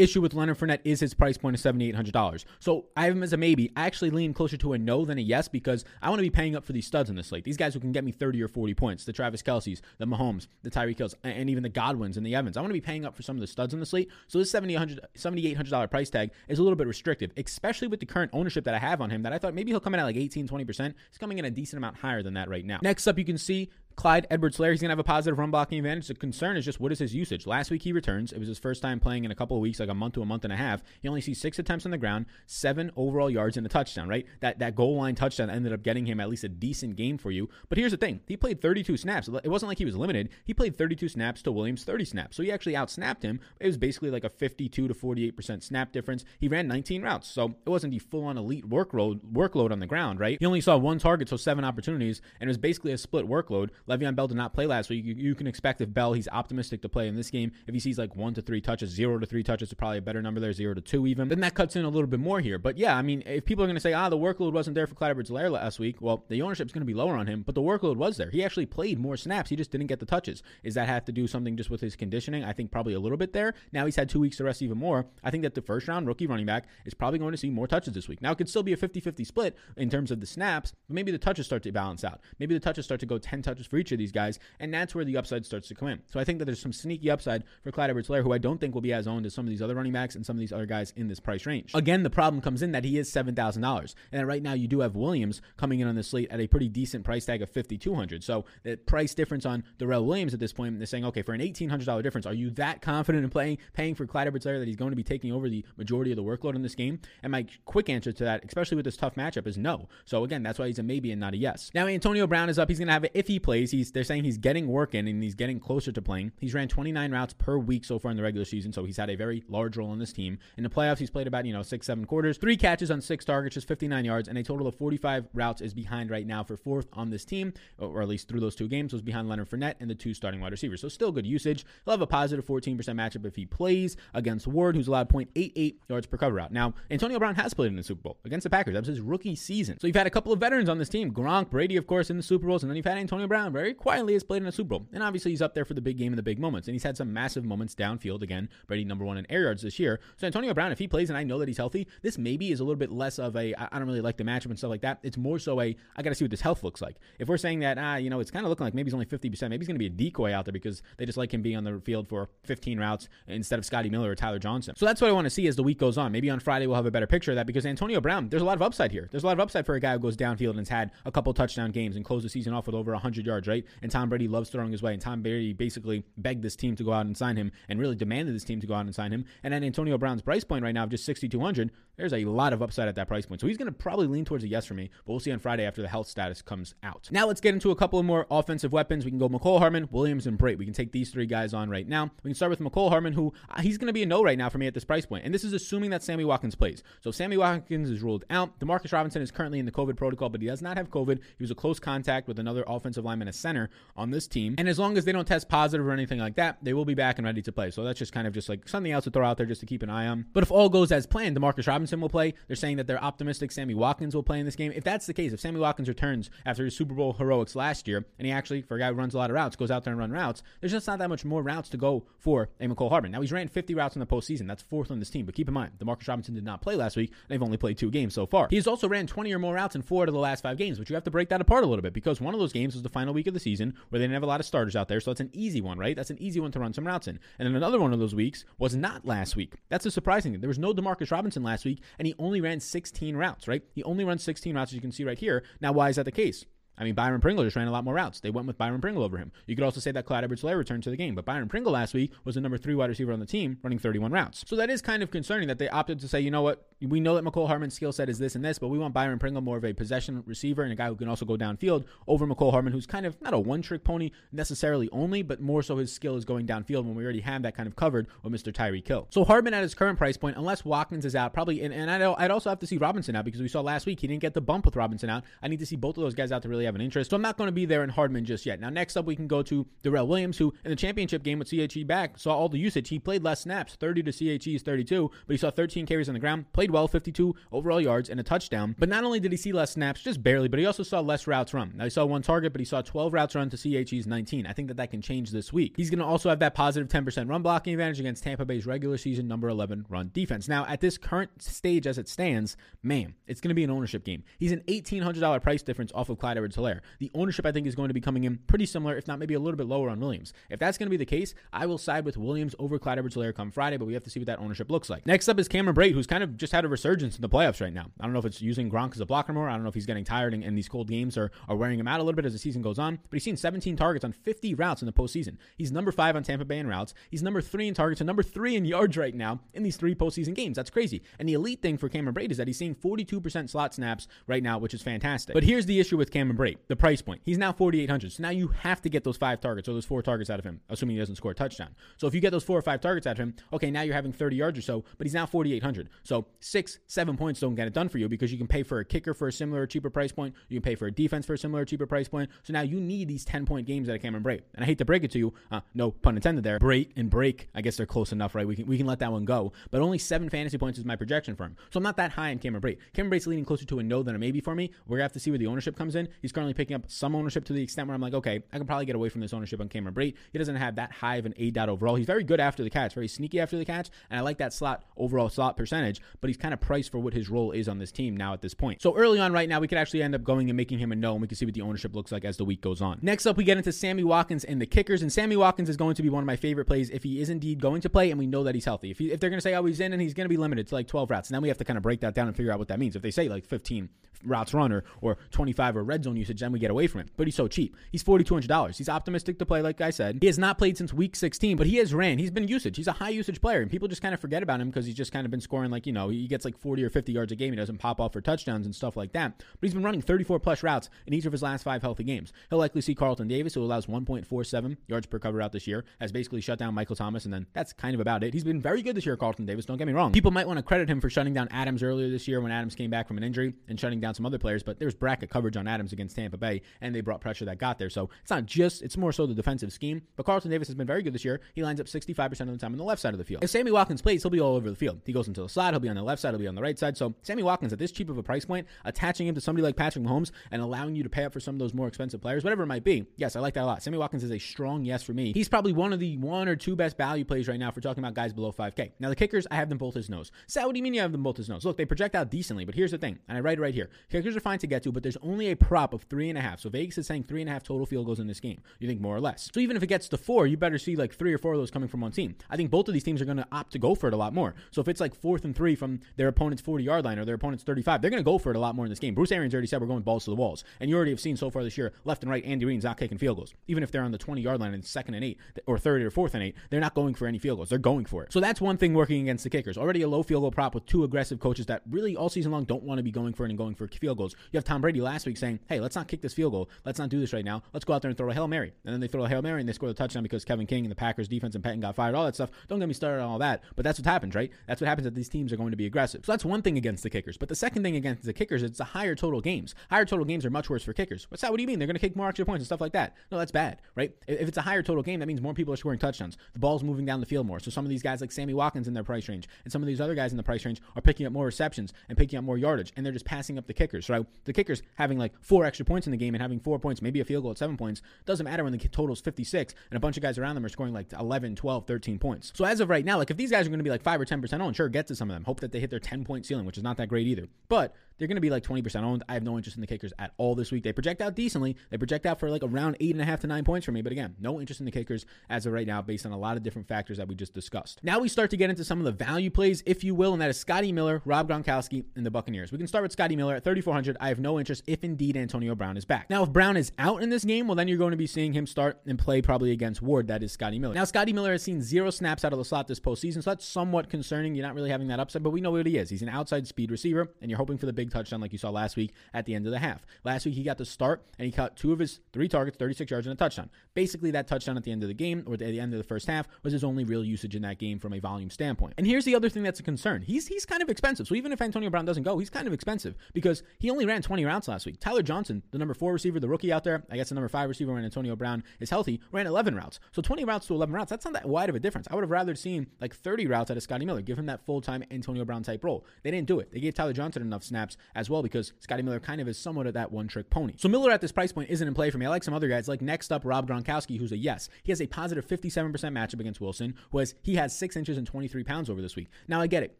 issue 0.00 0.20
with 0.20 0.34
Leonard 0.34 0.58
Fournette 0.58 0.80
is 0.84 1.00
his 1.00 1.14
price 1.14 1.36
point 1.36 1.54
of 1.54 1.76
$7,800. 1.76 2.44
So 2.60 2.86
I 2.96 3.04
have 3.04 3.14
him 3.16 3.22
as 3.22 3.32
a 3.32 3.36
maybe. 3.36 3.70
I 3.76 3.86
actually 3.86 4.10
lean 4.10 4.32
closer 4.32 4.56
to 4.56 4.72
a 4.72 4.78
no 4.78 5.04
than 5.04 5.18
a 5.18 5.20
yes 5.20 5.48
because 5.48 5.84
I 6.00 6.08
want 6.08 6.20
to 6.20 6.22
be 6.22 6.30
paying 6.30 6.56
up 6.56 6.64
for 6.64 6.72
these 6.72 6.86
studs 6.86 7.10
in 7.10 7.16
this 7.16 7.28
slate. 7.28 7.44
These 7.44 7.56
guys 7.56 7.74
who 7.74 7.80
can 7.80 7.92
get 7.92 8.04
me 8.04 8.12
30 8.12 8.42
or 8.42 8.48
40 8.48 8.74
points, 8.74 9.04
the 9.04 9.12
Travis 9.12 9.42
Kelces, 9.42 9.80
the 9.98 10.06
Mahomes, 10.06 10.46
the 10.62 10.70
Tyreek 10.70 10.98
Hills, 10.98 11.14
and 11.22 11.50
even 11.50 11.62
the 11.62 11.68
Godwins 11.68 12.16
and 12.16 12.24
the 12.24 12.34
Evans. 12.34 12.56
I 12.56 12.60
want 12.60 12.70
to 12.70 12.74
be 12.74 12.80
paying 12.80 13.04
up 13.04 13.14
for 13.14 13.22
some 13.22 13.36
of 13.36 13.40
the 13.40 13.46
studs 13.46 13.74
in 13.74 13.80
the 13.80 13.86
slate. 13.86 14.10
So 14.26 14.38
this 14.38 14.52
$7,800 14.52 15.90
price 15.90 16.10
tag 16.10 16.30
is 16.48 16.58
a 16.58 16.62
little 16.62 16.76
bit 16.76 16.86
restrictive, 16.86 17.32
especially 17.36 17.88
with 17.88 18.00
the 18.00 18.06
current 18.06 18.30
ownership 18.32 18.64
that 18.64 18.74
I 18.74 18.78
have 18.78 19.00
on 19.00 19.10
him 19.10 19.22
that 19.22 19.32
I 19.32 19.38
thought 19.38 19.54
maybe 19.54 19.70
he'll 19.70 19.80
come 19.80 19.94
in 19.94 20.00
at 20.00 20.04
like 20.04 20.16
18, 20.16 20.48
20%. 20.48 20.94
He's 21.10 21.18
coming 21.18 21.38
in 21.38 21.44
a 21.44 21.50
decent 21.50 21.78
amount 21.78 21.96
higher 21.96 22.22
than 22.22 22.34
that 22.34 22.48
right 22.48 22.64
now. 22.64 22.78
Next 22.82 23.06
up, 23.06 23.18
you 23.18 23.24
can 23.24 23.38
see 23.38 23.70
Clyde 23.98 24.28
Edwards-Helaire, 24.30 24.70
he's 24.70 24.80
going 24.80 24.90
to 24.90 24.92
have 24.92 25.00
a 25.00 25.04
positive 25.04 25.40
run 25.40 25.50
blocking 25.50 25.76
advantage. 25.76 26.06
The 26.06 26.14
concern 26.14 26.56
is 26.56 26.64
just 26.64 26.78
what 26.78 26.92
is 26.92 27.00
his 27.00 27.16
usage? 27.16 27.48
Last 27.48 27.68
week 27.68 27.82
he 27.82 27.92
returns. 27.92 28.30
It 28.30 28.38
was 28.38 28.46
his 28.46 28.60
first 28.60 28.80
time 28.80 29.00
playing 29.00 29.24
in 29.24 29.32
a 29.32 29.34
couple 29.34 29.56
of 29.56 29.60
weeks, 29.60 29.80
like 29.80 29.88
a 29.88 29.94
month 29.94 30.14
to 30.14 30.22
a 30.22 30.24
month 30.24 30.44
and 30.44 30.52
a 30.52 30.56
half. 30.56 30.84
He 31.02 31.08
only 31.08 31.20
sees 31.20 31.40
six 31.40 31.58
attempts 31.58 31.84
on 31.84 31.90
the 31.90 31.98
ground, 31.98 32.26
seven 32.46 32.92
overall 32.94 33.28
yards, 33.28 33.56
and 33.56 33.66
a 33.66 33.68
touchdown, 33.68 34.08
right? 34.08 34.24
That 34.38 34.60
that 34.60 34.76
goal 34.76 34.98
line 34.98 35.16
touchdown 35.16 35.50
ended 35.50 35.72
up 35.72 35.82
getting 35.82 36.06
him 36.06 36.20
at 36.20 36.28
least 36.28 36.44
a 36.44 36.48
decent 36.48 36.94
game 36.94 37.18
for 37.18 37.32
you. 37.32 37.48
But 37.68 37.78
here's 37.78 37.90
the 37.90 37.96
thing 37.96 38.20
he 38.28 38.36
played 38.36 38.60
32 38.60 38.96
snaps. 38.98 39.26
It 39.26 39.48
wasn't 39.48 39.68
like 39.68 39.78
he 39.78 39.84
was 39.84 39.96
limited. 39.96 40.28
He 40.44 40.54
played 40.54 40.78
32 40.78 41.08
snaps 41.08 41.42
to 41.42 41.50
Williams' 41.50 41.82
30 41.82 42.04
snaps. 42.04 42.36
So 42.36 42.44
he 42.44 42.52
actually 42.52 42.74
outsnapped 42.74 43.24
him. 43.24 43.40
It 43.58 43.66
was 43.66 43.76
basically 43.76 44.12
like 44.12 44.22
a 44.22 44.30
52 44.30 44.86
to 44.86 44.94
48% 44.94 45.60
snap 45.60 45.90
difference. 45.90 46.24
He 46.38 46.46
ran 46.46 46.68
19 46.68 47.02
routes. 47.02 47.26
So 47.26 47.56
it 47.66 47.68
wasn't 47.68 47.94
the 47.94 47.98
full 47.98 48.26
on 48.26 48.38
elite 48.38 48.70
workload, 48.70 49.22
workload 49.32 49.72
on 49.72 49.80
the 49.80 49.86
ground, 49.86 50.20
right? 50.20 50.36
He 50.38 50.46
only 50.46 50.60
saw 50.60 50.76
one 50.76 51.00
target, 51.00 51.28
so 51.28 51.36
seven 51.36 51.64
opportunities, 51.64 52.22
and 52.38 52.46
it 52.46 52.50
was 52.50 52.58
basically 52.58 52.92
a 52.92 52.98
split 52.98 53.28
workload. 53.28 53.70
Le'Veon 53.88 54.14
Bell 54.14 54.28
did 54.28 54.36
not 54.36 54.52
play 54.52 54.66
last 54.66 54.90
week. 54.90 55.04
You, 55.04 55.14
you, 55.14 55.34
can 55.34 55.46
expect 55.46 55.80
if 55.80 55.92
Bell, 55.92 56.12
he's 56.12 56.28
optimistic 56.28 56.82
to 56.82 56.88
play 56.88 57.08
in 57.08 57.16
this 57.16 57.30
game. 57.30 57.52
If 57.66 57.74
he 57.74 57.80
sees 57.80 57.98
like 57.98 58.14
one 58.14 58.34
to 58.34 58.42
three 58.42 58.60
touches, 58.60 58.90
zero 58.90 59.18
to 59.18 59.26
three 59.26 59.42
touches 59.42 59.68
is 59.68 59.74
probably 59.74 59.98
a 59.98 60.02
better 60.02 60.20
number 60.20 60.40
there, 60.40 60.52
zero 60.52 60.74
to 60.74 60.80
two 60.80 61.06
even, 61.06 61.28
then 61.28 61.40
that 61.40 61.54
cuts 61.54 61.76
in 61.76 61.84
a 61.84 61.88
little 61.88 62.06
bit 62.06 62.20
more 62.20 62.40
here. 62.40 62.58
But 62.58 62.76
yeah, 62.76 62.96
I 62.96 63.02
mean, 63.02 63.22
if 63.24 63.44
people 63.44 63.64
are 63.64 63.66
going 63.66 63.76
to 63.76 63.80
say, 63.80 63.92
ah, 63.94 64.08
the 64.08 64.18
workload 64.18 64.52
wasn't 64.52 64.74
there 64.74 64.86
for 64.86 64.94
Clyde 64.94 65.10
Edwards-Helaire 65.10 65.50
last 65.50 65.78
week, 65.78 66.00
well, 66.00 66.24
the 66.28 66.42
ownership's 66.42 66.72
going 66.72 66.82
to 66.82 66.86
be 66.86 66.94
lower 66.94 67.16
on 67.16 67.26
him, 67.26 67.42
but 67.42 67.54
the 67.54 67.62
workload 67.62 67.96
was 67.96 68.16
there. 68.16 68.30
He 68.30 68.44
actually 68.44 68.66
played 68.66 68.98
more 68.98 69.16
snaps. 69.16 69.50
He 69.50 69.56
just 69.56 69.70
didn't 69.70 69.86
get 69.86 70.00
the 70.00 70.06
touches. 70.06 70.42
Is 70.62 70.74
that 70.74 70.86
have 70.86 71.04
to 71.06 71.12
do 71.12 71.26
something 71.26 71.56
just 71.56 71.70
with 71.70 71.80
his 71.80 71.96
conditioning? 71.96 72.44
I 72.44 72.52
think 72.52 72.70
probably 72.70 72.94
a 72.94 73.00
little 73.00 73.18
bit 73.18 73.32
there. 73.32 73.54
Now 73.72 73.86
he's 73.86 73.96
had 73.96 74.08
two 74.08 74.20
weeks 74.20 74.36
to 74.36 74.44
rest 74.44 74.60
even 74.60 74.78
more. 74.78 75.06
I 75.24 75.30
think 75.30 75.42
that 75.44 75.54
the 75.54 75.62
first 75.62 75.88
round 75.88 76.06
rookie 76.06 76.26
running 76.26 76.46
back 76.46 76.66
is 76.84 76.94
probably 76.94 77.18
going 77.18 77.32
to 77.32 77.38
see 77.38 77.50
more 77.50 77.66
touches 77.66 77.94
this 77.94 78.08
week. 78.08 78.20
Now 78.20 78.32
it 78.32 78.38
could 78.38 78.48
still 78.48 78.62
be 78.62 78.72
a 78.72 78.76
50 78.76 79.00
50 79.00 79.24
split 79.24 79.56
in 79.76 79.88
terms 79.88 80.10
of 80.10 80.20
the 80.20 80.26
snaps, 80.26 80.72
but 80.88 80.94
maybe 80.94 81.10
the 81.10 81.18
touches 81.18 81.46
start 81.46 81.62
to 81.62 81.72
balance 81.72 82.04
out. 82.04 82.20
Maybe 82.38 82.54
the 82.54 82.60
touches 82.60 82.84
start 82.84 83.00
to 83.00 83.06
go 83.06 83.18
10 83.18 83.42
touches 83.42 83.66
for 83.66 83.77
each 83.78 83.92
of 83.92 83.98
these 83.98 84.12
guys, 84.12 84.38
and 84.60 84.72
that's 84.72 84.94
where 84.94 85.04
the 85.04 85.16
upside 85.16 85.46
starts 85.46 85.68
to 85.68 85.74
come 85.74 85.88
in. 85.88 86.00
So 86.06 86.20
I 86.20 86.24
think 86.24 86.38
that 86.38 86.44
there's 86.44 86.60
some 86.60 86.72
sneaky 86.72 87.10
upside 87.10 87.44
for 87.62 87.70
Clyde 87.70 87.90
Edwards-Helaire, 87.90 88.22
who 88.22 88.32
I 88.32 88.38
don't 88.38 88.58
think 88.60 88.74
will 88.74 88.82
be 88.82 88.92
as 88.92 89.06
owned 89.06 89.26
as 89.26 89.34
some 89.34 89.46
of 89.46 89.50
these 89.50 89.62
other 89.62 89.74
running 89.74 89.92
backs 89.92 90.14
and 90.14 90.24
some 90.26 90.36
of 90.36 90.40
these 90.40 90.52
other 90.52 90.66
guys 90.66 90.92
in 90.96 91.08
this 91.08 91.20
price 91.20 91.46
range. 91.46 91.70
Again, 91.74 92.02
the 92.02 92.10
problem 92.10 92.42
comes 92.42 92.62
in 92.62 92.72
that 92.72 92.84
he 92.84 92.98
is 92.98 93.10
seven 93.10 93.34
thousand 93.34 93.62
dollars, 93.62 93.94
and 94.12 94.26
right 94.26 94.42
now 94.42 94.52
you 94.52 94.68
do 94.68 94.80
have 94.80 94.96
Williams 94.96 95.40
coming 95.56 95.80
in 95.80 95.88
on 95.88 95.94
the 95.94 96.02
slate 96.02 96.30
at 96.30 96.40
a 96.40 96.46
pretty 96.46 96.68
decent 96.68 97.04
price 97.04 97.24
tag 97.24 97.42
of 97.42 97.50
fifty 97.50 97.78
two 97.78 97.94
hundred. 97.94 98.24
So 98.24 98.44
the 98.62 98.76
price 98.76 99.14
difference 99.14 99.46
on 99.46 99.64
Darrel 99.78 100.04
Williams 100.04 100.34
at 100.34 100.40
this 100.40 100.52
point, 100.52 100.78
they're 100.78 100.86
saying, 100.86 101.04
okay, 101.06 101.22
for 101.22 101.32
an 101.32 101.40
eighteen 101.40 101.68
hundred 101.68 101.86
dollar 101.86 102.02
difference, 102.02 102.26
are 102.26 102.34
you 102.34 102.50
that 102.50 102.82
confident 102.82 103.24
in 103.24 103.30
playing 103.30 103.58
paying 103.72 103.94
for 103.94 104.06
Clyde 104.06 104.26
Edwards-Helaire 104.26 104.58
that 104.58 104.68
he's 104.68 104.76
going 104.76 104.90
to 104.90 104.96
be 104.96 105.02
taking 105.02 105.32
over 105.32 105.48
the 105.48 105.64
majority 105.76 106.10
of 106.10 106.16
the 106.16 106.22
workload 106.22 106.54
in 106.54 106.62
this 106.62 106.74
game? 106.74 107.00
And 107.22 107.32
my 107.32 107.46
quick 107.64 107.88
answer 107.88 108.12
to 108.12 108.24
that, 108.24 108.44
especially 108.44 108.76
with 108.76 108.84
this 108.84 108.96
tough 108.96 109.14
matchup, 109.14 109.46
is 109.46 109.56
no. 109.56 109.88
So 110.04 110.24
again, 110.24 110.42
that's 110.42 110.58
why 110.58 110.66
he's 110.66 110.78
a 110.78 110.82
maybe 110.82 111.10
and 111.10 111.20
not 111.20 111.34
a 111.34 111.36
yes. 111.36 111.70
Now 111.74 111.86
Antonio 111.86 112.26
Brown 112.26 112.48
is 112.48 112.58
up. 112.58 112.68
He's 112.68 112.78
going 112.78 112.88
to 112.88 112.92
have 112.92 113.04
it 113.04 113.12
if 113.14 113.26
he 113.26 113.38
plays. 113.38 113.67
He's 113.70 113.92
they're 113.92 114.04
saying 114.04 114.24
he's 114.24 114.38
getting 114.38 114.66
work 114.66 114.94
in 114.94 115.06
and 115.06 115.22
he's 115.22 115.34
getting 115.34 115.60
closer 115.60 115.92
to 115.92 116.02
playing. 116.02 116.32
He's 116.40 116.54
ran 116.54 116.68
29 116.68 117.12
routes 117.12 117.34
per 117.34 117.58
week 117.58 117.84
so 117.84 117.98
far 117.98 118.10
in 118.10 118.16
the 118.16 118.22
regular 118.22 118.44
season, 118.44 118.72
so 118.72 118.84
he's 118.84 118.96
had 118.96 119.10
a 119.10 119.16
very 119.16 119.44
large 119.48 119.76
role 119.76 119.92
in 119.92 119.98
this 119.98 120.12
team. 120.12 120.38
In 120.56 120.62
the 120.62 120.70
playoffs, 120.70 120.98
he's 120.98 121.10
played 121.10 121.26
about, 121.26 121.44
you 121.44 121.52
know, 121.52 121.62
six, 121.62 121.86
seven 121.86 122.04
quarters, 122.04 122.38
three 122.38 122.56
catches 122.56 122.90
on 122.90 123.00
six 123.00 123.24
targets, 123.24 123.54
just 123.54 123.68
59 123.68 124.04
yards, 124.04 124.28
and 124.28 124.38
a 124.38 124.42
total 124.42 124.66
of 124.66 124.74
45 124.74 125.28
routes 125.34 125.60
is 125.60 125.74
behind 125.74 126.10
right 126.10 126.26
now 126.26 126.42
for 126.42 126.56
fourth 126.56 126.86
on 126.92 127.10
this 127.10 127.24
team, 127.24 127.52
or 127.78 128.02
at 128.02 128.08
least 128.08 128.28
through 128.28 128.40
those 128.40 128.54
two 128.54 128.68
games, 128.68 128.92
was 128.92 129.02
behind 129.02 129.28
Leonard 129.28 129.50
Fournette 129.50 129.74
and 129.80 129.90
the 129.90 129.94
two 129.94 130.14
starting 130.14 130.40
wide 130.40 130.52
receivers. 130.52 130.80
So 130.80 130.88
still 130.88 131.12
good 131.12 131.26
usage. 131.26 131.64
He'll 131.84 131.92
have 131.92 132.00
a 132.00 132.06
positive 132.06 132.46
14% 132.46 132.76
matchup 132.76 133.24
if 133.24 133.36
he 133.36 133.46
plays 133.46 133.96
against 134.14 134.46
Ward, 134.46 134.76
who's 134.76 134.88
allowed 134.88 135.08
0.88 135.08 135.76
yards 135.88 136.06
per 136.06 136.16
cover 136.16 136.36
route. 136.36 136.52
Now, 136.52 136.74
Antonio 136.90 137.18
Brown 137.18 137.34
has 137.36 137.54
played 137.54 137.68
in 137.68 137.76
the 137.76 137.82
Super 137.82 138.02
Bowl 138.02 138.18
against 138.24 138.44
the 138.44 138.50
Packers. 138.50 138.74
That 138.74 138.80
was 138.80 138.88
his 138.88 139.00
rookie 139.00 139.36
season. 139.36 139.78
So 139.80 139.86
you've 139.86 139.96
had 139.96 140.06
a 140.06 140.10
couple 140.10 140.32
of 140.32 140.40
veterans 140.40 140.68
on 140.68 140.78
this 140.78 140.88
team. 140.88 141.12
Gronk, 141.12 141.50
Brady, 141.50 141.76
of 141.76 141.86
course, 141.86 142.10
in 142.10 142.16
the 142.16 142.22
Super 142.22 142.46
Bowls, 142.46 142.62
and 142.62 142.70
then 142.70 142.76
you've 142.76 142.86
had 142.86 142.98
Antonio 142.98 143.26
Brown 143.26 143.47
very 143.52 143.74
quietly 143.74 144.12
has 144.14 144.24
played 144.24 144.42
in 144.42 144.48
a 144.48 144.52
Super 144.52 144.68
Bowl. 144.68 144.86
And 144.92 145.02
obviously 145.02 145.30
he's 145.30 145.42
up 145.42 145.54
there 145.54 145.64
for 145.64 145.74
the 145.74 145.80
big 145.80 145.98
game 145.98 146.12
and 146.12 146.18
the 146.18 146.22
big 146.22 146.38
moments 146.38 146.68
and 146.68 146.74
he's 146.74 146.82
had 146.82 146.96
some 146.96 147.12
massive 147.12 147.44
moments 147.44 147.74
downfield. 147.74 148.22
Again, 148.22 148.48
Brady 148.66 148.84
number 148.84 149.04
one 149.04 149.18
in 149.18 149.30
air 149.30 149.42
yards 149.42 149.62
this 149.62 149.78
year. 149.78 150.00
So 150.16 150.26
Antonio 150.26 150.54
Brown, 150.54 150.72
if 150.72 150.78
he 150.78 150.88
plays 150.88 151.10
and 151.10 151.16
I 151.16 151.24
know 151.24 151.38
that 151.38 151.48
he's 151.48 151.56
healthy, 151.56 151.86
this 152.02 152.18
maybe 152.18 152.50
is 152.50 152.60
a 152.60 152.64
little 152.64 152.78
bit 152.78 152.90
less 152.90 153.18
of 153.18 153.36
a 153.36 153.54
I 153.54 153.78
don't 153.78 153.86
really 153.86 154.00
like 154.00 154.16
the 154.16 154.24
matchup 154.24 154.46
and 154.46 154.58
stuff 154.58 154.70
like 154.70 154.82
that. 154.82 154.98
It's 155.02 155.16
more 155.16 155.38
so 155.38 155.60
a 155.60 155.76
I 155.96 156.02
got 156.02 156.10
to 156.10 156.14
see 156.14 156.24
what 156.24 156.30
this 156.30 156.40
health 156.40 156.62
looks 156.62 156.80
like. 156.80 156.96
If 157.18 157.28
we're 157.28 157.38
saying 157.38 157.60
that 157.60 157.78
ah 157.78 157.96
you 157.96 158.10
know 158.10 158.20
it's 158.20 158.30
kind 158.30 158.44
of 158.44 158.50
looking 158.50 158.64
like 158.64 158.74
maybe 158.74 158.88
he's 158.88 158.94
only 158.94 159.06
50%, 159.06 159.22
maybe 159.22 159.58
he's 159.58 159.68
going 159.68 159.74
to 159.74 159.78
be 159.78 159.86
a 159.86 159.90
decoy 159.90 160.32
out 160.32 160.44
there 160.44 160.52
because 160.52 160.82
they 160.96 161.06
just 161.06 161.18
like 161.18 161.32
him 161.32 161.42
being 161.42 161.56
on 161.56 161.64
the 161.64 161.80
field 161.84 162.08
for 162.08 162.28
15 162.44 162.78
routes 162.78 163.08
instead 163.26 163.58
of 163.58 163.64
Scotty 163.64 163.90
Miller 163.90 164.10
or 164.10 164.14
Tyler 164.14 164.38
Johnson. 164.38 164.74
So 164.76 164.86
that's 164.86 165.00
what 165.00 165.10
I 165.10 165.12
want 165.12 165.26
to 165.26 165.30
see 165.30 165.46
as 165.46 165.56
the 165.56 165.62
week 165.62 165.78
goes 165.78 165.98
on. 165.98 166.12
Maybe 166.12 166.30
on 166.30 166.40
Friday 166.40 166.66
we'll 166.66 166.76
have 166.76 166.86
a 166.86 166.90
better 166.90 167.06
picture 167.06 167.32
of 167.32 167.36
that 167.36 167.46
because 167.46 167.66
Antonio 167.66 168.00
Brown, 168.00 168.28
there's 168.28 168.42
a 168.42 168.44
lot 168.44 168.56
of 168.56 168.62
upside 168.62 168.92
here. 168.92 169.08
There's 169.10 169.22
a 169.22 169.26
lot 169.26 169.32
of 169.32 169.40
upside 169.40 169.66
for 169.66 169.74
a 169.74 169.80
guy 169.80 169.92
who 169.92 169.98
goes 169.98 170.16
downfield 170.16 170.50
and 170.50 170.60
has 170.60 170.68
had 170.68 170.90
a 171.04 171.12
couple 171.12 171.32
touchdown 171.34 171.70
games 171.70 171.96
and 171.96 172.04
closed 172.04 172.24
the 172.24 172.28
season 172.28 172.52
off 172.52 172.66
with 172.66 172.74
over 172.74 172.92
100 172.92 173.26
yards, 173.26 173.37
right? 173.46 173.64
And 173.82 173.90
Tom 173.90 174.08
Brady 174.08 174.26
loves 174.26 174.50
throwing 174.50 174.72
his 174.72 174.82
way, 174.82 174.92
and 174.92 175.02
Tom 175.02 175.22
Brady 175.22 175.52
basically 175.52 176.04
begged 176.16 176.42
this 176.42 176.56
team 176.56 176.74
to 176.76 176.84
go 176.84 176.92
out 176.92 177.06
and 177.06 177.16
sign 177.16 177.36
him 177.36 177.52
and 177.68 177.78
really 177.78 177.94
demanded 177.94 178.34
this 178.34 178.44
team 178.44 178.60
to 178.60 178.66
go 178.66 178.74
out 178.74 178.86
and 178.86 178.94
sign 178.94 179.12
him. 179.12 179.24
And 179.42 179.54
at 179.54 179.62
Antonio 179.62 179.98
Brown's 179.98 180.22
price 180.22 180.44
point 180.44 180.64
right 180.64 180.74
now 180.74 180.84
of 180.84 180.90
just 180.90 181.04
6,200, 181.04 181.70
there's 181.98 182.12
a 182.12 182.24
lot 182.24 182.52
of 182.52 182.62
upside 182.62 182.88
at 182.88 182.94
that 182.94 183.08
price 183.08 183.26
point. 183.26 183.40
So 183.40 183.46
he's 183.46 183.58
going 183.58 183.66
to 183.66 183.72
probably 183.72 184.06
lean 184.06 184.24
towards 184.24 184.44
a 184.44 184.48
yes 184.48 184.64
for 184.64 184.74
me, 184.74 184.88
but 185.04 185.12
we'll 185.12 185.20
see 185.20 185.32
on 185.32 185.40
Friday 185.40 185.64
after 185.64 185.82
the 185.82 185.88
health 185.88 186.06
status 186.06 186.40
comes 186.40 186.74
out. 186.82 187.08
Now 187.10 187.26
let's 187.26 187.40
get 187.40 187.54
into 187.54 187.70
a 187.70 187.76
couple 187.76 187.98
of 187.98 188.06
more 188.06 188.26
offensive 188.30 188.72
weapons. 188.72 189.04
We 189.04 189.10
can 189.10 189.18
go 189.18 189.28
Mecole 189.28 189.58
Hardman, 189.58 189.88
Williams, 189.90 190.26
and 190.26 190.38
Brate. 190.38 190.58
We 190.58 190.64
can 190.64 190.74
take 190.74 190.92
these 190.92 191.10
three 191.10 191.26
guys 191.26 191.52
on 191.52 191.68
right 191.68 191.86
now. 191.86 192.10
We 192.22 192.30
can 192.30 192.34
start 192.36 192.50
with 192.50 192.60
Mecole 192.60 192.90
Hardman, 192.90 193.12
who 193.12 193.32
uh, 193.50 193.60
he's 193.60 193.78
going 193.78 193.88
to 193.88 193.92
be 193.92 194.04
a 194.04 194.06
no 194.06 194.22
right 194.22 194.38
now 194.38 194.48
for 194.48 194.58
me 194.58 194.66
at 194.66 194.74
this 194.74 194.84
price 194.84 195.06
point. 195.06 195.24
And 195.24 195.34
this 195.34 195.44
is 195.44 195.52
assuming 195.52 195.90
that 195.90 196.04
Sammy 196.04 196.24
Watkins 196.24 196.54
plays. 196.54 196.82
So 197.00 197.10
Sammy 197.10 197.36
Watkins 197.36 197.90
is 197.90 198.02
ruled 198.02 198.24
out. 198.30 198.58
Demarcus 198.60 198.92
Robinson 198.92 199.20
is 199.20 199.30
currently 199.30 199.58
in 199.58 199.66
the 199.66 199.72
COVID 199.72 199.96
protocol, 199.96 200.28
but 200.28 200.40
he 200.40 200.46
does 200.46 200.62
not 200.62 200.76
have 200.76 200.90
COVID. 200.90 201.18
He 201.18 201.42
was 201.42 201.50
a 201.50 201.56
close 201.56 201.80
contact 201.80 202.28
with 202.28 202.38
another 202.38 202.64
offensive 202.66 203.04
lineman, 203.04 203.27
a 203.28 203.32
center 203.32 203.70
on 203.96 204.10
this 204.10 204.26
team. 204.26 204.54
And 204.58 204.68
as 204.68 204.78
long 204.78 204.96
as 204.96 205.04
they 205.04 205.12
don't 205.12 205.26
test 205.26 205.48
positive 205.48 205.86
or 205.86 205.92
anything 205.92 206.18
like 206.18 206.36
that, 206.36 206.58
they 206.62 206.72
will 206.72 206.84
be 206.84 206.94
back 206.94 207.18
and 207.18 207.26
ready 207.26 207.42
to 207.42 207.52
play. 207.52 207.70
So 207.70 207.84
that's 207.84 207.98
just 207.98 208.12
kind 208.12 208.26
of 208.26 208.32
just 208.32 208.48
like 208.48 208.68
something 208.68 208.92
else 208.92 209.04
to 209.04 209.10
throw 209.10 209.26
out 209.26 209.36
there 209.36 209.46
just 209.46 209.60
to 209.60 209.66
keep 209.66 209.82
an 209.82 209.90
eye 209.90 210.06
on. 210.06 210.26
But 210.32 210.42
if 210.42 210.50
all 210.50 210.68
goes 210.68 210.92
as 210.92 211.06
planned, 211.06 211.36
Demarcus 211.36 211.66
Robinson 211.66 212.00
will 212.00 212.08
play. 212.08 212.34
They're 212.46 212.56
saying 212.56 212.76
that 212.78 212.86
they're 212.86 213.02
optimistic 213.02 213.52
Sammy 213.52 213.74
Watkins 213.74 214.14
will 214.14 214.22
play 214.22 214.40
in 214.40 214.46
this 214.46 214.56
game. 214.56 214.72
If 214.74 214.84
that's 214.84 215.06
the 215.06 215.14
case, 215.14 215.32
if 215.32 215.40
Sammy 215.40 215.60
Watkins 215.60 215.88
returns 215.88 216.30
after 216.46 216.64
his 216.64 216.76
Super 216.76 216.94
Bowl 216.94 217.12
heroics 217.14 217.54
last 217.54 217.88
year, 217.88 218.04
and 218.18 218.26
he 218.26 218.32
actually, 218.32 218.62
for 218.62 218.76
a 218.76 218.78
guy 218.78 218.88
who 218.88 218.94
runs 218.94 219.14
a 219.14 219.18
lot 219.18 219.30
of 219.30 219.34
routes, 219.34 219.56
goes 219.56 219.70
out 219.70 219.84
there 219.84 219.92
and 219.92 220.00
run 220.00 220.10
routes, 220.12 220.42
there's 220.60 220.72
just 220.72 220.86
not 220.86 220.98
that 220.98 221.08
much 221.08 221.24
more 221.24 221.42
routes 221.42 221.68
to 221.70 221.76
go 221.76 222.06
for 222.18 222.48
a 222.60 222.66
Mecole 222.66 222.90
Hardman. 222.90 223.12
Now 223.12 223.20
he's 223.20 223.32
ran 223.32 223.48
50 223.48 223.74
routes 223.74 223.96
in 223.96 224.00
the 224.00 224.06
postseason. 224.06 224.46
That's 224.46 224.62
fourth 224.62 224.90
on 224.90 224.98
this 224.98 225.10
team. 225.10 225.26
But 225.26 225.34
keep 225.34 225.48
in 225.48 225.54
mind, 225.54 225.72
Demarcus 225.78 226.08
Robinson 226.08 226.34
did 226.34 226.44
not 226.44 226.62
play 226.62 226.76
last 226.76 226.96
week. 226.96 227.12
They've 227.28 227.42
only 227.42 227.56
played 227.56 227.78
two 227.78 227.90
games 227.90 228.14
so 228.14 228.26
far. 228.26 228.48
He's 228.50 228.66
also 228.66 228.88
ran 228.88 229.06
20 229.06 229.32
or 229.32 229.38
more 229.38 229.54
routes 229.54 229.74
in 229.74 229.82
four 229.82 230.06
of 230.06 230.12
the 230.12 230.18
last 230.18 230.42
five 230.42 230.56
games, 230.56 230.78
but 230.78 230.88
you 230.88 230.94
have 230.94 231.04
to 231.04 231.10
break 231.10 231.28
that 231.28 231.40
apart 231.40 231.64
a 231.64 231.66
little 231.66 231.82
bit 231.82 231.92
because 231.92 232.20
one 232.20 232.34
of 232.34 232.40
those 232.40 232.52
games 232.52 232.74
was 232.74 232.82
the 232.82 232.88
final 232.88 233.14
week 233.18 233.26
of 233.26 233.34
the 233.34 233.40
season 233.40 233.74
where 233.88 233.98
they 233.98 234.04
didn't 234.04 234.14
have 234.14 234.22
a 234.22 234.26
lot 234.26 234.38
of 234.38 234.46
starters 234.46 234.76
out 234.76 234.86
there. 234.86 235.00
So 235.00 235.10
that's 235.10 235.20
an 235.20 235.30
easy 235.32 235.60
one, 235.60 235.76
right? 235.76 235.96
That's 235.96 236.10
an 236.10 236.22
easy 236.22 236.38
one 236.38 236.52
to 236.52 236.60
run 236.60 236.72
some 236.72 236.86
routes 236.86 237.08
in. 237.08 237.18
And 237.38 237.46
then 237.46 237.56
another 237.56 237.80
one 237.80 237.92
of 237.92 237.98
those 237.98 238.14
weeks 238.14 238.44
was 238.58 238.76
not 238.76 239.04
last 239.04 239.34
week. 239.34 239.54
That's 239.68 239.86
a 239.86 239.90
surprising 239.90 240.32
thing. 240.32 240.40
There 240.40 240.48
was 240.48 240.58
no 240.58 240.72
Demarcus 240.72 241.10
Robinson 241.10 241.42
last 241.42 241.64
week, 241.64 241.82
and 241.98 242.06
he 242.06 242.14
only 242.18 242.40
ran 242.40 242.60
16 242.60 243.16
routes, 243.16 243.48
right? 243.48 243.62
He 243.74 243.82
only 243.82 244.04
runs 244.04 244.22
16 244.22 244.54
routes, 244.54 244.70
as 244.70 244.74
you 244.76 244.80
can 244.80 244.92
see 244.92 245.04
right 245.04 245.18
here. 245.18 245.42
Now, 245.60 245.72
why 245.72 245.88
is 245.88 245.96
that 245.96 246.04
the 246.04 246.12
case? 246.12 246.44
I 246.78 246.84
mean, 246.84 246.94
Byron 246.94 247.20
Pringle 247.20 247.44
just 247.44 247.56
ran 247.56 247.66
a 247.66 247.70
lot 247.70 247.84
more 247.84 247.94
routes. 247.94 248.20
They 248.20 248.30
went 248.30 248.46
with 248.46 248.56
Byron 248.56 248.80
Pringle 248.80 249.02
over 249.02 249.18
him. 249.18 249.32
You 249.46 249.56
could 249.56 249.64
also 249.64 249.80
say 249.80 249.90
that 249.92 250.06
Clyde 250.06 250.24
Edwards-Helaire 250.24 250.56
returned 250.56 250.82
to 250.84 250.90
the 250.90 250.96
game, 250.96 251.14
but 251.14 251.24
Byron 251.24 251.48
Pringle 251.48 251.72
last 251.72 251.94
week 251.94 252.12
was 252.24 252.34
the 252.36 252.40
number 252.40 252.58
three 252.58 252.74
wide 252.74 252.90
receiver 252.90 253.12
on 253.12 253.20
the 253.20 253.26
team, 253.26 253.58
running 253.62 253.78
31 253.78 254.12
routes. 254.12 254.44
So 254.46 254.56
that 254.56 254.70
is 254.70 254.80
kind 254.80 255.02
of 255.02 255.10
concerning 255.10 255.48
that 255.48 255.58
they 255.58 255.68
opted 255.68 256.00
to 256.00 256.08
say, 256.08 256.20
you 256.20 256.30
know 256.30 256.42
what, 256.42 256.66
we 256.80 257.00
know 257.00 257.16
that 257.16 257.24
Mecole 257.24 257.48
Hardman's 257.48 257.74
skill 257.74 257.92
set 257.92 258.08
is 258.08 258.18
this 258.18 258.36
and 258.36 258.44
this, 258.44 258.58
but 258.58 258.68
we 258.68 258.78
want 258.78 258.94
Byron 258.94 259.18
Pringle 259.18 259.42
more 259.42 259.56
of 259.56 259.64
a 259.64 259.72
possession 259.72 260.22
receiver 260.26 260.62
and 260.62 260.72
a 260.72 260.76
guy 260.76 260.88
who 260.88 260.94
can 260.94 261.08
also 261.08 261.24
go 261.24 261.36
downfield 261.36 261.84
over 262.06 262.26
Mecole 262.26 262.52
Hardman, 262.52 262.72
who's 262.72 262.86
kind 262.86 263.06
of 263.06 263.20
not 263.20 263.34
a 263.34 263.38
one-trick 263.38 263.82
pony 263.82 264.10
necessarily 264.32 264.88
only, 264.92 265.22
but 265.22 265.40
more 265.40 265.62
so 265.62 265.76
his 265.76 265.92
skill 265.92 266.16
is 266.16 266.24
going 266.24 266.46
downfield 266.46 266.84
when 266.84 266.94
we 266.94 267.02
already 267.02 267.20
have 267.20 267.42
that 267.42 267.56
kind 267.56 267.66
of 267.66 267.74
covered 267.74 268.06
with 268.22 268.32
Mr. 268.32 268.52
Tyreek 268.52 268.86
Hill. 268.86 269.06
So 269.10 269.24
Hardman 269.24 269.54
at 269.54 269.62
his 269.62 269.74
current 269.74 269.98
price 269.98 270.16
point, 270.16 270.36
unless 270.36 270.64
Watkins 270.64 271.04
is 271.04 271.16
out, 271.16 271.34
probably, 271.34 271.62
and, 271.62 271.74
and 271.74 271.90
I'd, 271.90 272.02
I'd 272.02 272.30
also 272.30 272.50
have 272.50 272.60
to 272.60 272.66
see 272.66 272.76
Robinson 272.76 273.16
out 273.16 273.24
because 273.24 273.40
we 273.40 273.48
saw 273.48 273.60
last 273.60 273.86
week 273.86 274.00
he 274.00 274.06
didn't 274.06 274.22
get 274.22 274.34
the 274.34 274.40
bump 274.40 274.64
with 274.64 274.76
Robinson 274.76 275.10
out. 275.10 275.24
I 275.42 275.48
need 275.48 275.58
to 275.58 275.66
see 275.66 275.76
both 275.76 275.96
of 275.96 276.02
those 276.02 276.14
guys 276.14 276.30
out 276.30 276.42
to 276.42 276.48
really 276.48 276.67
have 276.68 276.74
an 276.74 276.80
interest. 276.80 277.10
So 277.10 277.16
I'm 277.16 277.22
not 277.22 277.36
going 277.36 277.48
to 277.48 277.52
be 277.52 277.66
there 277.66 277.82
in 277.82 277.90
Hardman 277.90 278.24
just 278.24 278.46
yet. 278.46 278.60
Now, 278.60 278.70
next 278.70 278.96
up, 278.96 279.04
we 279.04 279.16
can 279.16 279.26
go 279.26 279.42
to 279.42 279.66
Darrel 279.82 280.06
Williams, 280.06 280.38
who 280.38 280.52
in 280.64 280.70
the 280.70 280.76
championship 280.76 281.22
game 281.22 281.38
with 281.38 281.50
CHE 281.50 281.84
back 281.84 282.18
saw 282.18 282.34
all 282.34 282.48
the 282.48 282.58
usage. 282.58 282.88
He 282.88 282.98
played 282.98 283.22
less 283.22 283.42
snaps, 283.42 283.74
30 283.74 284.04
to 284.04 284.12
CHE's 284.12 284.62
32, 284.62 285.10
but 285.26 285.32
he 285.32 285.38
saw 285.38 285.50
13 285.50 285.86
carries 285.86 286.08
on 286.08 286.14
the 286.14 286.20
ground, 286.20 286.52
played 286.52 286.70
well, 286.70 286.88
52 286.88 287.34
overall 287.52 287.80
yards, 287.80 288.08
and 288.08 288.20
a 288.20 288.22
touchdown. 288.22 288.76
But 288.78 288.88
not 288.88 289.04
only 289.04 289.20
did 289.20 289.32
he 289.32 289.38
see 289.38 289.52
less 289.52 289.72
snaps, 289.72 290.02
just 290.02 290.22
barely, 290.22 290.48
but 290.48 290.58
he 290.58 290.66
also 290.66 290.82
saw 290.82 291.00
less 291.00 291.26
routes 291.26 291.54
run. 291.54 291.72
Now, 291.74 291.84
he 291.84 291.90
saw 291.90 292.04
one 292.04 292.22
target, 292.22 292.52
but 292.52 292.60
he 292.60 292.64
saw 292.64 292.82
12 292.82 293.12
routes 293.12 293.34
run 293.34 293.50
to 293.50 293.56
CHE's 293.56 294.06
19. 294.06 294.46
I 294.46 294.52
think 294.52 294.68
that 294.68 294.76
that 294.76 294.90
can 294.90 295.02
change 295.02 295.30
this 295.30 295.52
week. 295.52 295.74
He's 295.76 295.90
going 295.90 296.00
to 296.00 296.04
also 296.04 296.28
have 296.28 296.38
that 296.40 296.54
positive 296.54 296.88
10% 296.88 297.28
run 297.28 297.42
blocking 297.42 297.72
advantage 297.72 298.00
against 298.00 298.22
Tampa 298.22 298.44
Bay's 298.44 298.66
regular 298.66 298.98
season 298.98 299.28
number 299.28 299.48
11 299.48 299.86
run 299.88 300.10
defense. 300.12 300.48
Now, 300.48 300.66
at 300.66 300.80
this 300.80 300.98
current 300.98 301.42
stage 301.42 301.86
as 301.86 301.98
it 301.98 302.08
stands, 302.08 302.56
man, 302.82 303.14
it's 303.26 303.40
going 303.40 303.50
to 303.50 303.54
be 303.54 303.64
an 303.64 303.70
ownership 303.70 304.04
game. 304.04 304.24
He's 304.38 304.52
an 304.52 304.62
$1,800 304.68 305.42
price 305.42 305.62
difference 305.62 305.92
off 305.94 306.08
of 306.08 306.18
Clyde 306.18 306.36
Edwards 306.36 306.57
Helaire. 306.58 306.80
The 306.98 307.10
ownership, 307.14 307.46
I 307.46 307.52
think, 307.52 307.66
is 307.66 307.74
going 307.74 307.88
to 307.88 307.94
be 307.94 308.00
coming 308.00 308.24
in 308.24 308.38
pretty 308.46 308.66
similar, 308.66 308.96
if 308.96 309.06
not 309.06 309.18
maybe 309.18 309.34
a 309.34 309.40
little 309.40 309.56
bit 309.56 309.66
lower 309.66 309.88
on 309.90 310.00
Williams. 310.00 310.32
If 310.50 310.58
that's 310.58 310.76
going 310.76 310.86
to 310.86 310.90
be 310.90 310.96
the 310.96 311.06
case, 311.06 311.34
I 311.52 311.66
will 311.66 311.78
side 311.78 312.04
with 312.04 312.16
Williams 312.16 312.54
over 312.58 312.78
Clyde 312.78 312.98
Edwards 312.98 313.16
Helaire 313.16 313.34
come 313.34 313.50
Friday, 313.50 313.76
but 313.76 313.86
we 313.86 313.94
have 313.94 314.02
to 314.04 314.10
see 314.10 314.20
what 314.20 314.26
that 314.26 314.38
ownership 314.40 314.70
looks 314.70 314.90
like. 314.90 315.06
Next 315.06 315.28
up 315.28 315.38
is 315.38 315.48
Cameron 315.48 315.76
Brate, 315.76 315.92
who's 315.92 316.06
kind 316.06 316.22
of 316.22 316.36
just 316.36 316.52
had 316.52 316.64
a 316.64 316.68
resurgence 316.68 317.16
in 317.16 317.22
the 317.22 317.28
playoffs 317.28 317.60
right 317.60 317.72
now. 317.72 317.86
I 318.00 318.04
don't 318.04 318.12
know 318.12 318.18
if 318.18 318.24
it's 318.24 318.42
using 318.42 318.70
Gronk 318.70 318.94
as 318.94 319.00
a 319.00 319.06
blocker 319.06 319.32
more. 319.32 319.48
I 319.48 319.54
don't 319.54 319.62
know 319.62 319.68
if 319.68 319.74
he's 319.74 319.86
getting 319.86 320.04
tired 320.04 320.34
and, 320.34 320.42
and 320.42 320.56
these 320.56 320.68
cold 320.68 320.88
games 320.88 321.16
are, 321.16 321.30
are 321.48 321.56
wearing 321.56 321.78
him 321.78 321.88
out 321.88 322.00
a 322.00 322.02
little 322.02 322.16
bit 322.16 322.24
as 322.24 322.32
the 322.32 322.38
season 322.38 322.62
goes 322.62 322.78
on, 322.78 322.96
but 322.96 323.16
he's 323.16 323.24
seen 323.24 323.36
17 323.36 323.76
targets 323.76 324.04
on 324.04 324.12
50 324.12 324.54
routes 324.54 324.82
in 324.82 324.86
the 324.86 324.92
postseason. 324.92 325.36
He's 325.56 325.72
number 325.72 325.92
five 325.92 326.16
on 326.16 326.22
Tampa 326.22 326.44
Bay 326.44 326.58
in 326.58 326.66
routes. 326.66 326.94
He's 327.10 327.22
number 327.22 327.40
three 327.40 327.68
in 327.68 327.74
targets 327.74 328.00
and 328.00 328.06
number 328.06 328.22
three 328.22 328.56
in 328.56 328.64
yards 328.64 328.96
right 328.96 329.14
now 329.14 329.40
in 329.54 329.62
these 329.62 329.76
three 329.76 329.94
postseason 329.94 330.34
games. 330.34 330.56
That's 330.56 330.70
crazy. 330.70 331.02
And 331.18 331.28
the 331.28 331.34
elite 331.34 331.62
thing 331.62 331.78
for 331.78 331.88
Cameron 331.88 332.14
Brate 332.14 332.30
is 332.30 332.36
that 332.36 332.46
he's 332.46 332.58
seeing 332.58 332.74
42% 332.74 333.48
slot 333.48 333.74
snaps 333.74 334.08
right 334.26 334.42
now, 334.42 334.58
which 334.58 334.74
is 334.74 334.82
fantastic. 334.82 335.34
But 335.34 335.44
here's 335.44 335.66
the 335.66 335.80
issue 335.80 335.96
with 335.96 336.10
Cameron 336.10 336.36
Brate, 336.48 336.58
the 336.68 336.76
price 336.76 337.02
point. 337.02 337.20
He's 337.24 337.38
now 337.38 337.52
4,800. 337.52 338.12
So 338.12 338.22
now 338.22 338.30
you 338.30 338.48
have 338.48 338.82
to 338.82 338.88
get 338.88 339.04
those 339.04 339.16
five 339.16 339.40
targets 339.40 339.68
or 339.68 339.72
those 339.72 339.84
four 339.84 340.02
targets 340.02 340.30
out 340.30 340.38
of 340.38 340.44
him, 340.44 340.60
assuming 340.68 340.96
he 340.96 341.00
doesn't 341.00 341.16
score 341.16 341.32
a 341.32 341.34
touchdown. 341.34 341.74
So 341.96 342.06
if 342.06 342.14
you 342.14 342.20
get 342.20 342.30
those 342.30 342.44
four 342.44 342.58
or 342.58 342.62
five 342.62 342.80
targets 342.80 343.06
out 343.06 343.12
of 343.12 343.18
him, 343.18 343.34
okay, 343.52 343.70
now 343.70 343.82
you're 343.82 343.94
having 343.94 344.12
30 344.12 344.36
yards 344.36 344.58
or 344.58 344.62
so, 344.62 344.84
but 344.96 345.06
he's 345.06 345.14
now 345.14 345.26
4,800. 345.26 345.88
So 346.02 346.26
six, 346.40 346.78
seven 346.86 347.16
points 347.16 347.40
don't 347.40 347.54
get 347.54 347.66
it 347.66 347.74
done 347.74 347.88
for 347.88 347.98
you 347.98 348.08
because 348.08 348.32
you 348.32 348.38
can 348.38 348.46
pay 348.46 348.62
for 348.62 348.78
a 348.78 348.84
kicker 348.84 349.14
for 349.14 349.28
a 349.28 349.32
similar 349.32 349.66
cheaper 349.66 349.90
price 349.90 350.12
point. 350.12 350.34
You 350.48 350.60
can 350.60 350.62
pay 350.62 350.74
for 350.74 350.86
a 350.86 350.92
defense 350.92 351.26
for 351.26 351.34
a 351.34 351.38
similar 351.38 351.64
cheaper 351.64 351.86
price 351.86 352.08
point. 352.08 352.30
So 352.42 352.52
now 352.52 352.62
you 352.62 352.80
need 352.80 353.08
these 353.08 353.24
10 353.24 353.46
point 353.46 353.66
games 353.66 353.88
out 353.88 353.96
of 353.96 354.02
Cameron 354.02 354.24
Brate. 354.24 354.42
And 354.54 354.64
I 354.64 354.66
hate 354.66 354.78
to 354.78 354.84
break 354.84 355.04
it 355.04 355.10
to 355.12 355.18
you, 355.18 355.34
uh, 355.50 355.60
no 355.74 355.90
pun 355.90 356.16
intended 356.16 356.44
there. 356.44 356.58
Brate 356.58 356.90
and 356.96 357.10
break, 357.10 357.48
I 357.54 357.60
guess 357.60 357.76
they're 357.76 357.86
close 357.86 358.12
enough, 358.12 358.34
right? 358.34 358.46
We 358.46 358.56
can 358.56 358.66
we 358.66 358.76
can 358.76 358.86
let 358.86 358.98
that 359.00 359.12
one 359.12 359.24
go. 359.24 359.52
But 359.70 359.80
only 359.80 359.98
seven 359.98 360.28
fantasy 360.28 360.58
points 360.58 360.78
is 360.78 360.84
my 360.84 360.96
projection 360.96 361.36
for 361.36 361.44
him. 361.44 361.56
So 361.70 361.78
I'm 361.78 361.84
not 361.84 361.96
that 361.96 362.12
high 362.12 362.30
on 362.30 362.38
Cameron 362.38 362.62
Brate. 362.62 362.78
Cameron 362.92 363.12
Brate's 363.12 363.26
leaning 363.26 363.44
closer 363.44 363.64
to 363.66 363.78
a 363.78 363.82
no 363.82 364.02
than 364.02 364.14
a 364.14 364.18
maybe 364.18 364.40
for 364.40 364.54
me. 364.54 364.70
We're 364.86 364.98
gonna 364.98 365.04
have 365.04 365.12
to 365.12 365.20
see 365.20 365.30
where 365.30 365.38
the 365.38 365.46
ownership 365.46 365.76
comes 365.76 365.94
in. 365.94 366.08
He's 366.22 366.32
currently 366.38 366.54
picking 366.54 366.76
up 366.76 366.84
some 366.86 367.16
ownership 367.16 367.44
to 367.44 367.52
the 367.52 367.60
extent 367.60 367.88
where 367.88 367.96
I'm 367.96 368.00
like, 368.00 368.14
okay, 368.14 368.44
I 368.52 368.58
can 368.58 368.64
probably 368.64 368.86
get 368.86 368.94
away 368.94 369.08
from 369.08 369.20
this 369.20 369.32
ownership 369.32 369.60
on 369.60 369.68
Cameron 369.68 369.92
Brate. 369.92 370.14
He 370.30 370.38
doesn't 370.38 370.54
have 370.54 370.76
that 370.76 370.92
high 370.92 371.16
of 371.16 371.26
an 371.26 371.34
A 371.36 371.50
dot 371.50 371.68
overall. 371.68 371.96
He's 371.96 372.06
very 372.06 372.22
good 372.22 372.38
after 372.38 372.62
the 372.62 372.70
catch, 372.70 372.94
very 372.94 373.08
sneaky 373.08 373.40
after 373.40 373.58
the 373.58 373.64
catch, 373.64 373.90
and 374.08 374.20
I 374.20 374.22
like 374.22 374.38
that 374.38 374.52
slot 374.52 374.84
overall 374.96 375.28
slot 375.28 375.56
percentage. 375.56 376.00
But 376.20 376.28
he's 376.28 376.36
kind 376.36 376.54
of 376.54 376.60
priced 376.60 376.92
for 376.92 377.00
what 377.00 377.12
his 377.12 377.28
role 377.28 377.50
is 377.50 377.68
on 377.68 377.80
this 377.80 377.90
team 377.90 378.16
now 378.16 378.34
at 378.34 378.40
this 378.40 378.54
point. 378.54 378.80
So 378.80 378.96
early 378.96 379.18
on, 379.18 379.32
right 379.32 379.48
now, 379.48 379.58
we 379.58 379.66
could 379.66 379.78
actually 379.78 380.00
end 380.00 380.14
up 380.14 380.22
going 380.22 380.48
and 380.48 380.56
making 380.56 380.78
him 380.78 380.92
a 380.92 380.94
no, 380.94 381.10
and 381.14 381.20
we 381.20 381.26
can 381.26 381.36
see 381.36 381.44
what 381.44 381.54
the 381.54 381.62
ownership 381.62 381.96
looks 381.96 382.12
like 382.12 382.24
as 382.24 382.36
the 382.36 382.44
week 382.44 382.60
goes 382.60 382.80
on. 382.80 383.00
Next 383.02 383.26
up, 383.26 383.36
we 383.36 383.42
get 383.42 383.56
into 383.56 383.72
Sammy 383.72 384.04
Watkins 384.04 384.44
and 384.44 384.62
the 384.62 384.66
kickers, 384.66 385.02
and 385.02 385.12
Sammy 385.12 385.36
Watkins 385.36 385.68
is 385.68 385.76
going 385.76 385.96
to 385.96 386.04
be 386.04 386.08
one 386.08 386.22
of 386.22 386.26
my 386.28 386.36
favorite 386.36 386.66
plays 386.66 386.88
if 386.90 387.02
he 387.02 387.20
is 387.20 387.30
indeed 387.30 387.60
going 387.60 387.80
to 387.80 387.90
play, 387.90 388.12
and 388.12 388.18
we 388.18 388.28
know 388.28 388.44
that 388.44 388.54
he's 388.54 388.64
healthy. 388.64 388.92
If, 388.92 388.98
he, 388.98 389.10
if 389.10 389.18
they're 389.18 389.30
going 389.30 389.38
to 389.38 389.42
say, 389.42 389.54
oh, 389.54 389.64
he's 389.64 389.80
in 389.80 389.92
and 389.92 390.00
he's 390.00 390.14
going 390.14 390.26
to 390.26 390.28
be 390.28 390.36
limited 390.36 390.68
to 390.68 390.76
like 390.76 390.86
12 390.86 391.10
routes, 391.10 391.30
and 391.30 391.34
then 391.34 391.42
we 391.42 391.48
have 391.48 391.58
to 391.58 391.64
kind 391.64 391.76
of 391.76 391.82
break 391.82 391.98
that 392.02 392.14
down 392.14 392.28
and 392.28 392.36
figure 392.36 392.52
out 392.52 392.60
what 392.60 392.68
that 392.68 392.78
means. 392.78 392.94
If 392.94 393.02
they 393.02 393.10
say 393.10 393.28
like 393.28 393.44
15 393.44 393.88
routes 394.24 394.54
run 394.54 394.72
or, 394.72 394.84
or 395.00 395.18
25 395.30 395.76
or 395.76 395.84
red 395.84 396.04
zone 396.04 396.16
usage, 396.16 396.40
then 396.40 396.52
we 396.52 396.58
get 396.58 396.70
away 396.70 396.86
from 396.86 397.00
it. 397.00 397.08
But 397.16 397.26
he's 397.26 397.34
so 397.34 397.48
cheap. 397.48 397.76
He's 397.92 398.02
$4,200. 398.02 398.76
He's 398.76 398.88
optimistic 398.88 399.38
to 399.38 399.46
play, 399.46 399.62
like 399.62 399.80
I 399.80 399.90
said. 399.90 400.18
He 400.20 400.26
has 400.26 400.38
not 400.38 400.58
played 400.58 400.76
since 400.76 400.92
week 400.92 401.16
16, 401.16 401.56
but 401.56 401.66
he 401.66 401.76
has 401.76 401.94
ran. 401.94 402.18
He's 402.18 402.30
been 402.30 402.48
usage. 402.48 402.76
He's 402.76 402.88
a 402.88 402.92
high 402.92 403.10
usage 403.10 403.40
player, 403.40 403.60
and 403.60 403.70
people 403.70 403.88
just 403.88 404.02
kind 404.02 404.14
of 404.14 404.20
forget 404.20 404.42
about 404.42 404.60
him 404.60 404.68
because 404.68 404.86
he's 404.86 404.94
just 404.94 405.12
kind 405.12 405.24
of 405.24 405.30
been 405.30 405.40
scoring 405.40 405.70
like, 405.70 405.86
you 405.86 405.92
know, 405.92 406.08
he 406.08 406.26
gets 406.26 406.44
like 406.44 406.58
40 406.58 406.84
or 406.84 406.90
50 406.90 407.12
yards 407.12 407.32
a 407.32 407.36
game. 407.36 407.52
He 407.52 407.56
doesn't 407.56 407.78
pop 407.78 408.00
off 408.00 408.12
for 408.12 408.20
touchdowns 408.20 408.66
and 408.66 408.74
stuff 408.74 408.96
like 408.96 409.12
that. 409.12 409.38
But 409.38 409.46
he's 409.60 409.74
been 409.74 409.82
running 409.82 410.02
34 410.02 410.40
plus 410.40 410.62
routes 410.62 410.90
in 411.06 411.14
each 411.14 411.26
of 411.26 411.32
his 411.32 411.42
last 411.42 411.62
five 411.62 411.82
healthy 411.82 412.04
games. 412.04 412.32
He'll 412.50 412.58
likely 412.58 412.80
see 412.80 412.94
Carlton 412.94 413.28
Davis, 413.28 413.54
who 413.54 413.62
allows 413.62 413.86
1.47 413.86 414.76
yards 414.86 415.06
per 415.06 415.18
cover 415.18 415.40
out 415.42 415.52
this 415.52 415.66
year, 415.66 415.84
has 416.00 416.12
basically 416.12 416.40
shut 416.40 416.58
down 416.58 416.74
Michael 416.74 416.96
Thomas, 416.96 417.24
and 417.24 417.32
then 417.32 417.46
that's 417.52 417.72
kind 417.72 417.94
of 417.94 418.00
about 418.00 418.24
it. 418.24 418.34
He's 418.34 418.44
been 418.44 418.60
very 418.60 418.82
good 418.82 418.96
this 418.96 419.06
year, 419.06 419.16
Carlton 419.16 419.46
Davis. 419.46 419.66
Don't 419.66 419.76
get 419.76 419.86
me 419.86 419.92
wrong. 419.92 420.12
People 420.12 420.30
might 420.30 420.46
want 420.46 420.58
to 420.58 420.62
credit 420.62 420.88
him 420.88 421.00
for 421.00 421.10
shutting 421.10 421.34
down 421.34 421.48
Adams 421.50 421.82
earlier 421.82 422.10
this 422.10 422.28
year 422.28 422.40
when 422.40 422.52
Adams 422.52 422.74
came 422.74 422.90
back 422.90 423.08
from 423.08 423.18
an 423.18 423.24
injury 423.24 423.54
and 423.68 423.78
shutting 423.78 424.00
down 424.00 424.07
some 424.16 424.26
other 424.26 424.38
players, 424.38 424.62
but 424.62 424.78
there's 424.78 424.94
bracket 424.94 425.30
coverage 425.30 425.56
on 425.56 425.66
Adams 425.66 425.92
against 425.92 426.16
Tampa 426.16 426.36
Bay, 426.36 426.62
and 426.80 426.94
they 426.94 427.00
brought 427.00 427.20
pressure 427.20 427.44
that 427.44 427.58
got 427.58 427.78
there. 427.78 427.90
So 427.90 428.10
it's 428.22 428.30
not 428.30 428.46
just, 428.46 428.82
it's 428.82 428.96
more 428.96 429.12
so 429.12 429.26
the 429.26 429.34
defensive 429.34 429.72
scheme. 429.72 430.02
But 430.16 430.26
Carlton 430.26 430.50
Davis 430.50 430.68
has 430.68 430.74
been 430.74 430.86
very 430.86 431.02
good 431.02 431.12
this 431.12 431.24
year. 431.24 431.40
He 431.54 431.62
lines 431.62 431.80
up 431.80 431.86
65% 431.86 432.40
of 432.40 432.48
the 432.48 432.58
time 432.58 432.72
on 432.72 432.78
the 432.78 432.84
left 432.84 433.00
side 433.00 433.14
of 433.14 433.18
the 433.18 433.24
field. 433.24 433.42
If 433.44 433.50
Sammy 433.50 433.70
Watkins 433.70 434.02
plays, 434.02 434.22
he'll 434.22 434.30
be 434.30 434.40
all 434.40 434.56
over 434.56 434.70
the 434.70 434.76
field. 434.76 435.00
He 435.04 435.12
goes 435.12 435.28
into 435.28 435.42
the 435.42 435.48
slot, 435.48 435.72
he'll 435.72 435.80
be 435.80 435.88
on 435.88 435.96
the 435.96 436.02
left 436.02 436.22
side, 436.22 436.30
he'll 436.30 436.38
be 436.38 436.46
on 436.46 436.54
the 436.54 436.62
right 436.62 436.78
side. 436.78 436.96
So 436.96 437.14
Sammy 437.22 437.42
Watkins 437.42 437.72
at 437.72 437.78
this 437.78 437.92
cheap 437.92 438.10
of 438.10 438.18
a 438.18 438.22
price 438.22 438.44
point, 438.44 438.66
attaching 438.84 439.26
him 439.26 439.34
to 439.34 439.40
somebody 439.40 439.62
like 439.62 439.76
Patrick 439.76 440.04
Mahomes 440.04 440.30
and 440.50 440.62
allowing 440.62 440.94
you 440.94 441.02
to 441.02 441.08
pay 441.08 441.24
up 441.24 441.32
for 441.32 441.40
some 441.40 441.54
of 441.54 441.58
those 441.58 441.74
more 441.74 441.88
expensive 441.88 442.20
players, 442.20 442.44
whatever 442.44 442.62
it 442.62 442.66
might 442.66 442.84
be. 442.84 443.06
Yes, 443.16 443.36
I 443.36 443.40
like 443.40 443.54
that 443.54 443.64
a 443.64 443.66
lot. 443.66 443.82
Sammy 443.82 443.98
Watkins 443.98 444.24
is 444.24 444.30
a 444.30 444.38
strong 444.38 444.84
yes 444.84 445.02
for 445.02 445.12
me. 445.12 445.32
He's 445.32 445.48
probably 445.48 445.72
one 445.72 445.92
of 445.92 446.00
the 446.00 446.16
one 446.18 446.48
or 446.48 446.56
two 446.56 446.76
best 446.76 446.96
value 446.96 447.24
plays 447.24 447.48
right 447.48 447.58
now 447.58 447.70
for 447.70 447.80
talking 447.80 448.02
about 448.02 448.14
guys 448.14 448.32
below 448.32 448.52
5K. 448.52 448.92
Now 448.98 449.08
the 449.08 449.16
kickers, 449.16 449.46
I 449.50 449.56
have 449.56 449.68
them 449.68 449.78
both 449.78 449.96
as 449.96 450.08
nose. 450.08 450.30
So 450.46 450.66
what 450.66 450.72
do 450.72 450.78
you 450.78 450.82
mean 450.82 450.94
you 450.94 451.00
have 451.00 451.12
them 451.12 451.22
both 451.22 451.38
as 451.38 451.48
nose? 451.48 451.64
Look, 451.64 451.76
they 451.76 451.84
project 451.84 452.14
out 452.14 452.30
decently, 452.30 452.64
but 452.64 452.74
here's 452.74 452.90
the 452.90 452.98
thing, 452.98 453.18
and 453.28 453.36
I 453.36 453.40
write 453.40 453.58
it 453.58 453.60
right 453.60 453.74
here. 453.74 453.90
Kickers 454.10 454.36
are 454.36 454.40
fine 454.40 454.58
to 454.58 454.66
get 454.66 454.82
to, 454.82 454.92
but 454.92 455.02
there's 455.02 455.16
only 455.22 455.50
a 455.50 455.56
prop 455.56 455.92
of 455.92 456.02
three 456.02 456.28
and 456.28 456.38
a 456.38 456.40
half. 456.40 456.60
So 456.60 456.70
Vegas 456.70 456.98
is 456.98 457.06
saying 457.06 457.24
three 457.24 457.40
and 457.40 457.48
a 457.48 457.52
half 457.52 457.62
total 457.62 457.86
field 457.86 458.06
goals 458.06 458.20
in 458.20 458.26
this 458.26 458.40
game. 458.40 458.62
You 458.78 458.88
think 458.88 459.00
more 459.00 459.16
or 459.16 459.20
less. 459.20 459.50
So 459.52 459.60
even 459.60 459.76
if 459.76 459.82
it 459.82 459.88
gets 459.88 460.08
to 460.08 460.16
four, 460.16 460.46
you 460.46 460.56
better 460.56 460.78
see 460.78 460.96
like 460.96 461.14
three 461.14 461.32
or 461.32 461.38
four 461.38 461.52
of 461.52 461.58
those 461.58 461.70
coming 461.70 461.88
from 461.88 462.00
one 462.00 462.12
team. 462.12 462.36
I 462.50 462.56
think 462.56 462.70
both 462.70 462.88
of 462.88 462.94
these 462.94 463.04
teams 463.04 463.20
are 463.20 463.24
going 463.24 463.36
to 463.36 463.46
opt 463.52 463.72
to 463.72 463.78
go 463.78 463.94
for 463.94 464.08
it 464.08 464.14
a 464.14 464.16
lot 464.16 464.34
more. 464.34 464.54
So 464.70 464.80
if 464.80 464.88
it's 464.88 465.00
like 465.00 465.14
fourth 465.14 465.44
and 465.44 465.54
three 465.54 465.74
from 465.74 466.00
their 466.16 466.28
opponent's 466.28 466.62
40 466.62 466.84
yard 466.84 467.04
line 467.04 467.18
or 467.18 467.24
their 467.24 467.34
opponent's 467.34 467.64
35, 467.64 468.00
they're 468.00 468.10
going 468.10 468.22
to 468.22 468.24
go 468.24 468.38
for 468.38 468.50
it 468.50 468.56
a 468.56 468.60
lot 468.60 468.74
more 468.74 468.84
in 468.84 468.90
this 468.90 468.98
game. 468.98 469.14
Bruce 469.14 469.32
Arians 469.32 469.54
already 469.54 469.66
said 469.66 469.80
we're 469.80 469.86
going 469.86 470.02
balls 470.02 470.24
to 470.24 470.30
the 470.30 470.36
walls. 470.36 470.64
And 470.80 470.88
you 470.88 470.96
already 470.96 471.10
have 471.10 471.20
seen 471.20 471.36
so 471.36 471.50
far 471.50 471.64
this 471.64 471.76
year, 471.76 471.92
left 472.04 472.22
and 472.22 472.30
right, 472.30 472.44
Andy 472.44 472.64
Reid's 472.64 472.84
not 472.84 472.98
kicking 472.98 473.18
field 473.18 473.36
goals. 473.36 473.54
Even 473.66 473.82
if 473.82 473.90
they're 473.90 474.02
on 474.02 474.12
the 474.12 474.18
20 474.18 474.40
yard 474.40 474.60
line 474.60 474.74
and 474.74 474.84
second 474.84 475.14
and 475.14 475.24
eight 475.24 475.38
or 475.66 475.78
third 475.78 476.02
or 476.02 476.10
fourth 476.10 476.34
and 476.34 476.42
eight, 476.42 476.54
they're 476.70 476.80
not 476.80 476.94
going 476.94 477.14
for 477.14 477.26
any 477.26 477.38
field 477.38 477.58
goals. 477.58 477.68
They're 477.68 477.78
going 477.78 478.04
for 478.04 478.22
it. 478.22 478.32
So 478.32 478.40
that's 478.40 478.60
one 478.60 478.76
thing 478.76 478.94
working 478.94 479.22
against 479.22 479.44
the 479.44 479.50
kickers. 479.50 479.76
Already 479.76 480.02
a 480.02 480.08
low 480.08 480.22
field 480.22 480.42
goal 480.42 480.50
prop 480.50 480.74
with 480.74 480.86
two 480.86 481.04
aggressive 481.04 481.40
coaches 481.40 481.66
that 481.66 481.82
really 481.90 482.16
all 482.16 482.28
season 482.28 482.52
long 482.52 482.64
don't 482.64 482.82
want 482.82 482.98
to 482.98 483.02
be 483.02 483.10
going 483.10 483.32
for 483.32 483.44
it 483.44 483.50
and 483.50 483.58
going 483.58 483.74
for 483.74 483.86
field 483.94 484.18
goals. 484.18 484.34
You 484.52 484.58
have 484.58 484.64
Tom 484.64 484.80
Brady 484.80 485.00
last 485.00 485.26
week 485.26 485.36
saying, 485.36 485.60
hey, 485.68 485.80
let's 485.80 485.96
not 485.96 486.08
kick 486.08 486.20
this 486.20 486.34
field 486.34 486.52
goal. 486.52 486.68
Let's 486.84 486.98
not 486.98 487.08
do 487.08 487.20
this 487.20 487.32
right 487.32 487.44
now. 487.44 487.62
Let's 487.72 487.84
go 487.84 487.94
out 487.94 488.02
there 488.02 488.08
and 488.10 488.18
throw 488.18 488.30
a 488.30 488.34
Hail 488.34 488.48
Mary. 488.48 488.72
And 488.84 488.92
then 488.92 489.00
they 489.00 489.08
throw 489.08 489.24
a 489.24 489.28
Hail 489.28 489.42
Mary 489.42 489.60
and 489.60 489.68
they 489.68 489.72
score 489.72 489.88
the 489.88 489.94
touchdown 489.94 490.22
because 490.22 490.44
Kevin 490.44 490.66
King 490.66 490.84
and 490.84 490.90
the 490.90 490.96
Packers 490.96 491.28
defense 491.28 491.54
and 491.54 491.64
Patton 491.64 491.80
got 491.80 491.94
fired, 491.94 492.14
all 492.14 492.24
that 492.24 492.34
stuff. 492.34 492.50
Don't 492.68 492.78
get 492.78 492.88
me 492.88 492.94
started 492.94 493.22
on 493.22 493.28
all 493.28 493.38
that. 493.38 493.62
But 493.76 493.84
that's 493.84 493.98
what 493.98 494.06
happens, 494.06 494.34
right? 494.34 494.50
That's 494.66 494.80
what 494.80 494.88
happens 494.88 495.04
that 495.04 495.14
these 495.14 495.28
teams 495.28 495.52
are 495.52 495.56
going 495.56 495.70
to 495.70 495.76
be 495.76 495.86
aggressive. 495.86 496.24
So 496.24 496.32
that's 496.32 496.44
one 496.44 496.62
thing 496.62 496.76
against 496.76 497.02
the 497.02 497.10
kickers. 497.10 497.36
But 497.36 497.48
the 497.48 497.54
second 497.54 497.82
thing 497.82 497.96
against 497.96 498.24
the 498.24 498.32
kickers 498.32 498.62
is 498.62 498.72
the 498.72 498.84
higher 498.84 499.14
total 499.14 499.40
games. 499.40 499.74
Higher 499.90 500.04
total 500.04 500.24
games 500.24 500.44
are 500.44 500.50
much 500.50 500.68
worse 500.68 500.82
for 500.82 500.92
kickers. 500.92 501.30
What's 501.30 501.40
that? 501.42 501.50
What 501.50 501.56
do 501.56 501.62
you 501.62 501.66
mean? 501.66 501.78
They're 501.78 501.86
going 501.86 501.96
to 501.96 502.00
kick 502.00 502.16
more 502.16 502.28
extra 502.28 502.44
points 502.44 502.60
and 502.60 502.66
stuff 502.66 502.80
like 502.80 502.92
that. 502.92 503.16
No, 503.30 503.38
that's 503.38 503.52
bad, 503.52 503.80
right? 503.94 504.12
If 504.26 504.48
it's 504.48 504.58
a 504.58 504.62
higher 504.62 504.82
total 504.82 505.02
game, 505.02 505.20
that 505.20 505.26
means 505.26 505.40
more 505.40 505.54
people 505.54 505.72
are 505.72 505.76
scoring 505.76 505.98
touchdowns. 505.98 506.36
The 506.52 506.58
ball's 506.58 506.82
moving 506.82 507.04
down 507.04 507.20
the 507.20 507.26
field 507.26 507.46
more. 507.46 507.60
So 507.60 507.70
some 507.70 507.84
of 507.84 507.88
these 507.88 508.02
guys 508.02 508.20
like 508.20 508.32
Sammy 508.32 508.54
Watkins 508.54 508.88
in 508.88 508.94
their 508.94 509.04
price 509.04 509.28
range 509.28 509.48
and 509.64 509.72
some 509.72 509.82
of 509.82 509.86
these 509.86 510.00
other 510.00 510.14
guys 510.14 510.32
in 510.32 510.36
the 510.36 510.42
price 510.42 510.64
range 510.64 510.80
are 510.96 511.02
picking 511.02 511.26
up 511.26 511.32
more 511.32 511.46
receptions 511.46 511.92
and 512.08 512.18
picking 512.18 512.38
up 512.38 512.44
more 512.44 512.58
yardage 512.58 512.92
and 512.96 513.04
they're 513.04 513.12
just 513.12 513.24
passing 513.24 513.58
up 513.58 513.66
the 513.66 513.74
kickers, 513.78 514.10
right? 514.10 514.26
The 514.44 514.52
kickers 514.52 514.82
having 514.96 515.18
like 515.18 515.32
four 515.40 515.64
extra 515.64 515.86
points 515.86 516.06
in 516.06 516.10
the 516.10 516.16
game 516.16 516.34
and 516.34 516.42
having 516.42 516.60
four 516.60 516.78
points, 516.78 517.00
maybe 517.00 517.20
a 517.20 517.24
field 517.24 517.44
goal 517.44 517.52
at 517.52 517.58
seven 517.58 517.76
points, 517.76 518.02
doesn't 518.26 518.44
matter 518.44 518.64
when 518.64 518.72
the 518.72 518.78
total's 518.88 519.20
56 519.20 519.74
and 519.90 519.96
a 519.96 520.00
bunch 520.00 520.16
of 520.16 520.22
guys 520.22 520.36
around 520.36 520.56
them 520.56 520.64
are 520.64 520.68
scoring 520.68 520.92
like 520.92 521.12
11, 521.12 521.56
12, 521.56 521.86
13 521.86 522.18
points. 522.18 522.52
So 522.54 522.64
as 522.64 522.80
of 522.80 522.90
right 522.90 523.04
now, 523.04 523.16
like 523.16 523.30
if 523.30 523.36
these 523.36 523.50
guys 523.50 523.66
are 523.66 523.70
going 523.70 523.78
to 523.78 523.84
be 523.84 523.90
like 523.90 524.02
5 524.02 524.20
or 524.20 524.24
10% 524.26 524.60
owned, 524.60 524.76
sure, 524.76 524.88
get 524.88 525.06
to 525.06 525.14
some 525.14 525.30
of 525.30 525.36
them. 525.36 525.44
Hope 525.44 525.60
that 525.60 525.72
they 525.72 525.80
hit 525.80 525.90
their 525.90 526.00
10 526.00 526.24
point 526.24 526.44
ceiling, 526.44 526.66
which 526.66 526.76
is 526.76 526.82
not 526.82 526.96
that 526.98 527.08
great 527.08 527.26
either. 527.26 527.46
But 527.68 527.94
they're 528.18 528.28
going 528.28 528.36
to 528.36 528.40
be 528.40 528.50
like 528.50 528.64
20% 528.64 529.02
owned. 529.02 529.22
I 529.28 529.34
have 529.34 529.42
no 529.42 529.56
interest 529.56 529.76
in 529.76 529.80
the 529.80 529.86
kickers 529.86 530.12
at 530.18 530.32
all 530.36 530.54
this 530.54 530.72
week. 530.72 530.82
They 530.82 530.92
project 530.92 531.20
out 531.20 531.34
decently. 531.34 531.76
They 531.90 531.96
project 531.96 532.26
out 532.26 532.40
for 532.40 532.50
like 532.50 532.62
around 532.64 532.96
eight 533.00 533.12
and 533.12 533.22
a 533.22 533.24
half 533.24 533.40
to 533.40 533.46
nine 533.46 533.64
points 533.64 533.84
for 533.84 533.92
me. 533.92 534.02
But 534.02 534.12
again, 534.12 534.36
no 534.40 534.60
interest 534.60 534.80
in 534.80 534.86
the 534.86 534.92
kickers 534.92 535.24
as 535.48 535.66
of 535.66 535.72
right 535.72 535.86
now, 535.86 536.02
based 536.02 536.26
on 536.26 536.32
a 536.32 536.38
lot 536.38 536.56
of 536.56 536.62
different 536.62 536.88
factors 536.88 537.18
that 537.18 537.28
we 537.28 537.34
just 537.34 537.54
discussed. 537.54 538.00
Now 538.02 538.18
we 538.18 538.28
start 538.28 538.50
to 538.50 538.56
get 538.56 538.70
into 538.70 538.84
some 538.84 538.98
of 538.98 539.04
the 539.04 539.12
value 539.12 539.50
plays, 539.50 539.82
if 539.86 540.02
you 540.04 540.14
will, 540.14 540.32
and 540.32 540.42
that 540.42 540.50
is 540.50 540.58
Scotty 540.58 540.92
Miller, 540.92 541.22
Rob 541.24 541.48
Gronkowski, 541.48 542.04
and 542.16 542.26
the 542.26 542.30
Buccaneers. 542.30 542.72
We 542.72 542.78
can 542.78 542.86
start 542.86 543.02
with 543.02 543.12
Scotty 543.12 543.36
Miller 543.36 543.54
at 543.54 543.64
3,400. 543.64 544.16
I 544.20 544.28
have 544.28 544.38
no 544.38 544.58
interest 544.58 544.82
if 544.86 545.04
indeed 545.04 545.36
Antonio 545.36 545.74
Brown 545.74 545.96
is 545.96 546.04
back. 546.04 546.28
Now, 546.30 546.42
if 546.42 546.50
Brown 546.50 546.76
is 546.76 546.92
out 546.98 547.22
in 547.22 547.30
this 547.30 547.44
game, 547.44 547.66
well, 547.68 547.76
then 547.76 547.88
you're 547.88 547.98
going 547.98 548.10
to 548.12 548.16
be 548.16 548.26
seeing 548.26 548.52
him 548.52 548.66
start 548.66 549.00
and 549.06 549.18
play 549.18 549.42
probably 549.42 549.70
against 549.70 550.02
Ward. 550.02 550.28
That 550.28 550.42
is 550.42 550.52
Scotty 550.52 550.78
Miller. 550.78 550.94
Now, 550.94 551.04
Scotty 551.04 551.32
Miller 551.32 551.52
has 551.52 551.62
seen 551.62 551.82
zero 551.82 552.10
snaps 552.10 552.44
out 552.44 552.52
of 552.52 552.58
the 552.58 552.64
slot 552.64 552.88
this 552.88 553.00
postseason, 553.00 553.42
so 553.42 553.50
that's 553.50 553.66
somewhat 553.66 554.10
concerning. 554.10 554.54
You're 554.54 554.66
not 554.66 554.74
really 554.74 554.90
having 554.90 555.08
that 555.08 555.20
upside, 555.20 555.42
but 555.42 555.50
we 555.50 555.60
know 555.60 555.70
what 555.70 555.86
he 555.86 555.96
is. 555.96 556.10
He's 556.10 556.22
an 556.22 556.28
outside 556.28 556.66
speed 556.66 556.90
receiver, 556.90 557.32
and 557.40 557.50
you're 557.50 557.58
hoping 557.58 557.78
for 557.78 557.86
the 557.86 557.92
big 557.92 558.07
touchdown 558.10 558.40
like 558.40 558.52
you 558.52 558.58
saw 558.58 558.70
last 558.70 558.96
week 558.96 559.12
at 559.34 559.46
the 559.46 559.54
end 559.54 559.66
of 559.66 559.72
the 559.72 559.78
half. 559.78 560.04
Last 560.24 560.46
week, 560.46 560.54
he 560.54 560.62
got 560.62 560.78
the 560.78 560.84
start, 560.84 561.24
and 561.38 561.46
he 561.46 561.52
caught 561.52 561.76
two 561.76 561.92
of 561.92 561.98
his 561.98 562.20
three 562.32 562.48
targets, 562.48 562.76
36 562.76 563.10
yards, 563.10 563.26
and 563.26 563.34
a 563.34 563.36
touchdown. 563.36 563.70
Basically, 563.94 564.30
that 564.30 564.46
touchdown 564.46 564.76
at 564.76 564.84
the 564.84 564.92
end 564.92 565.02
of 565.02 565.08
the 565.08 565.14
game, 565.14 565.44
or 565.46 565.54
at 565.54 565.60
the 565.60 565.80
end 565.80 565.92
of 565.92 565.98
the 565.98 566.04
first 566.04 566.26
half, 566.26 566.48
was 566.62 566.72
his 566.72 566.84
only 566.84 567.04
real 567.04 567.24
usage 567.24 567.54
in 567.54 567.62
that 567.62 567.78
game 567.78 567.98
from 567.98 568.12
a 568.12 568.18
volume 568.18 568.50
standpoint. 568.50 568.94
And 568.96 569.06
here's 569.06 569.24
the 569.24 569.34
other 569.34 569.48
thing 569.48 569.62
that's 569.62 569.80
a 569.80 569.82
concern. 569.82 570.22
He's 570.22 570.46
he's 570.46 570.66
kind 570.66 570.82
of 570.82 570.88
expensive. 570.88 571.26
So 571.26 571.34
even 571.34 571.52
if 571.52 571.60
Antonio 571.60 571.90
Brown 571.90 572.04
doesn't 572.04 572.22
go, 572.22 572.38
he's 572.38 572.50
kind 572.50 572.66
of 572.66 572.72
expensive 572.72 573.16
because 573.32 573.62
he 573.78 573.90
only 573.90 574.06
ran 574.06 574.22
20 574.22 574.44
routes 574.44 574.68
last 574.68 574.86
week. 574.86 575.00
Tyler 575.00 575.22
Johnson, 575.22 575.62
the 575.70 575.78
number 575.78 575.94
four 575.94 576.12
receiver, 576.12 576.40
the 576.40 576.48
rookie 576.48 576.72
out 576.72 576.84
there, 576.84 577.04
I 577.10 577.16
guess 577.16 577.28
the 577.28 577.34
number 577.34 577.48
five 577.48 577.68
receiver 577.68 577.92
when 577.92 578.04
Antonio 578.04 578.36
Brown 578.36 578.64
is 578.80 578.90
healthy, 578.90 579.20
ran 579.32 579.46
11 579.46 579.74
routes. 579.74 580.00
So 580.12 580.22
20 580.22 580.44
routes 580.44 580.66
to 580.66 580.74
11 580.74 580.94
routes, 580.94 581.10
that's 581.10 581.24
not 581.24 581.34
that 581.34 581.46
wide 581.46 581.68
of 581.68 581.74
a 581.74 581.80
difference. 581.80 582.08
I 582.10 582.14
would 582.14 582.22
have 582.22 582.30
rather 582.30 582.54
seen 582.54 582.86
like 583.00 583.14
30 583.14 583.46
routes 583.46 583.70
out 583.70 583.76
of 583.76 583.82
Scotty 583.82 584.04
Miller, 584.04 584.22
give 584.22 584.38
him 584.38 584.46
that 584.46 584.64
full 584.64 584.80
time 584.80 585.04
Antonio 585.10 585.44
Brown 585.44 585.62
type 585.62 585.84
role. 585.84 586.06
They 586.22 586.30
didn't 586.30 586.48
do 586.48 586.60
it. 586.60 586.72
They 586.72 586.80
gave 586.80 586.94
Tyler 586.94 587.12
Johnson 587.12 587.42
enough 587.42 587.64
snaps 587.64 587.96
as 588.14 588.30
well 588.30 588.42
because 588.42 588.72
Scotty 588.80 589.02
Miller 589.02 589.20
kind 589.20 589.40
of 589.40 589.48
is 589.48 589.58
somewhat 589.58 589.86
of 589.86 589.94
that 589.94 590.12
one 590.12 590.28
trick 590.28 590.50
pony. 590.50 590.74
So 590.76 590.88
Miller 590.88 591.10
at 591.10 591.20
this 591.20 591.32
price 591.32 591.52
point 591.52 591.70
isn't 591.70 591.86
in 591.86 591.94
play 591.94 592.10
for 592.10 592.18
me. 592.18 592.26
I 592.26 592.28
like 592.28 592.44
some 592.44 592.54
other 592.54 592.68
guys, 592.68 592.88
like 592.88 593.02
next 593.02 593.32
up, 593.32 593.42
Rob 593.44 593.68
Gronkowski, 593.68 594.18
who's 594.18 594.32
a 594.32 594.36
yes. 594.36 594.68
He 594.82 594.92
has 594.92 595.00
a 595.00 595.06
positive 595.06 595.46
57% 595.46 595.92
matchup 595.92 596.40
against 596.40 596.60
Wilson, 596.60 596.94
who 597.12 597.18
has, 597.18 597.34
he 597.42 597.56
has 597.56 597.76
six 597.76 597.96
inches 597.96 598.18
and 598.18 598.26
23 598.26 598.64
pounds 598.64 598.90
over 598.90 599.02
this 599.02 599.16
week. 599.16 599.28
Now 599.46 599.60
I 599.60 599.66
get 599.66 599.82
it. 599.82 599.98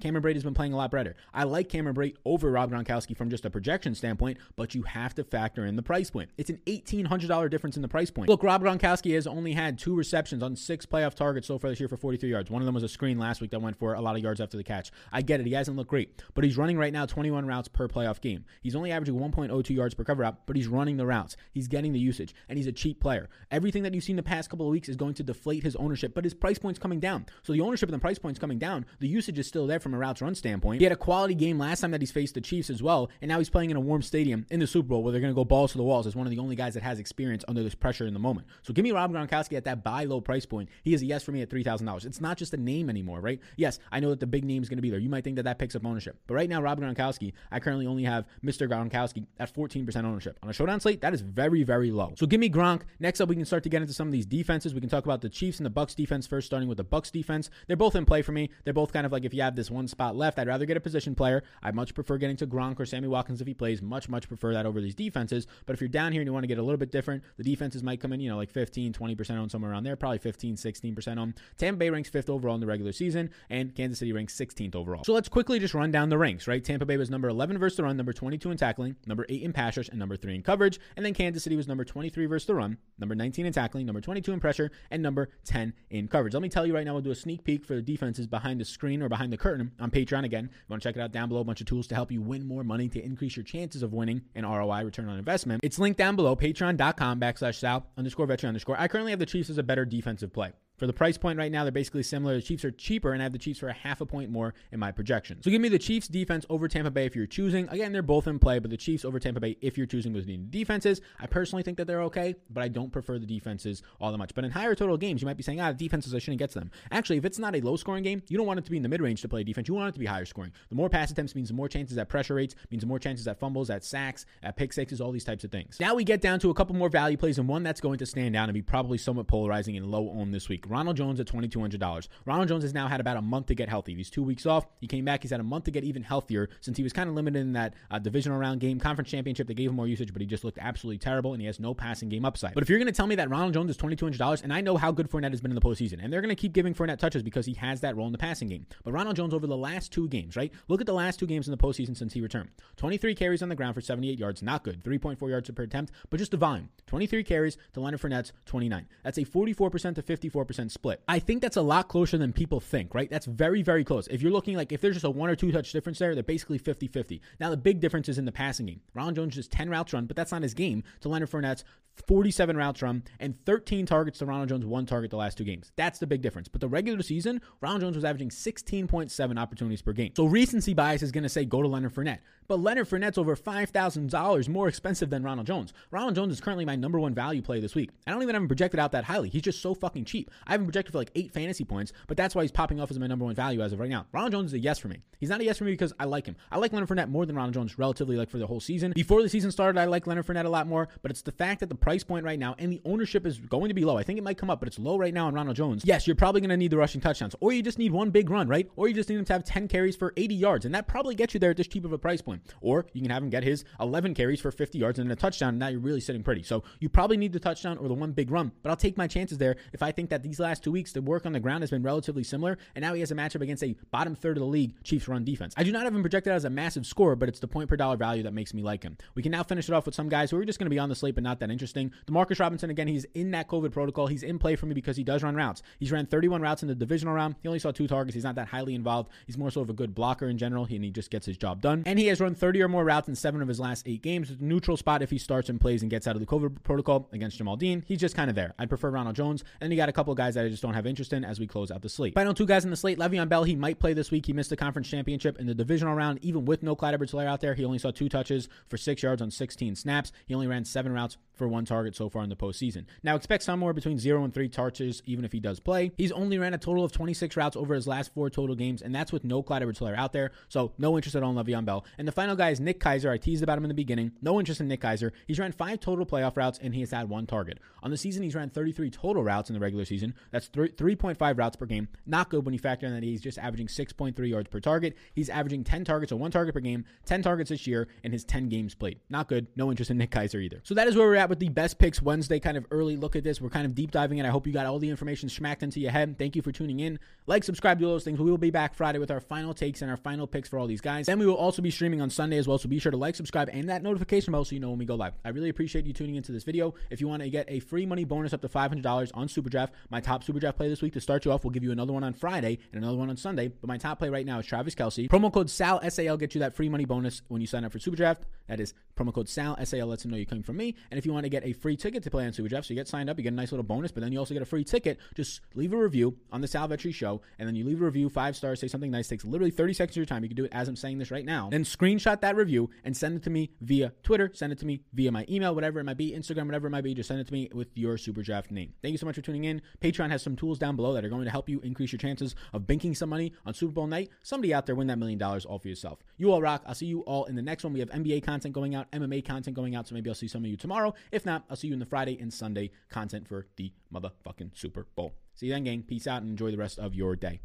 Cameron 0.00 0.22
Brate's 0.22 0.42
been 0.42 0.54
playing 0.54 0.72
a 0.72 0.76
lot 0.76 0.90
better. 0.90 1.16
I 1.32 1.44
like 1.44 1.68
Cameron 1.68 1.94
Brate 1.94 2.16
over 2.24 2.50
Rob 2.50 2.70
Gronkowski 2.70 3.16
from 3.16 3.30
just 3.30 3.44
a 3.44 3.50
projection 3.50 3.94
standpoint, 3.94 4.38
but 4.56 4.74
you 4.74 4.82
have 4.82 5.14
to 5.16 5.24
factor 5.24 5.66
in 5.66 5.76
the 5.76 5.82
price 5.82 6.10
point. 6.10 6.30
It's 6.36 6.50
an 6.50 6.60
$1,800 6.66 7.50
difference 7.50 7.76
in 7.76 7.82
the 7.82 7.88
price 7.88 8.10
point. 8.10 8.28
Look, 8.28 8.42
Rob 8.42 8.62
Gronkowski 8.62 9.14
has 9.14 9.26
only 9.26 9.52
had 9.52 9.78
two 9.78 9.94
receptions 9.94 10.42
on 10.42 10.56
six 10.56 10.86
playoff 10.86 11.14
targets 11.14 11.46
so 11.46 11.58
far 11.58 11.70
this 11.70 11.80
year 11.80 11.88
for 11.88 11.96
43 11.96 12.30
yards. 12.30 12.50
One 12.50 12.62
of 12.62 12.66
them 12.66 12.74
was 12.74 12.82
a 12.82 12.88
screen 12.88 13.18
last 13.18 13.40
week 13.40 13.50
that 13.50 13.60
went 13.60 13.78
for 13.78 13.94
a 13.94 14.00
lot 14.00 14.16
of 14.16 14.22
yards 14.22 14.40
after 14.40 14.56
the 14.56 14.64
catch. 14.64 14.90
I 15.12 15.22
get 15.22 15.40
it. 15.40 15.46
He 15.46 15.52
hasn't 15.52 15.76
looked 15.76 15.90
great, 15.90 16.22
but 16.34 16.44
he's 16.44 16.56
running 16.56 16.78
right 16.78 16.92
now 16.92 17.06
21 17.06 17.46
routes 17.46 17.68
per 17.68 17.81
playoff 17.88 18.20
game. 18.20 18.44
He's 18.62 18.76
only 18.76 18.92
averaging 18.92 19.18
1.02 19.18 19.70
yards 19.70 19.94
per 19.94 20.04
cover 20.04 20.24
out, 20.24 20.46
but 20.46 20.56
he's 20.56 20.68
running 20.68 20.96
the 20.96 21.06
routes. 21.06 21.36
He's 21.52 21.68
getting 21.68 21.92
the 21.92 21.98
usage, 21.98 22.34
and 22.48 22.58
he's 22.58 22.66
a 22.66 22.72
cheap 22.72 23.00
player. 23.00 23.28
Everything 23.50 23.82
that 23.82 23.94
you've 23.94 24.04
seen 24.04 24.16
the 24.16 24.22
past 24.22 24.50
couple 24.50 24.66
of 24.66 24.72
weeks 24.72 24.88
is 24.88 24.96
going 24.96 25.14
to 25.14 25.22
deflate 25.22 25.62
his 25.62 25.76
ownership, 25.76 26.14
but 26.14 26.24
his 26.24 26.34
price 26.34 26.58
point's 26.58 26.78
coming 26.78 27.00
down. 27.00 27.26
So 27.42 27.52
the 27.52 27.60
ownership 27.60 27.88
and 27.88 27.94
the 27.94 28.00
price 28.00 28.18
point's 28.18 28.38
coming 28.38 28.58
down. 28.58 28.86
The 29.00 29.08
usage 29.08 29.38
is 29.38 29.46
still 29.46 29.66
there 29.66 29.80
from 29.80 29.94
a 29.94 29.98
routes 29.98 30.22
run 30.22 30.34
standpoint. 30.34 30.80
He 30.80 30.84
had 30.84 30.92
a 30.92 30.96
quality 30.96 31.34
game 31.34 31.58
last 31.58 31.80
time 31.80 31.90
that 31.92 32.00
he's 32.00 32.12
faced 32.12 32.34
the 32.34 32.40
Chiefs 32.40 32.70
as 32.70 32.82
well, 32.82 33.10
and 33.20 33.28
now 33.28 33.38
he's 33.38 33.50
playing 33.50 33.70
in 33.70 33.76
a 33.76 33.80
warm 33.80 34.02
stadium 34.02 34.46
in 34.50 34.60
the 34.60 34.66
Super 34.66 34.88
Bowl 34.88 35.02
where 35.02 35.12
they're 35.12 35.20
going 35.20 35.32
to 35.32 35.34
go 35.34 35.44
balls 35.44 35.72
to 35.72 35.78
the 35.78 35.84
walls 35.84 36.06
as 36.06 36.16
one 36.16 36.26
of 36.26 36.30
the 36.30 36.38
only 36.38 36.56
guys 36.56 36.74
that 36.74 36.82
has 36.82 36.98
experience 36.98 37.44
under 37.48 37.62
this 37.62 37.74
pressure 37.74 38.06
in 38.06 38.14
the 38.14 38.20
moment. 38.20 38.46
So 38.62 38.72
give 38.72 38.82
me 38.82 38.92
Rob 38.92 39.12
Gronkowski 39.12 39.56
at 39.56 39.64
that 39.64 39.82
buy 39.82 40.04
low 40.04 40.20
price 40.20 40.46
point. 40.46 40.68
He 40.82 40.94
is 40.94 41.02
a 41.02 41.06
yes 41.06 41.22
for 41.22 41.32
me 41.32 41.42
at 41.42 41.50
$3,000. 41.50 42.04
It's 42.04 42.20
not 42.20 42.36
just 42.36 42.54
a 42.54 42.56
name 42.56 42.90
anymore, 42.90 43.20
right? 43.20 43.40
Yes, 43.56 43.78
I 43.90 44.00
know 44.00 44.10
that 44.10 44.20
the 44.20 44.26
big 44.26 44.44
name 44.44 44.62
is 44.62 44.68
going 44.68 44.78
to 44.78 44.82
be 44.82 44.90
there. 44.90 44.98
You 44.98 45.08
might 45.08 45.24
think 45.24 45.36
that 45.36 45.44
that 45.44 45.58
picks 45.58 45.74
up 45.74 45.84
ownership. 45.84 46.18
But 46.26 46.34
right 46.34 46.48
now, 46.48 46.62
Rob 46.62 46.80
Gronkowski, 46.80 47.32
I 47.50 47.60
currently 47.60 47.71
only 47.72 48.04
have 48.04 48.26
Mr. 48.44 48.68
Gronkowski 48.68 49.26
at 49.38 49.52
14% 49.54 50.04
ownership. 50.04 50.38
On 50.42 50.48
a 50.48 50.52
showdown 50.52 50.80
slate, 50.80 51.00
that 51.00 51.14
is 51.14 51.20
very, 51.20 51.62
very 51.62 51.90
low. 51.90 52.12
So 52.16 52.26
give 52.26 52.40
me 52.40 52.50
Gronk. 52.50 52.82
Next 53.00 53.20
up, 53.20 53.28
we 53.28 53.36
can 53.36 53.44
start 53.44 53.62
to 53.64 53.68
get 53.68 53.82
into 53.82 53.94
some 53.94 54.08
of 54.08 54.12
these 54.12 54.26
defenses. 54.26 54.74
We 54.74 54.80
can 54.80 54.88
talk 54.88 55.04
about 55.04 55.20
the 55.20 55.28
Chiefs 55.28 55.58
and 55.58 55.66
the 55.66 55.70
Bucs 55.70 55.94
defense 55.94 56.26
first, 56.26 56.46
starting 56.46 56.68
with 56.68 56.78
the 56.78 56.84
Bucs 56.84 57.10
defense. 57.10 57.50
They're 57.66 57.76
both 57.76 57.96
in 57.96 58.04
play 58.04 58.22
for 58.22 58.32
me. 58.32 58.50
They're 58.64 58.74
both 58.74 58.92
kind 58.92 59.06
of 59.06 59.12
like 59.12 59.24
if 59.24 59.34
you 59.34 59.42
have 59.42 59.56
this 59.56 59.70
one 59.70 59.88
spot 59.88 60.16
left, 60.16 60.38
I'd 60.38 60.48
rather 60.48 60.66
get 60.66 60.76
a 60.76 60.80
position 60.80 61.14
player. 61.14 61.42
I 61.62 61.70
much 61.72 61.94
prefer 61.94 62.18
getting 62.18 62.36
to 62.38 62.46
Gronk 62.46 62.78
or 62.80 62.86
Sammy 62.86 63.08
Watkins 63.08 63.40
if 63.40 63.46
he 63.46 63.54
plays. 63.54 63.82
Much, 63.82 64.08
much 64.08 64.28
prefer 64.28 64.52
that 64.54 64.66
over 64.66 64.80
these 64.80 64.94
defenses. 64.94 65.46
But 65.66 65.74
if 65.74 65.80
you're 65.80 65.88
down 65.88 66.12
here 66.12 66.20
and 66.20 66.28
you 66.28 66.32
want 66.32 66.44
to 66.44 66.48
get 66.48 66.58
a 66.58 66.62
little 66.62 66.78
bit 66.78 66.92
different, 66.92 67.22
the 67.36 67.44
defenses 67.44 67.82
might 67.82 68.00
come 68.00 68.12
in, 68.12 68.20
you 68.20 68.30
know, 68.30 68.36
like 68.36 68.50
15, 68.50 68.92
20% 68.92 69.40
on 69.40 69.48
somewhere 69.48 69.70
around 69.72 69.84
there, 69.84 69.96
probably 69.96 70.18
15, 70.18 70.56
16% 70.56 71.18
on. 71.18 71.34
Tampa 71.58 71.78
Bay 71.78 71.90
ranks 71.90 72.10
fifth 72.10 72.30
overall 72.30 72.54
in 72.54 72.60
the 72.60 72.66
regular 72.66 72.92
season, 72.92 73.30
and 73.50 73.74
Kansas 73.74 73.98
City 73.98 74.12
ranks 74.12 74.34
16th 74.36 74.74
overall. 74.74 75.04
So 75.04 75.12
let's 75.12 75.28
quickly 75.28 75.58
just 75.58 75.74
run 75.74 75.90
down 75.90 76.08
the 76.08 76.18
ranks, 76.18 76.46
right? 76.46 76.64
Tampa 76.64 76.86
Bay 76.86 76.96
was 76.96 77.10
number 77.10 77.28
11 77.28 77.58
versus 77.62 77.76
the 77.76 77.84
run, 77.84 77.96
number 77.96 78.12
22 78.12 78.50
in 78.50 78.56
tackling, 78.56 78.96
number 79.06 79.24
8 79.28 79.42
in 79.42 79.52
pass 79.52 79.76
rush, 79.76 79.88
and 79.88 79.98
number 79.98 80.16
3 80.16 80.34
in 80.34 80.42
coverage. 80.42 80.80
And 80.96 81.06
then 81.06 81.14
Kansas 81.14 81.42
City 81.42 81.56
was 81.56 81.68
number 81.68 81.84
23 81.84 82.26
versus 82.26 82.46
the 82.46 82.54
run, 82.54 82.76
number 82.98 83.14
19 83.14 83.46
in 83.46 83.52
tackling, 83.52 83.86
number 83.86 84.00
22 84.00 84.32
in 84.32 84.40
pressure, 84.40 84.70
and 84.90 85.02
number 85.02 85.28
10 85.44 85.72
in 85.90 86.08
coverage. 86.08 86.34
Let 86.34 86.42
me 86.42 86.48
tell 86.48 86.66
you 86.66 86.74
right 86.74 86.84
now, 86.84 86.92
we'll 86.92 87.02
do 87.02 87.12
a 87.12 87.14
sneak 87.14 87.44
peek 87.44 87.64
for 87.64 87.76
the 87.76 87.82
defenses 87.82 88.26
behind 88.26 88.60
the 88.60 88.64
screen 88.64 89.00
or 89.00 89.08
behind 89.08 89.32
the 89.32 89.36
curtain 89.36 89.72
on 89.80 89.90
Patreon. 89.90 90.24
Again, 90.24 90.50
you 90.52 90.66
want 90.68 90.82
to 90.82 90.88
check 90.88 90.96
it 90.96 91.00
out 91.00 91.12
down 91.12 91.28
below, 91.28 91.40
a 91.40 91.44
bunch 91.44 91.60
of 91.60 91.66
tools 91.68 91.86
to 91.86 91.94
help 91.94 92.10
you 92.10 92.20
win 92.20 92.46
more 92.46 92.64
money 92.64 92.88
to 92.88 93.02
increase 93.02 93.36
your 93.36 93.44
chances 93.44 93.82
of 93.82 93.92
winning 93.92 94.22
an 94.34 94.44
ROI, 94.44 94.84
return 94.84 95.08
on 95.08 95.18
investment. 95.18 95.62
It's 95.62 95.78
linked 95.78 95.98
down 95.98 96.16
below, 96.16 96.34
patreon.com 96.36 97.20
backslash 97.20 97.54
sal 97.54 97.86
underscore 97.96 98.26
vetri 98.26 98.48
underscore. 98.48 98.76
I 98.78 98.88
currently 98.88 99.12
have 99.12 99.20
the 99.20 99.26
Chiefs 99.26 99.50
as 99.50 99.58
a 99.58 99.62
better 99.62 99.84
defensive 99.84 100.32
play. 100.32 100.52
For 100.82 100.88
the 100.88 100.92
price 100.92 101.16
point 101.16 101.38
right 101.38 101.52
now, 101.52 101.62
they're 101.62 101.70
basically 101.70 102.02
similar. 102.02 102.34
The 102.34 102.42
Chiefs 102.42 102.64
are 102.64 102.72
cheaper, 102.72 103.12
and 103.12 103.22
I 103.22 103.24
have 103.24 103.30
the 103.30 103.38
Chiefs 103.38 103.60
for 103.60 103.68
a 103.68 103.72
half 103.72 104.00
a 104.00 104.04
point 104.04 104.32
more 104.32 104.52
in 104.72 104.80
my 104.80 104.90
projection. 104.90 105.40
So 105.40 105.48
give 105.48 105.60
me 105.60 105.68
the 105.68 105.78
Chiefs 105.78 106.08
defense 106.08 106.44
over 106.50 106.66
Tampa 106.66 106.90
Bay 106.90 107.06
if 107.06 107.14
you're 107.14 107.24
choosing. 107.24 107.68
Again, 107.68 107.92
they're 107.92 108.02
both 108.02 108.26
in 108.26 108.40
play, 108.40 108.58
but 108.58 108.68
the 108.68 108.76
Chiefs 108.76 109.04
over 109.04 109.20
Tampa 109.20 109.38
Bay 109.38 109.56
if 109.60 109.78
you're 109.78 109.86
choosing 109.86 110.12
those 110.12 110.26
defenses. 110.26 111.00
I 111.20 111.28
personally 111.28 111.62
think 111.62 111.76
that 111.76 111.86
they're 111.86 112.02
okay, 112.02 112.34
but 112.50 112.64
I 112.64 112.66
don't 112.66 112.90
prefer 112.90 113.20
the 113.20 113.26
defenses 113.26 113.84
all 114.00 114.10
that 114.10 114.18
much. 114.18 114.34
But 114.34 114.42
in 114.42 114.50
higher 114.50 114.74
total 114.74 114.96
games, 114.96 115.22
you 115.22 115.26
might 115.26 115.36
be 115.36 115.44
saying, 115.44 115.60
ah, 115.60 115.70
defenses, 115.70 116.16
I 116.16 116.18
shouldn't 116.18 116.40
get 116.40 116.50
to 116.50 116.58
them. 116.58 116.72
Actually, 116.90 117.18
if 117.18 117.24
it's 117.26 117.38
not 117.38 117.54
a 117.54 117.60
low 117.60 117.76
scoring 117.76 118.02
game, 118.02 118.20
you 118.26 118.36
don't 118.36 118.48
want 118.48 118.58
it 118.58 118.64
to 118.64 118.70
be 118.72 118.76
in 118.76 118.82
the 118.82 118.88
mid 118.88 119.02
range 119.02 119.22
to 119.22 119.28
play 119.28 119.44
defense. 119.44 119.68
You 119.68 119.74
want 119.74 119.90
it 119.90 119.92
to 119.92 120.00
be 120.00 120.06
higher 120.06 120.24
scoring. 120.24 120.50
The 120.68 120.74
more 120.74 120.88
pass 120.88 121.12
attempts 121.12 121.36
means 121.36 121.46
the 121.46 121.54
more 121.54 121.68
chances 121.68 121.96
at 121.96 122.08
pressure 122.08 122.34
rates, 122.34 122.56
means 122.72 122.84
more 122.84 122.98
chances 122.98 123.28
at 123.28 123.38
fumbles, 123.38 123.70
at 123.70 123.84
sacks, 123.84 124.26
at 124.42 124.56
pick 124.56 124.72
sixes, 124.72 125.00
all 125.00 125.12
these 125.12 125.22
types 125.22 125.44
of 125.44 125.52
things. 125.52 125.78
Now 125.78 125.94
we 125.94 126.02
get 126.02 126.20
down 126.20 126.40
to 126.40 126.50
a 126.50 126.54
couple 126.54 126.74
more 126.74 126.88
value 126.88 127.16
plays, 127.16 127.38
and 127.38 127.46
one 127.46 127.62
that's 127.62 127.80
going 127.80 128.00
to 128.00 128.06
stand 128.06 128.34
out 128.34 128.48
and 128.48 128.54
be 128.54 128.62
probably 128.62 128.98
somewhat 128.98 129.28
polarizing 129.28 129.76
and 129.76 129.86
low 129.86 130.10
owned 130.10 130.34
this 130.34 130.48
week. 130.48 130.66
Ronald 130.72 130.96
Jones 130.96 131.20
at 131.20 131.26
$2,200. 131.26 132.08
Ronald 132.24 132.48
Jones 132.48 132.64
has 132.64 132.72
now 132.72 132.88
had 132.88 133.00
about 133.00 133.16
a 133.16 133.22
month 133.22 133.46
to 133.46 133.54
get 133.54 133.68
healthy. 133.68 133.94
He's 133.94 134.10
two 134.10 134.22
weeks 134.22 134.46
off. 134.46 134.66
He 134.80 134.86
came 134.86 135.04
back. 135.04 135.22
He's 135.22 135.30
had 135.30 135.40
a 135.40 135.44
month 135.44 135.64
to 135.64 135.70
get 135.70 135.84
even 135.84 136.02
healthier 136.02 136.48
since 136.60 136.76
he 136.76 136.82
was 136.82 136.92
kind 136.92 137.08
of 137.08 137.14
limited 137.14 137.40
in 137.40 137.52
that 137.52 137.74
uh, 137.90 137.98
divisional 137.98 138.38
round 138.38 138.60
game, 138.60 138.80
conference 138.80 139.10
championship. 139.10 139.46
They 139.46 139.54
gave 139.54 139.70
him 139.70 139.76
more 139.76 139.86
usage, 139.86 140.12
but 140.12 140.22
he 140.22 140.26
just 140.26 140.44
looked 140.44 140.58
absolutely 140.58 140.98
terrible, 140.98 141.32
and 141.32 141.40
he 141.40 141.46
has 141.46 141.60
no 141.60 141.74
passing 141.74 142.08
game 142.08 142.24
upside. 142.24 142.54
But 142.54 142.62
if 142.62 142.70
you're 142.70 142.78
going 142.78 142.86
to 142.86 142.92
tell 142.92 143.06
me 143.06 143.14
that 143.16 143.28
Ronald 143.28 143.54
Jones 143.54 143.70
is 143.70 143.76
$2,200, 143.76 144.42
and 144.42 144.52
I 144.52 144.60
know 144.60 144.76
how 144.76 144.90
good 144.90 145.10
Fournette 145.10 145.30
has 145.30 145.40
been 145.40 145.50
in 145.50 145.54
the 145.54 145.60
postseason, 145.60 146.02
and 146.02 146.12
they're 146.12 146.22
going 146.22 146.34
to 146.34 146.40
keep 146.40 146.52
giving 146.52 146.74
Fournette 146.74 146.98
touches 146.98 147.22
because 147.22 147.44
he 147.44 147.54
has 147.54 147.80
that 147.80 147.96
role 147.96 148.06
in 148.06 148.12
the 148.12 148.18
passing 148.18 148.48
game. 148.48 148.66
But 148.82 148.92
Ronald 148.92 149.16
Jones 149.16 149.34
over 149.34 149.46
the 149.46 149.56
last 149.56 149.92
two 149.92 150.08
games, 150.08 150.36
right? 150.36 150.52
Look 150.68 150.80
at 150.80 150.86
the 150.86 150.94
last 150.94 151.18
two 151.18 151.26
games 151.26 151.46
in 151.46 151.52
the 151.52 151.58
postseason 151.58 151.96
since 151.96 152.14
he 152.14 152.20
returned. 152.20 152.50
23 152.76 153.14
carries 153.14 153.42
on 153.42 153.48
the 153.48 153.54
ground 153.54 153.74
for 153.74 153.80
78 153.80 154.18
yards, 154.18 154.42
not 154.42 154.64
good. 154.64 154.82
3.4 154.82 155.28
yards 155.28 155.50
per 155.50 155.62
attempt, 155.62 155.92
but 156.08 156.16
just 156.16 156.30
the 156.30 156.36
volume. 156.36 156.70
23 156.86 157.24
carries 157.24 157.56
to 157.74 157.80
Leonard 157.80 158.00
Fournette's 158.00 158.32
29. 158.46 158.86
That's 159.02 159.18
a 159.18 159.24
44% 159.24 159.94
to 159.94 160.02
54% 160.02 160.61
split. 160.68 161.02
I 161.08 161.18
think 161.18 161.42
that's 161.42 161.56
a 161.56 161.62
lot 161.62 161.88
closer 161.88 162.18
than 162.18 162.32
people 162.32 162.60
think, 162.60 162.94
right? 162.94 163.10
That's 163.10 163.26
very, 163.26 163.62
very 163.62 163.84
close. 163.84 164.06
If 164.08 164.22
you're 164.22 164.32
looking 164.32 164.56
like 164.56 164.72
if 164.72 164.80
there's 164.80 164.96
just 164.96 165.04
a 165.04 165.10
one 165.10 165.30
or 165.30 165.36
two 165.36 165.52
touch 165.52 165.72
difference 165.72 165.98
there, 165.98 166.14
they're 166.14 166.22
basically 166.22 166.58
50 166.58 166.88
50. 166.88 167.20
Now, 167.40 167.50
the 167.50 167.56
big 167.56 167.80
difference 167.80 168.08
is 168.08 168.18
in 168.18 168.24
the 168.24 168.32
passing 168.32 168.66
game. 168.66 168.80
Ronald 168.94 169.16
Jones 169.16 169.34
just 169.34 169.50
10 169.52 169.70
routes 169.70 169.92
run, 169.92 170.06
but 170.06 170.16
that's 170.16 170.32
not 170.32 170.42
his 170.42 170.54
game. 170.54 170.84
To 171.00 171.08
Leonard 171.08 171.30
Fournette's 171.30 171.64
47 172.06 172.56
routes 172.56 172.82
run 172.82 173.04
and 173.20 173.34
13 173.44 173.86
targets 173.86 174.18
to 174.18 174.26
Ronald 174.26 174.48
Jones, 174.48 174.64
one 174.64 174.86
target 174.86 175.10
the 175.10 175.16
last 175.16 175.38
two 175.38 175.44
games. 175.44 175.72
That's 175.76 175.98
the 175.98 176.06
big 176.06 176.22
difference. 176.22 176.48
But 176.48 176.60
the 176.60 176.68
regular 176.68 177.02
season, 177.02 177.40
Ronald 177.60 177.82
Jones 177.82 177.96
was 177.96 178.04
averaging 178.04 178.30
16.7 178.30 179.38
opportunities 179.38 179.82
per 179.82 179.92
game. 179.92 180.12
So 180.16 180.24
recency 180.24 180.74
bias 180.74 181.02
is 181.02 181.12
going 181.12 181.22
to 181.22 181.28
say 181.28 181.44
go 181.44 181.62
to 181.62 181.68
Leonard 181.68 181.94
Fournette. 181.94 182.18
But 182.48 182.60
Leonard 182.60 182.88
Fournette's 182.88 183.18
over 183.18 183.36
$5,000 183.36 184.48
more 184.48 184.68
expensive 184.68 185.10
than 185.10 185.22
Ronald 185.22 185.46
Jones. 185.46 185.72
Ronald 185.90 186.14
Jones 186.14 186.32
is 186.32 186.40
currently 186.40 186.64
my 186.64 186.76
number 186.76 186.98
one 186.98 187.14
value 187.14 187.40
play 187.40 187.60
this 187.60 187.74
week. 187.74 187.90
I 188.06 188.10
don't 188.10 188.22
even 188.22 188.34
have 188.34 188.42
him 188.42 188.48
projected 188.48 188.80
out 188.80 188.92
that 188.92 189.04
highly. 189.04 189.28
He's 189.28 189.42
just 189.42 189.62
so 189.62 189.74
fucking 189.74 190.04
cheap. 190.04 190.30
I 190.46 190.52
have 190.52 190.60
him 190.60 190.66
projected 190.66 190.92
for 190.92 190.98
like 190.98 191.12
eight 191.14 191.32
fantasy 191.32 191.64
points, 191.64 191.92
but 192.08 192.16
that's 192.16 192.34
why 192.34 192.42
he's 192.42 192.50
popping 192.50 192.80
off 192.80 192.90
as 192.90 192.98
my 192.98 193.06
number 193.06 193.24
one 193.24 193.34
value 193.34 193.62
as 193.62 193.72
of 193.72 193.80
right 193.80 193.88
now. 193.88 194.06
Ronald 194.12 194.32
Jones 194.32 194.50
is 194.50 194.54
a 194.54 194.58
yes 194.58 194.78
for 194.78 194.88
me. 194.88 194.98
He's 195.18 195.30
not 195.30 195.40
a 195.40 195.44
yes 195.44 195.58
for 195.58 195.64
me 195.64 195.70
because 195.70 195.92
I 195.98 196.04
like 196.04 196.26
him. 196.26 196.36
I 196.50 196.58
like 196.58 196.72
Leonard 196.72 196.88
Fournette 196.88 197.08
more 197.08 197.24
than 197.24 197.36
Ronald 197.36 197.54
Jones 197.54 197.78
relatively 197.78 198.16
like 198.16 198.28
for 198.28 198.38
the 198.38 198.46
whole 198.46 198.60
season. 198.60 198.92
Before 198.94 199.22
the 199.22 199.28
season 199.28 199.50
started, 199.50 199.80
I 199.80 199.84
like 199.84 200.06
Leonard 200.06 200.26
Fournette 200.26 200.44
a 200.44 200.50
lot 200.50 200.66
more, 200.66 200.88
but 201.00 201.10
it's 201.10 201.22
the 201.22 201.32
fact 201.32 201.60
that 201.60 201.68
the 201.68 201.74
price 201.82 202.04
point 202.04 202.24
right 202.24 202.38
now 202.38 202.54
and 202.58 202.72
the 202.72 202.80
ownership 202.84 203.26
is 203.26 203.38
going 203.38 203.68
to 203.68 203.74
be 203.74 203.84
low. 203.84 203.98
I 203.98 204.02
think 204.02 204.18
it 204.18 204.22
might 204.22 204.38
come 204.38 204.48
up, 204.48 204.60
but 204.60 204.68
it's 204.68 204.78
low 204.78 204.96
right 204.96 205.12
now 205.12 205.26
on 205.26 205.34
Ronald 205.34 205.56
Jones. 205.56 205.82
Yes, 205.84 206.06
you're 206.06 206.16
probably 206.16 206.40
going 206.40 206.50
to 206.50 206.56
need 206.56 206.70
the 206.70 206.76
rushing 206.76 207.00
touchdowns, 207.00 207.34
or 207.40 207.52
you 207.52 207.62
just 207.62 207.78
need 207.78 207.92
one 207.92 208.10
big 208.10 208.30
run, 208.30 208.48
right? 208.48 208.70
Or 208.76 208.88
you 208.88 208.94
just 208.94 209.08
need 209.08 209.18
him 209.18 209.24
to 209.26 209.32
have 209.32 209.44
10 209.44 209.68
carries 209.68 209.96
for 209.96 210.12
80 210.16 210.34
yards, 210.34 210.64
and 210.64 210.74
that 210.74 210.86
probably 210.86 211.14
gets 211.14 211.34
you 211.34 211.40
there 211.40 211.50
at 211.50 211.56
this 211.56 211.66
cheap 211.66 211.84
of 211.84 211.92
a 211.92 211.98
price 211.98 212.22
point. 212.22 212.42
Or 212.60 212.86
you 212.92 213.02
can 213.02 213.10
have 213.10 213.22
him 213.22 213.30
get 213.30 213.42
his 213.42 213.64
11 213.80 214.14
carries 214.14 214.40
for 214.40 214.50
50 214.50 214.78
yards 214.78 214.98
and 214.98 215.08
then 215.08 215.12
a 215.12 215.16
touchdown, 215.16 215.50
and 215.50 215.58
now 215.58 215.68
you're 215.68 215.80
really 215.80 216.00
sitting 216.00 216.22
pretty. 216.22 216.42
So 216.44 216.62
you 216.78 216.88
probably 216.88 217.16
need 217.16 217.32
the 217.32 217.40
touchdown 217.40 217.78
or 217.78 217.88
the 217.88 217.94
one 217.94 218.12
big 218.12 218.30
run, 218.30 218.52
but 218.62 218.70
I'll 218.70 218.76
take 218.76 218.96
my 218.96 219.08
chances 219.08 219.38
there 219.38 219.56
if 219.72 219.82
I 219.82 219.90
think 219.90 220.10
that 220.10 220.22
these 220.22 220.38
last 220.38 220.62
two 220.62 220.72
weeks, 220.72 220.92
the 220.92 221.02
work 221.02 221.26
on 221.26 221.32
the 221.32 221.40
ground 221.40 221.62
has 221.62 221.70
been 221.70 221.82
relatively 221.82 222.22
similar, 222.22 222.58
and 222.74 222.82
now 222.82 222.94
he 222.94 223.00
has 223.00 223.10
a 223.10 223.14
matchup 223.14 223.42
against 223.42 223.64
a 223.64 223.76
bottom 223.90 224.14
third 224.14 224.36
of 224.36 224.42
the 224.42 224.46
league 224.46 224.74
Chiefs 224.84 225.08
run 225.08 225.24
defense. 225.24 225.54
I 225.56 225.64
do 225.64 225.72
not 225.72 225.82
have 225.82 225.94
him 225.94 226.02
projected 226.02 226.32
as 226.32 226.44
a 226.44 226.50
massive 226.50 226.86
scorer, 226.86 227.16
but 227.16 227.28
it's 227.28 227.40
the 227.40 227.48
point 227.48 227.68
per 227.68 227.76
dollar 227.76 227.96
value 227.96 228.22
that 228.22 228.34
makes 228.34 228.54
me 228.54 228.62
like 228.62 228.82
him. 228.82 228.96
We 229.14 229.22
can 229.22 229.32
now 229.32 229.42
finish 229.42 229.68
it 229.68 229.72
off 229.72 229.86
with 229.86 229.94
some 229.94 230.08
guys 230.08 230.30
who 230.30 230.38
are 230.38 230.44
just 230.44 230.58
going 230.58 230.66
to 230.66 230.70
be 230.70 230.78
on 230.78 230.88
the 230.88 230.94
slate 230.94 231.14
but 231.14 231.24
not 231.24 231.40
that 231.40 231.50
interesting. 231.50 231.71
Demarcus 231.72 232.40
Robinson, 232.40 232.70
again, 232.70 232.88
he's 232.88 233.06
in 233.14 233.30
that 233.32 233.48
COVID 233.48 233.72
protocol. 233.72 234.06
He's 234.06 234.22
in 234.22 234.38
play 234.38 234.56
for 234.56 234.66
me 234.66 234.74
because 234.74 234.96
he 234.96 235.04
does 235.04 235.22
run 235.22 235.34
routes. 235.34 235.62
He's 235.78 235.92
ran 235.92 236.06
31 236.06 236.42
routes 236.42 236.62
in 236.62 236.68
the 236.68 236.74
divisional 236.74 237.14
round. 237.14 237.36
He 237.40 237.48
only 237.48 237.58
saw 237.58 237.70
two 237.70 237.86
targets. 237.86 238.14
He's 238.14 238.24
not 238.24 238.34
that 238.36 238.48
highly 238.48 238.74
involved. 238.74 239.10
He's 239.26 239.38
more 239.38 239.50
so 239.50 239.60
of 239.60 239.70
a 239.70 239.72
good 239.72 239.94
blocker 239.94 240.28
in 240.28 240.38
general, 240.38 240.64
and 240.64 240.84
he 240.84 240.90
just 240.90 241.10
gets 241.10 241.26
his 241.26 241.36
job 241.36 241.60
done. 241.60 241.82
And 241.86 241.98
he 241.98 242.06
has 242.06 242.20
run 242.20 242.34
30 242.34 242.62
or 242.62 242.68
more 242.68 242.84
routes 242.84 243.08
in 243.08 243.14
seven 243.14 243.42
of 243.42 243.48
his 243.48 243.60
last 243.60 243.86
eight 243.86 244.02
games. 244.02 244.32
Neutral 244.40 244.76
spot 244.76 245.02
if 245.02 245.10
he 245.10 245.18
starts 245.18 245.48
and 245.48 245.60
plays 245.60 245.82
and 245.82 245.90
gets 245.90 246.06
out 246.06 246.16
of 246.16 246.20
the 246.20 246.26
COVID 246.26 246.62
protocol 246.62 247.08
against 247.12 247.38
Jamel 247.38 247.58
Dean. 247.58 247.84
He's 247.86 248.00
just 248.00 248.14
kind 248.14 248.28
of 248.28 248.36
there. 248.36 248.54
I'd 248.58 248.68
prefer 248.68 248.90
Ronald 248.90 249.16
Jones. 249.16 249.42
And 249.60 249.66
then 249.66 249.70
you 249.70 249.76
got 249.76 249.88
a 249.88 249.92
couple 249.92 250.14
guys 250.14 250.34
that 250.34 250.44
I 250.44 250.48
just 250.48 250.62
don't 250.62 250.74
have 250.74 250.86
interest 250.86 251.12
in 251.12 251.24
as 251.24 251.40
we 251.40 251.46
close 251.46 251.70
out 251.70 251.82
the 251.82 251.88
slate. 251.88 252.14
Final 252.14 252.34
two 252.34 252.46
guys 252.46 252.64
in 252.64 252.70
the 252.70 252.76
slate, 252.76 252.98
Le'Veon 252.98 253.28
Bell, 253.28 253.44
he 253.44 253.56
might 253.56 253.78
play 253.78 253.92
this 253.92 254.10
week. 254.10 254.26
He 254.26 254.32
missed 254.32 254.50
the 254.50 254.56
conference 254.56 254.88
championship 254.88 255.38
in 255.38 255.46
the 255.46 255.54
divisional 255.54 255.94
round, 255.94 256.18
even 256.22 256.44
with 256.44 256.62
no 256.62 256.74
Clyde 256.74 256.94
Edwards 256.94 257.14
out 257.14 257.40
there. 257.40 257.54
He 257.54 257.64
only 257.64 257.78
saw 257.78 257.90
two 257.90 258.08
touches 258.08 258.48
for 258.68 258.76
six 258.76 259.02
yards 259.02 259.22
on 259.22 259.30
16 259.30 259.76
snaps. 259.76 260.12
He 260.26 260.34
only 260.34 260.46
ran 260.46 260.64
seven 260.64 260.92
routes 260.92 261.16
for 261.34 261.48
one 261.48 261.64
target 261.64 261.96
so 261.96 262.08
far 262.08 262.22
in 262.22 262.30
the 262.30 262.36
postseason. 262.36 262.84
Now 263.02 263.16
expect 263.16 263.42
somewhere 263.42 263.72
between 263.72 263.98
zero 263.98 264.24
and 264.24 264.32
three 264.32 264.48
touches, 264.48 265.02
even 265.06 265.24
if 265.24 265.32
he 265.32 265.40
does 265.40 265.60
play. 265.60 265.92
He's 265.96 266.12
only 266.12 266.38
ran 266.38 266.54
a 266.54 266.58
total 266.58 266.84
of 266.84 266.92
26 266.92 267.36
routes 267.36 267.56
over 267.56 267.74
his 267.74 267.86
last 267.86 268.12
four 268.14 268.30
total 268.30 268.54
games, 268.54 268.82
and 268.82 268.94
that's 268.94 269.12
with 269.12 269.24
no 269.24 269.42
Clyde 269.42 269.62
Edwards 269.62 269.82
out 269.82 270.12
there. 270.12 270.30
So 270.48 270.72
no 270.78 270.96
interest 270.96 271.16
at 271.16 271.22
all 271.22 271.36
in 271.36 271.44
Le'Veon 271.44 271.64
Bell. 271.64 271.84
And 271.98 272.06
the 272.06 272.12
final 272.12 272.36
guy 272.36 272.50
is 272.50 272.60
Nick 272.60 272.80
Keizer. 272.80 273.10
I 273.10 273.18
teased 273.18 273.42
about 273.42 273.58
him 273.58 273.64
in 273.64 273.68
the 273.68 273.74
beginning. 273.74 274.12
No 274.20 274.38
interest 274.38 274.60
in 274.60 274.68
Nick 274.68 274.80
Keizer. 274.80 275.12
He's 275.26 275.38
ran 275.38 275.52
five 275.52 275.80
total 275.80 276.06
playoff 276.06 276.36
routes, 276.36 276.58
and 276.62 276.74
he 276.74 276.80
has 276.80 276.90
had 276.90 277.08
one 277.08 277.26
target. 277.26 277.58
On 277.82 277.90
the 277.90 277.96
season, 277.96 278.22
he's 278.22 278.34
ran 278.34 278.50
33 278.50 278.90
total 278.90 279.24
routes 279.24 279.50
in 279.50 279.54
the 279.54 279.60
regular 279.60 279.84
season. 279.84 280.14
That's 280.30 280.48
3.5 280.48 281.38
routes 281.38 281.56
per 281.56 281.66
game. 281.66 281.88
Not 282.06 282.30
good 282.30 282.44
when 282.44 282.54
you 282.54 282.60
factor 282.60 282.86
in 282.86 282.94
that 282.94 283.02
he's 283.02 283.20
just 283.20 283.38
averaging 283.38 283.66
6.3 283.66 284.28
yards 284.28 284.48
per 284.48 284.60
target. 284.60 284.96
He's 285.14 285.28
averaging 285.28 285.64
10 285.64 285.84
targets, 285.84 286.12
or 286.12 286.16
one 286.16 286.30
target 286.30 286.54
per 286.54 286.60
game, 286.60 286.84
10 287.06 287.22
targets 287.22 287.50
this 287.50 287.66
year 287.66 287.88
in 288.04 288.12
his 288.12 288.24
10 288.24 288.48
games 288.48 288.74
played. 288.74 289.00
Not 289.10 289.28
good. 289.28 289.46
No 289.56 289.70
interest 289.70 289.90
in 289.90 289.98
Nick 289.98 290.10
Keizer 290.10 290.42
either. 290.42 290.60
So 290.62 290.74
that 290.74 290.86
is 290.86 290.96
where 290.96 291.06
we're 291.06 291.16
at 291.16 291.28
with 291.32 291.38
the 291.38 291.48
best 291.48 291.78
picks 291.78 292.02
Wednesday 292.02 292.38
kind 292.38 292.58
of 292.58 292.66
early 292.70 292.94
look 292.94 293.16
at 293.16 293.24
this. 293.24 293.40
We're 293.40 293.48
kind 293.48 293.64
of 293.64 293.74
deep 293.74 293.90
diving 293.90 294.18
in. 294.18 294.26
I 294.26 294.28
hope 294.28 294.46
you 294.46 294.52
got 294.52 294.66
all 294.66 294.78
the 294.78 294.90
information 294.90 295.30
smacked 295.30 295.62
into 295.62 295.80
your 295.80 295.90
head. 295.90 296.18
Thank 296.18 296.36
you 296.36 296.42
for 296.42 296.52
tuning 296.52 296.80
in. 296.80 296.98
Like, 297.26 297.42
subscribe, 297.42 297.78
do 297.78 297.86
all 297.86 297.92
those 297.92 298.04
things. 298.04 298.18
We 298.18 298.30
will 298.30 298.36
be 298.36 298.50
back 298.50 298.74
Friday 298.74 298.98
with 298.98 299.10
our 299.10 299.18
final 299.18 299.54
takes 299.54 299.80
and 299.80 299.90
our 299.90 299.96
final 299.96 300.26
picks 300.26 300.46
for 300.46 300.58
all 300.58 300.66
these 300.66 300.82
guys. 300.82 301.06
Then 301.06 301.18
we 301.18 301.24
will 301.24 301.36
also 301.36 301.62
be 301.62 301.70
streaming 301.70 302.02
on 302.02 302.10
Sunday 302.10 302.36
as 302.36 302.46
well. 302.46 302.58
So 302.58 302.68
be 302.68 302.78
sure 302.78 302.92
to 302.92 302.98
like, 302.98 303.14
subscribe, 303.14 303.48
and 303.50 303.70
that 303.70 303.82
notification 303.82 304.30
bell 304.32 304.44
so 304.44 304.54
you 304.54 304.60
know 304.60 304.68
when 304.68 304.78
we 304.78 304.84
go 304.84 304.94
live. 304.94 305.14
I 305.24 305.30
really 305.30 305.48
appreciate 305.48 305.86
you 305.86 305.94
tuning 305.94 306.16
into 306.16 306.32
this 306.32 306.44
video. 306.44 306.74
If 306.90 307.00
you 307.00 307.08
want 307.08 307.22
to 307.22 307.30
get 307.30 307.46
a 307.48 307.60
free 307.60 307.86
money 307.86 308.04
bonus 308.04 308.34
up 308.34 308.42
to 308.42 308.48
$500 308.50 309.10
on 309.14 309.26
Superdraft, 309.26 309.70
my 309.88 310.00
top 310.00 310.22
Superdraft 310.22 310.56
play 310.56 310.68
this 310.68 310.82
week 310.82 310.92
to 310.92 311.00
start 311.00 311.24
you 311.24 311.32
off, 311.32 311.44
we'll 311.44 311.50
give 311.52 311.64
you 311.64 311.72
another 311.72 311.94
one 311.94 312.04
on 312.04 312.12
Friday 312.12 312.58
and 312.72 312.84
another 312.84 312.98
one 312.98 313.08
on 313.08 313.16
Sunday. 313.16 313.48
But 313.48 313.68
my 313.68 313.78
top 313.78 314.00
play 314.00 314.10
right 314.10 314.26
now 314.26 314.38
is 314.38 314.44
Travis 314.44 314.74
Kelce. 314.74 315.08
Promo 315.08 315.32
code 315.32 315.48
SAL 315.48 315.80
SAL 315.88 316.18
gets 316.18 316.34
you 316.34 316.40
that 316.40 316.54
free 316.54 316.68
money 316.68 316.84
bonus 316.84 317.22
when 317.28 317.40
you 317.40 317.46
sign 317.46 317.64
up 317.64 317.72
for 317.72 317.78
Superdraft. 317.78 318.24
That 318.48 318.60
is 318.60 318.74
promo 318.98 319.14
code 319.14 319.30
SAL 319.30 319.56
SAL 319.64 319.86
lets 319.86 320.02
them 320.02 320.10
know 320.10 320.18
you're 320.18 320.26
coming 320.26 320.42
from 320.42 320.58
me. 320.58 320.74
And 320.90 320.98
if 320.98 321.06
you 321.06 321.11
want 321.12 321.24
to 321.24 321.30
get 321.30 321.44
a 321.44 321.52
free 321.52 321.76
ticket 321.76 322.02
to 322.04 322.10
play 322.10 322.24
on 322.24 322.32
Superdraft, 322.32 322.66
so 322.66 322.74
you 322.74 322.76
get 322.76 322.88
signed 322.88 323.10
up, 323.10 323.18
you 323.18 323.22
get 323.22 323.32
a 323.32 323.36
nice 323.36 323.52
little 323.52 323.64
bonus, 323.64 323.92
but 323.92 324.02
then 324.02 324.12
you 324.12 324.18
also 324.18 324.34
get 324.34 324.42
a 324.42 324.46
free 324.46 324.64
ticket. 324.64 324.98
Just 325.14 325.40
leave 325.54 325.72
a 325.72 325.76
review 325.76 326.16
on 326.30 326.40
the 326.40 326.48
Sal 326.48 326.68
show, 326.76 327.20
and 327.38 327.48
then 327.48 327.54
you 327.54 327.64
leave 327.64 327.82
a 327.82 327.84
review, 327.84 328.08
five 328.08 328.36
stars, 328.36 328.60
say 328.60 328.68
something 328.68 328.90
nice, 328.90 329.08
takes 329.08 329.24
literally 329.24 329.50
30 329.50 329.74
seconds 329.74 329.92
of 329.94 329.96
your 329.98 330.06
time. 330.06 330.22
You 330.22 330.28
can 330.28 330.36
do 330.36 330.44
it 330.44 330.52
as 330.52 330.68
I'm 330.68 330.76
saying 330.76 330.98
this 330.98 331.10
right 331.10 331.24
now. 331.24 331.50
Then 331.50 331.64
screenshot 331.64 332.20
that 332.20 332.36
review 332.36 332.70
and 332.84 332.96
send 332.96 333.16
it 333.16 333.22
to 333.24 333.30
me 333.30 333.50
via 333.60 333.92
Twitter, 334.02 334.30
send 334.32 334.52
it 334.52 334.58
to 334.60 334.66
me 334.66 334.80
via 334.94 335.12
my 335.12 335.26
email, 335.28 335.54
whatever 335.54 335.80
it 335.80 335.84
might 335.84 335.96
be, 335.96 336.12
Instagram, 336.12 336.46
whatever 336.46 336.68
it 336.68 336.70
might 336.70 336.84
be. 336.84 336.94
Just 336.94 337.08
send 337.08 337.20
it 337.20 337.26
to 337.26 337.32
me 337.32 337.50
with 337.52 337.68
your 337.74 337.98
Super 337.98 338.22
Superdraft 338.22 338.50
name. 338.50 338.72
Thank 338.82 338.92
you 338.92 338.98
so 338.98 339.06
much 339.06 339.16
for 339.16 339.22
tuning 339.22 339.44
in. 339.44 339.62
Patreon 339.80 340.10
has 340.10 340.22
some 340.22 340.36
tools 340.36 340.58
down 340.58 340.76
below 340.76 340.92
that 340.94 341.04
are 341.04 341.08
going 341.08 341.24
to 341.24 341.30
help 341.30 341.48
you 341.48 341.60
increase 341.60 341.92
your 341.92 341.98
chances 341.98 342.34
of 342.52 342.66
banking 342.66 342.94
some 342.94 343.08
money 343.08 343.32
on 343.46 343.54
Super 343.54 343.72
Bowl 343.72 343.86
night. 343.86 344.10
Somebody 344.22 344.54
out 344.54 344.66
there 344.66 344.74
win 344.74 344.86
that 344.88 344.98
million 344.98 345.18
dollars 345.18 345.44
all 345.44 345.58
for 345.58 345.68
yourself. 345.68 346.00
You 346.16 346.32
all 346.32 346.42
rock. 346.42 346.62
I'll 346.66 346.74
see 346.74 346.86
you 346.86 347.00
all 347.00 347.24
in 347.24 347.34
the 347.34 347.42
next 347.42 347.64
one. 347.64 347.72
We 347.72 347.80
have 347.80 347.90
NBA 347.90 348.24
content 348.24 348.54
going 348.54 348.74
out, 348.74 348.90
MMA 348.92 349.24
content 349.24 349.56
going 349.56 349.74
out, 349.74 349.88
so 349.88 349.94
maybe 349.94 350.10
I'll 350.10 350.14
see 350.14 350.28
some 350.28 350.44
of 350.44 350.50
you 350.50 350.56
tomorrow. 350.56 350.94
If 351.10 351.26
not, 351.26 351.44
I'll 351.48 351.56
see 351.56 351.68
you 351.68 351.72
in 351.72 351.80
the 351.80 351.86
Friday 351.86 352.18
and 352.20 352.32
Sunday 352.32 352.70
content 352.88 353.28
for 353.28 353.46
the 353.56 353.72
motherfucking 353.92 354.56
Super 354.56 354.86
Bowl. 354.94 355.14
See 355.34 355.46
you 355.46 355.52
then, 355.52 355.64
gang. 355.64 355.82
Peace 355.82 356.06
out 356.06 356.22
and 356.22 356.30
enjoy 356.30 356.50
the 356.50 356.56
rest 356.56 356.78
of 356.78 356.94
your 356.94 357.16
day. 357.16 357.40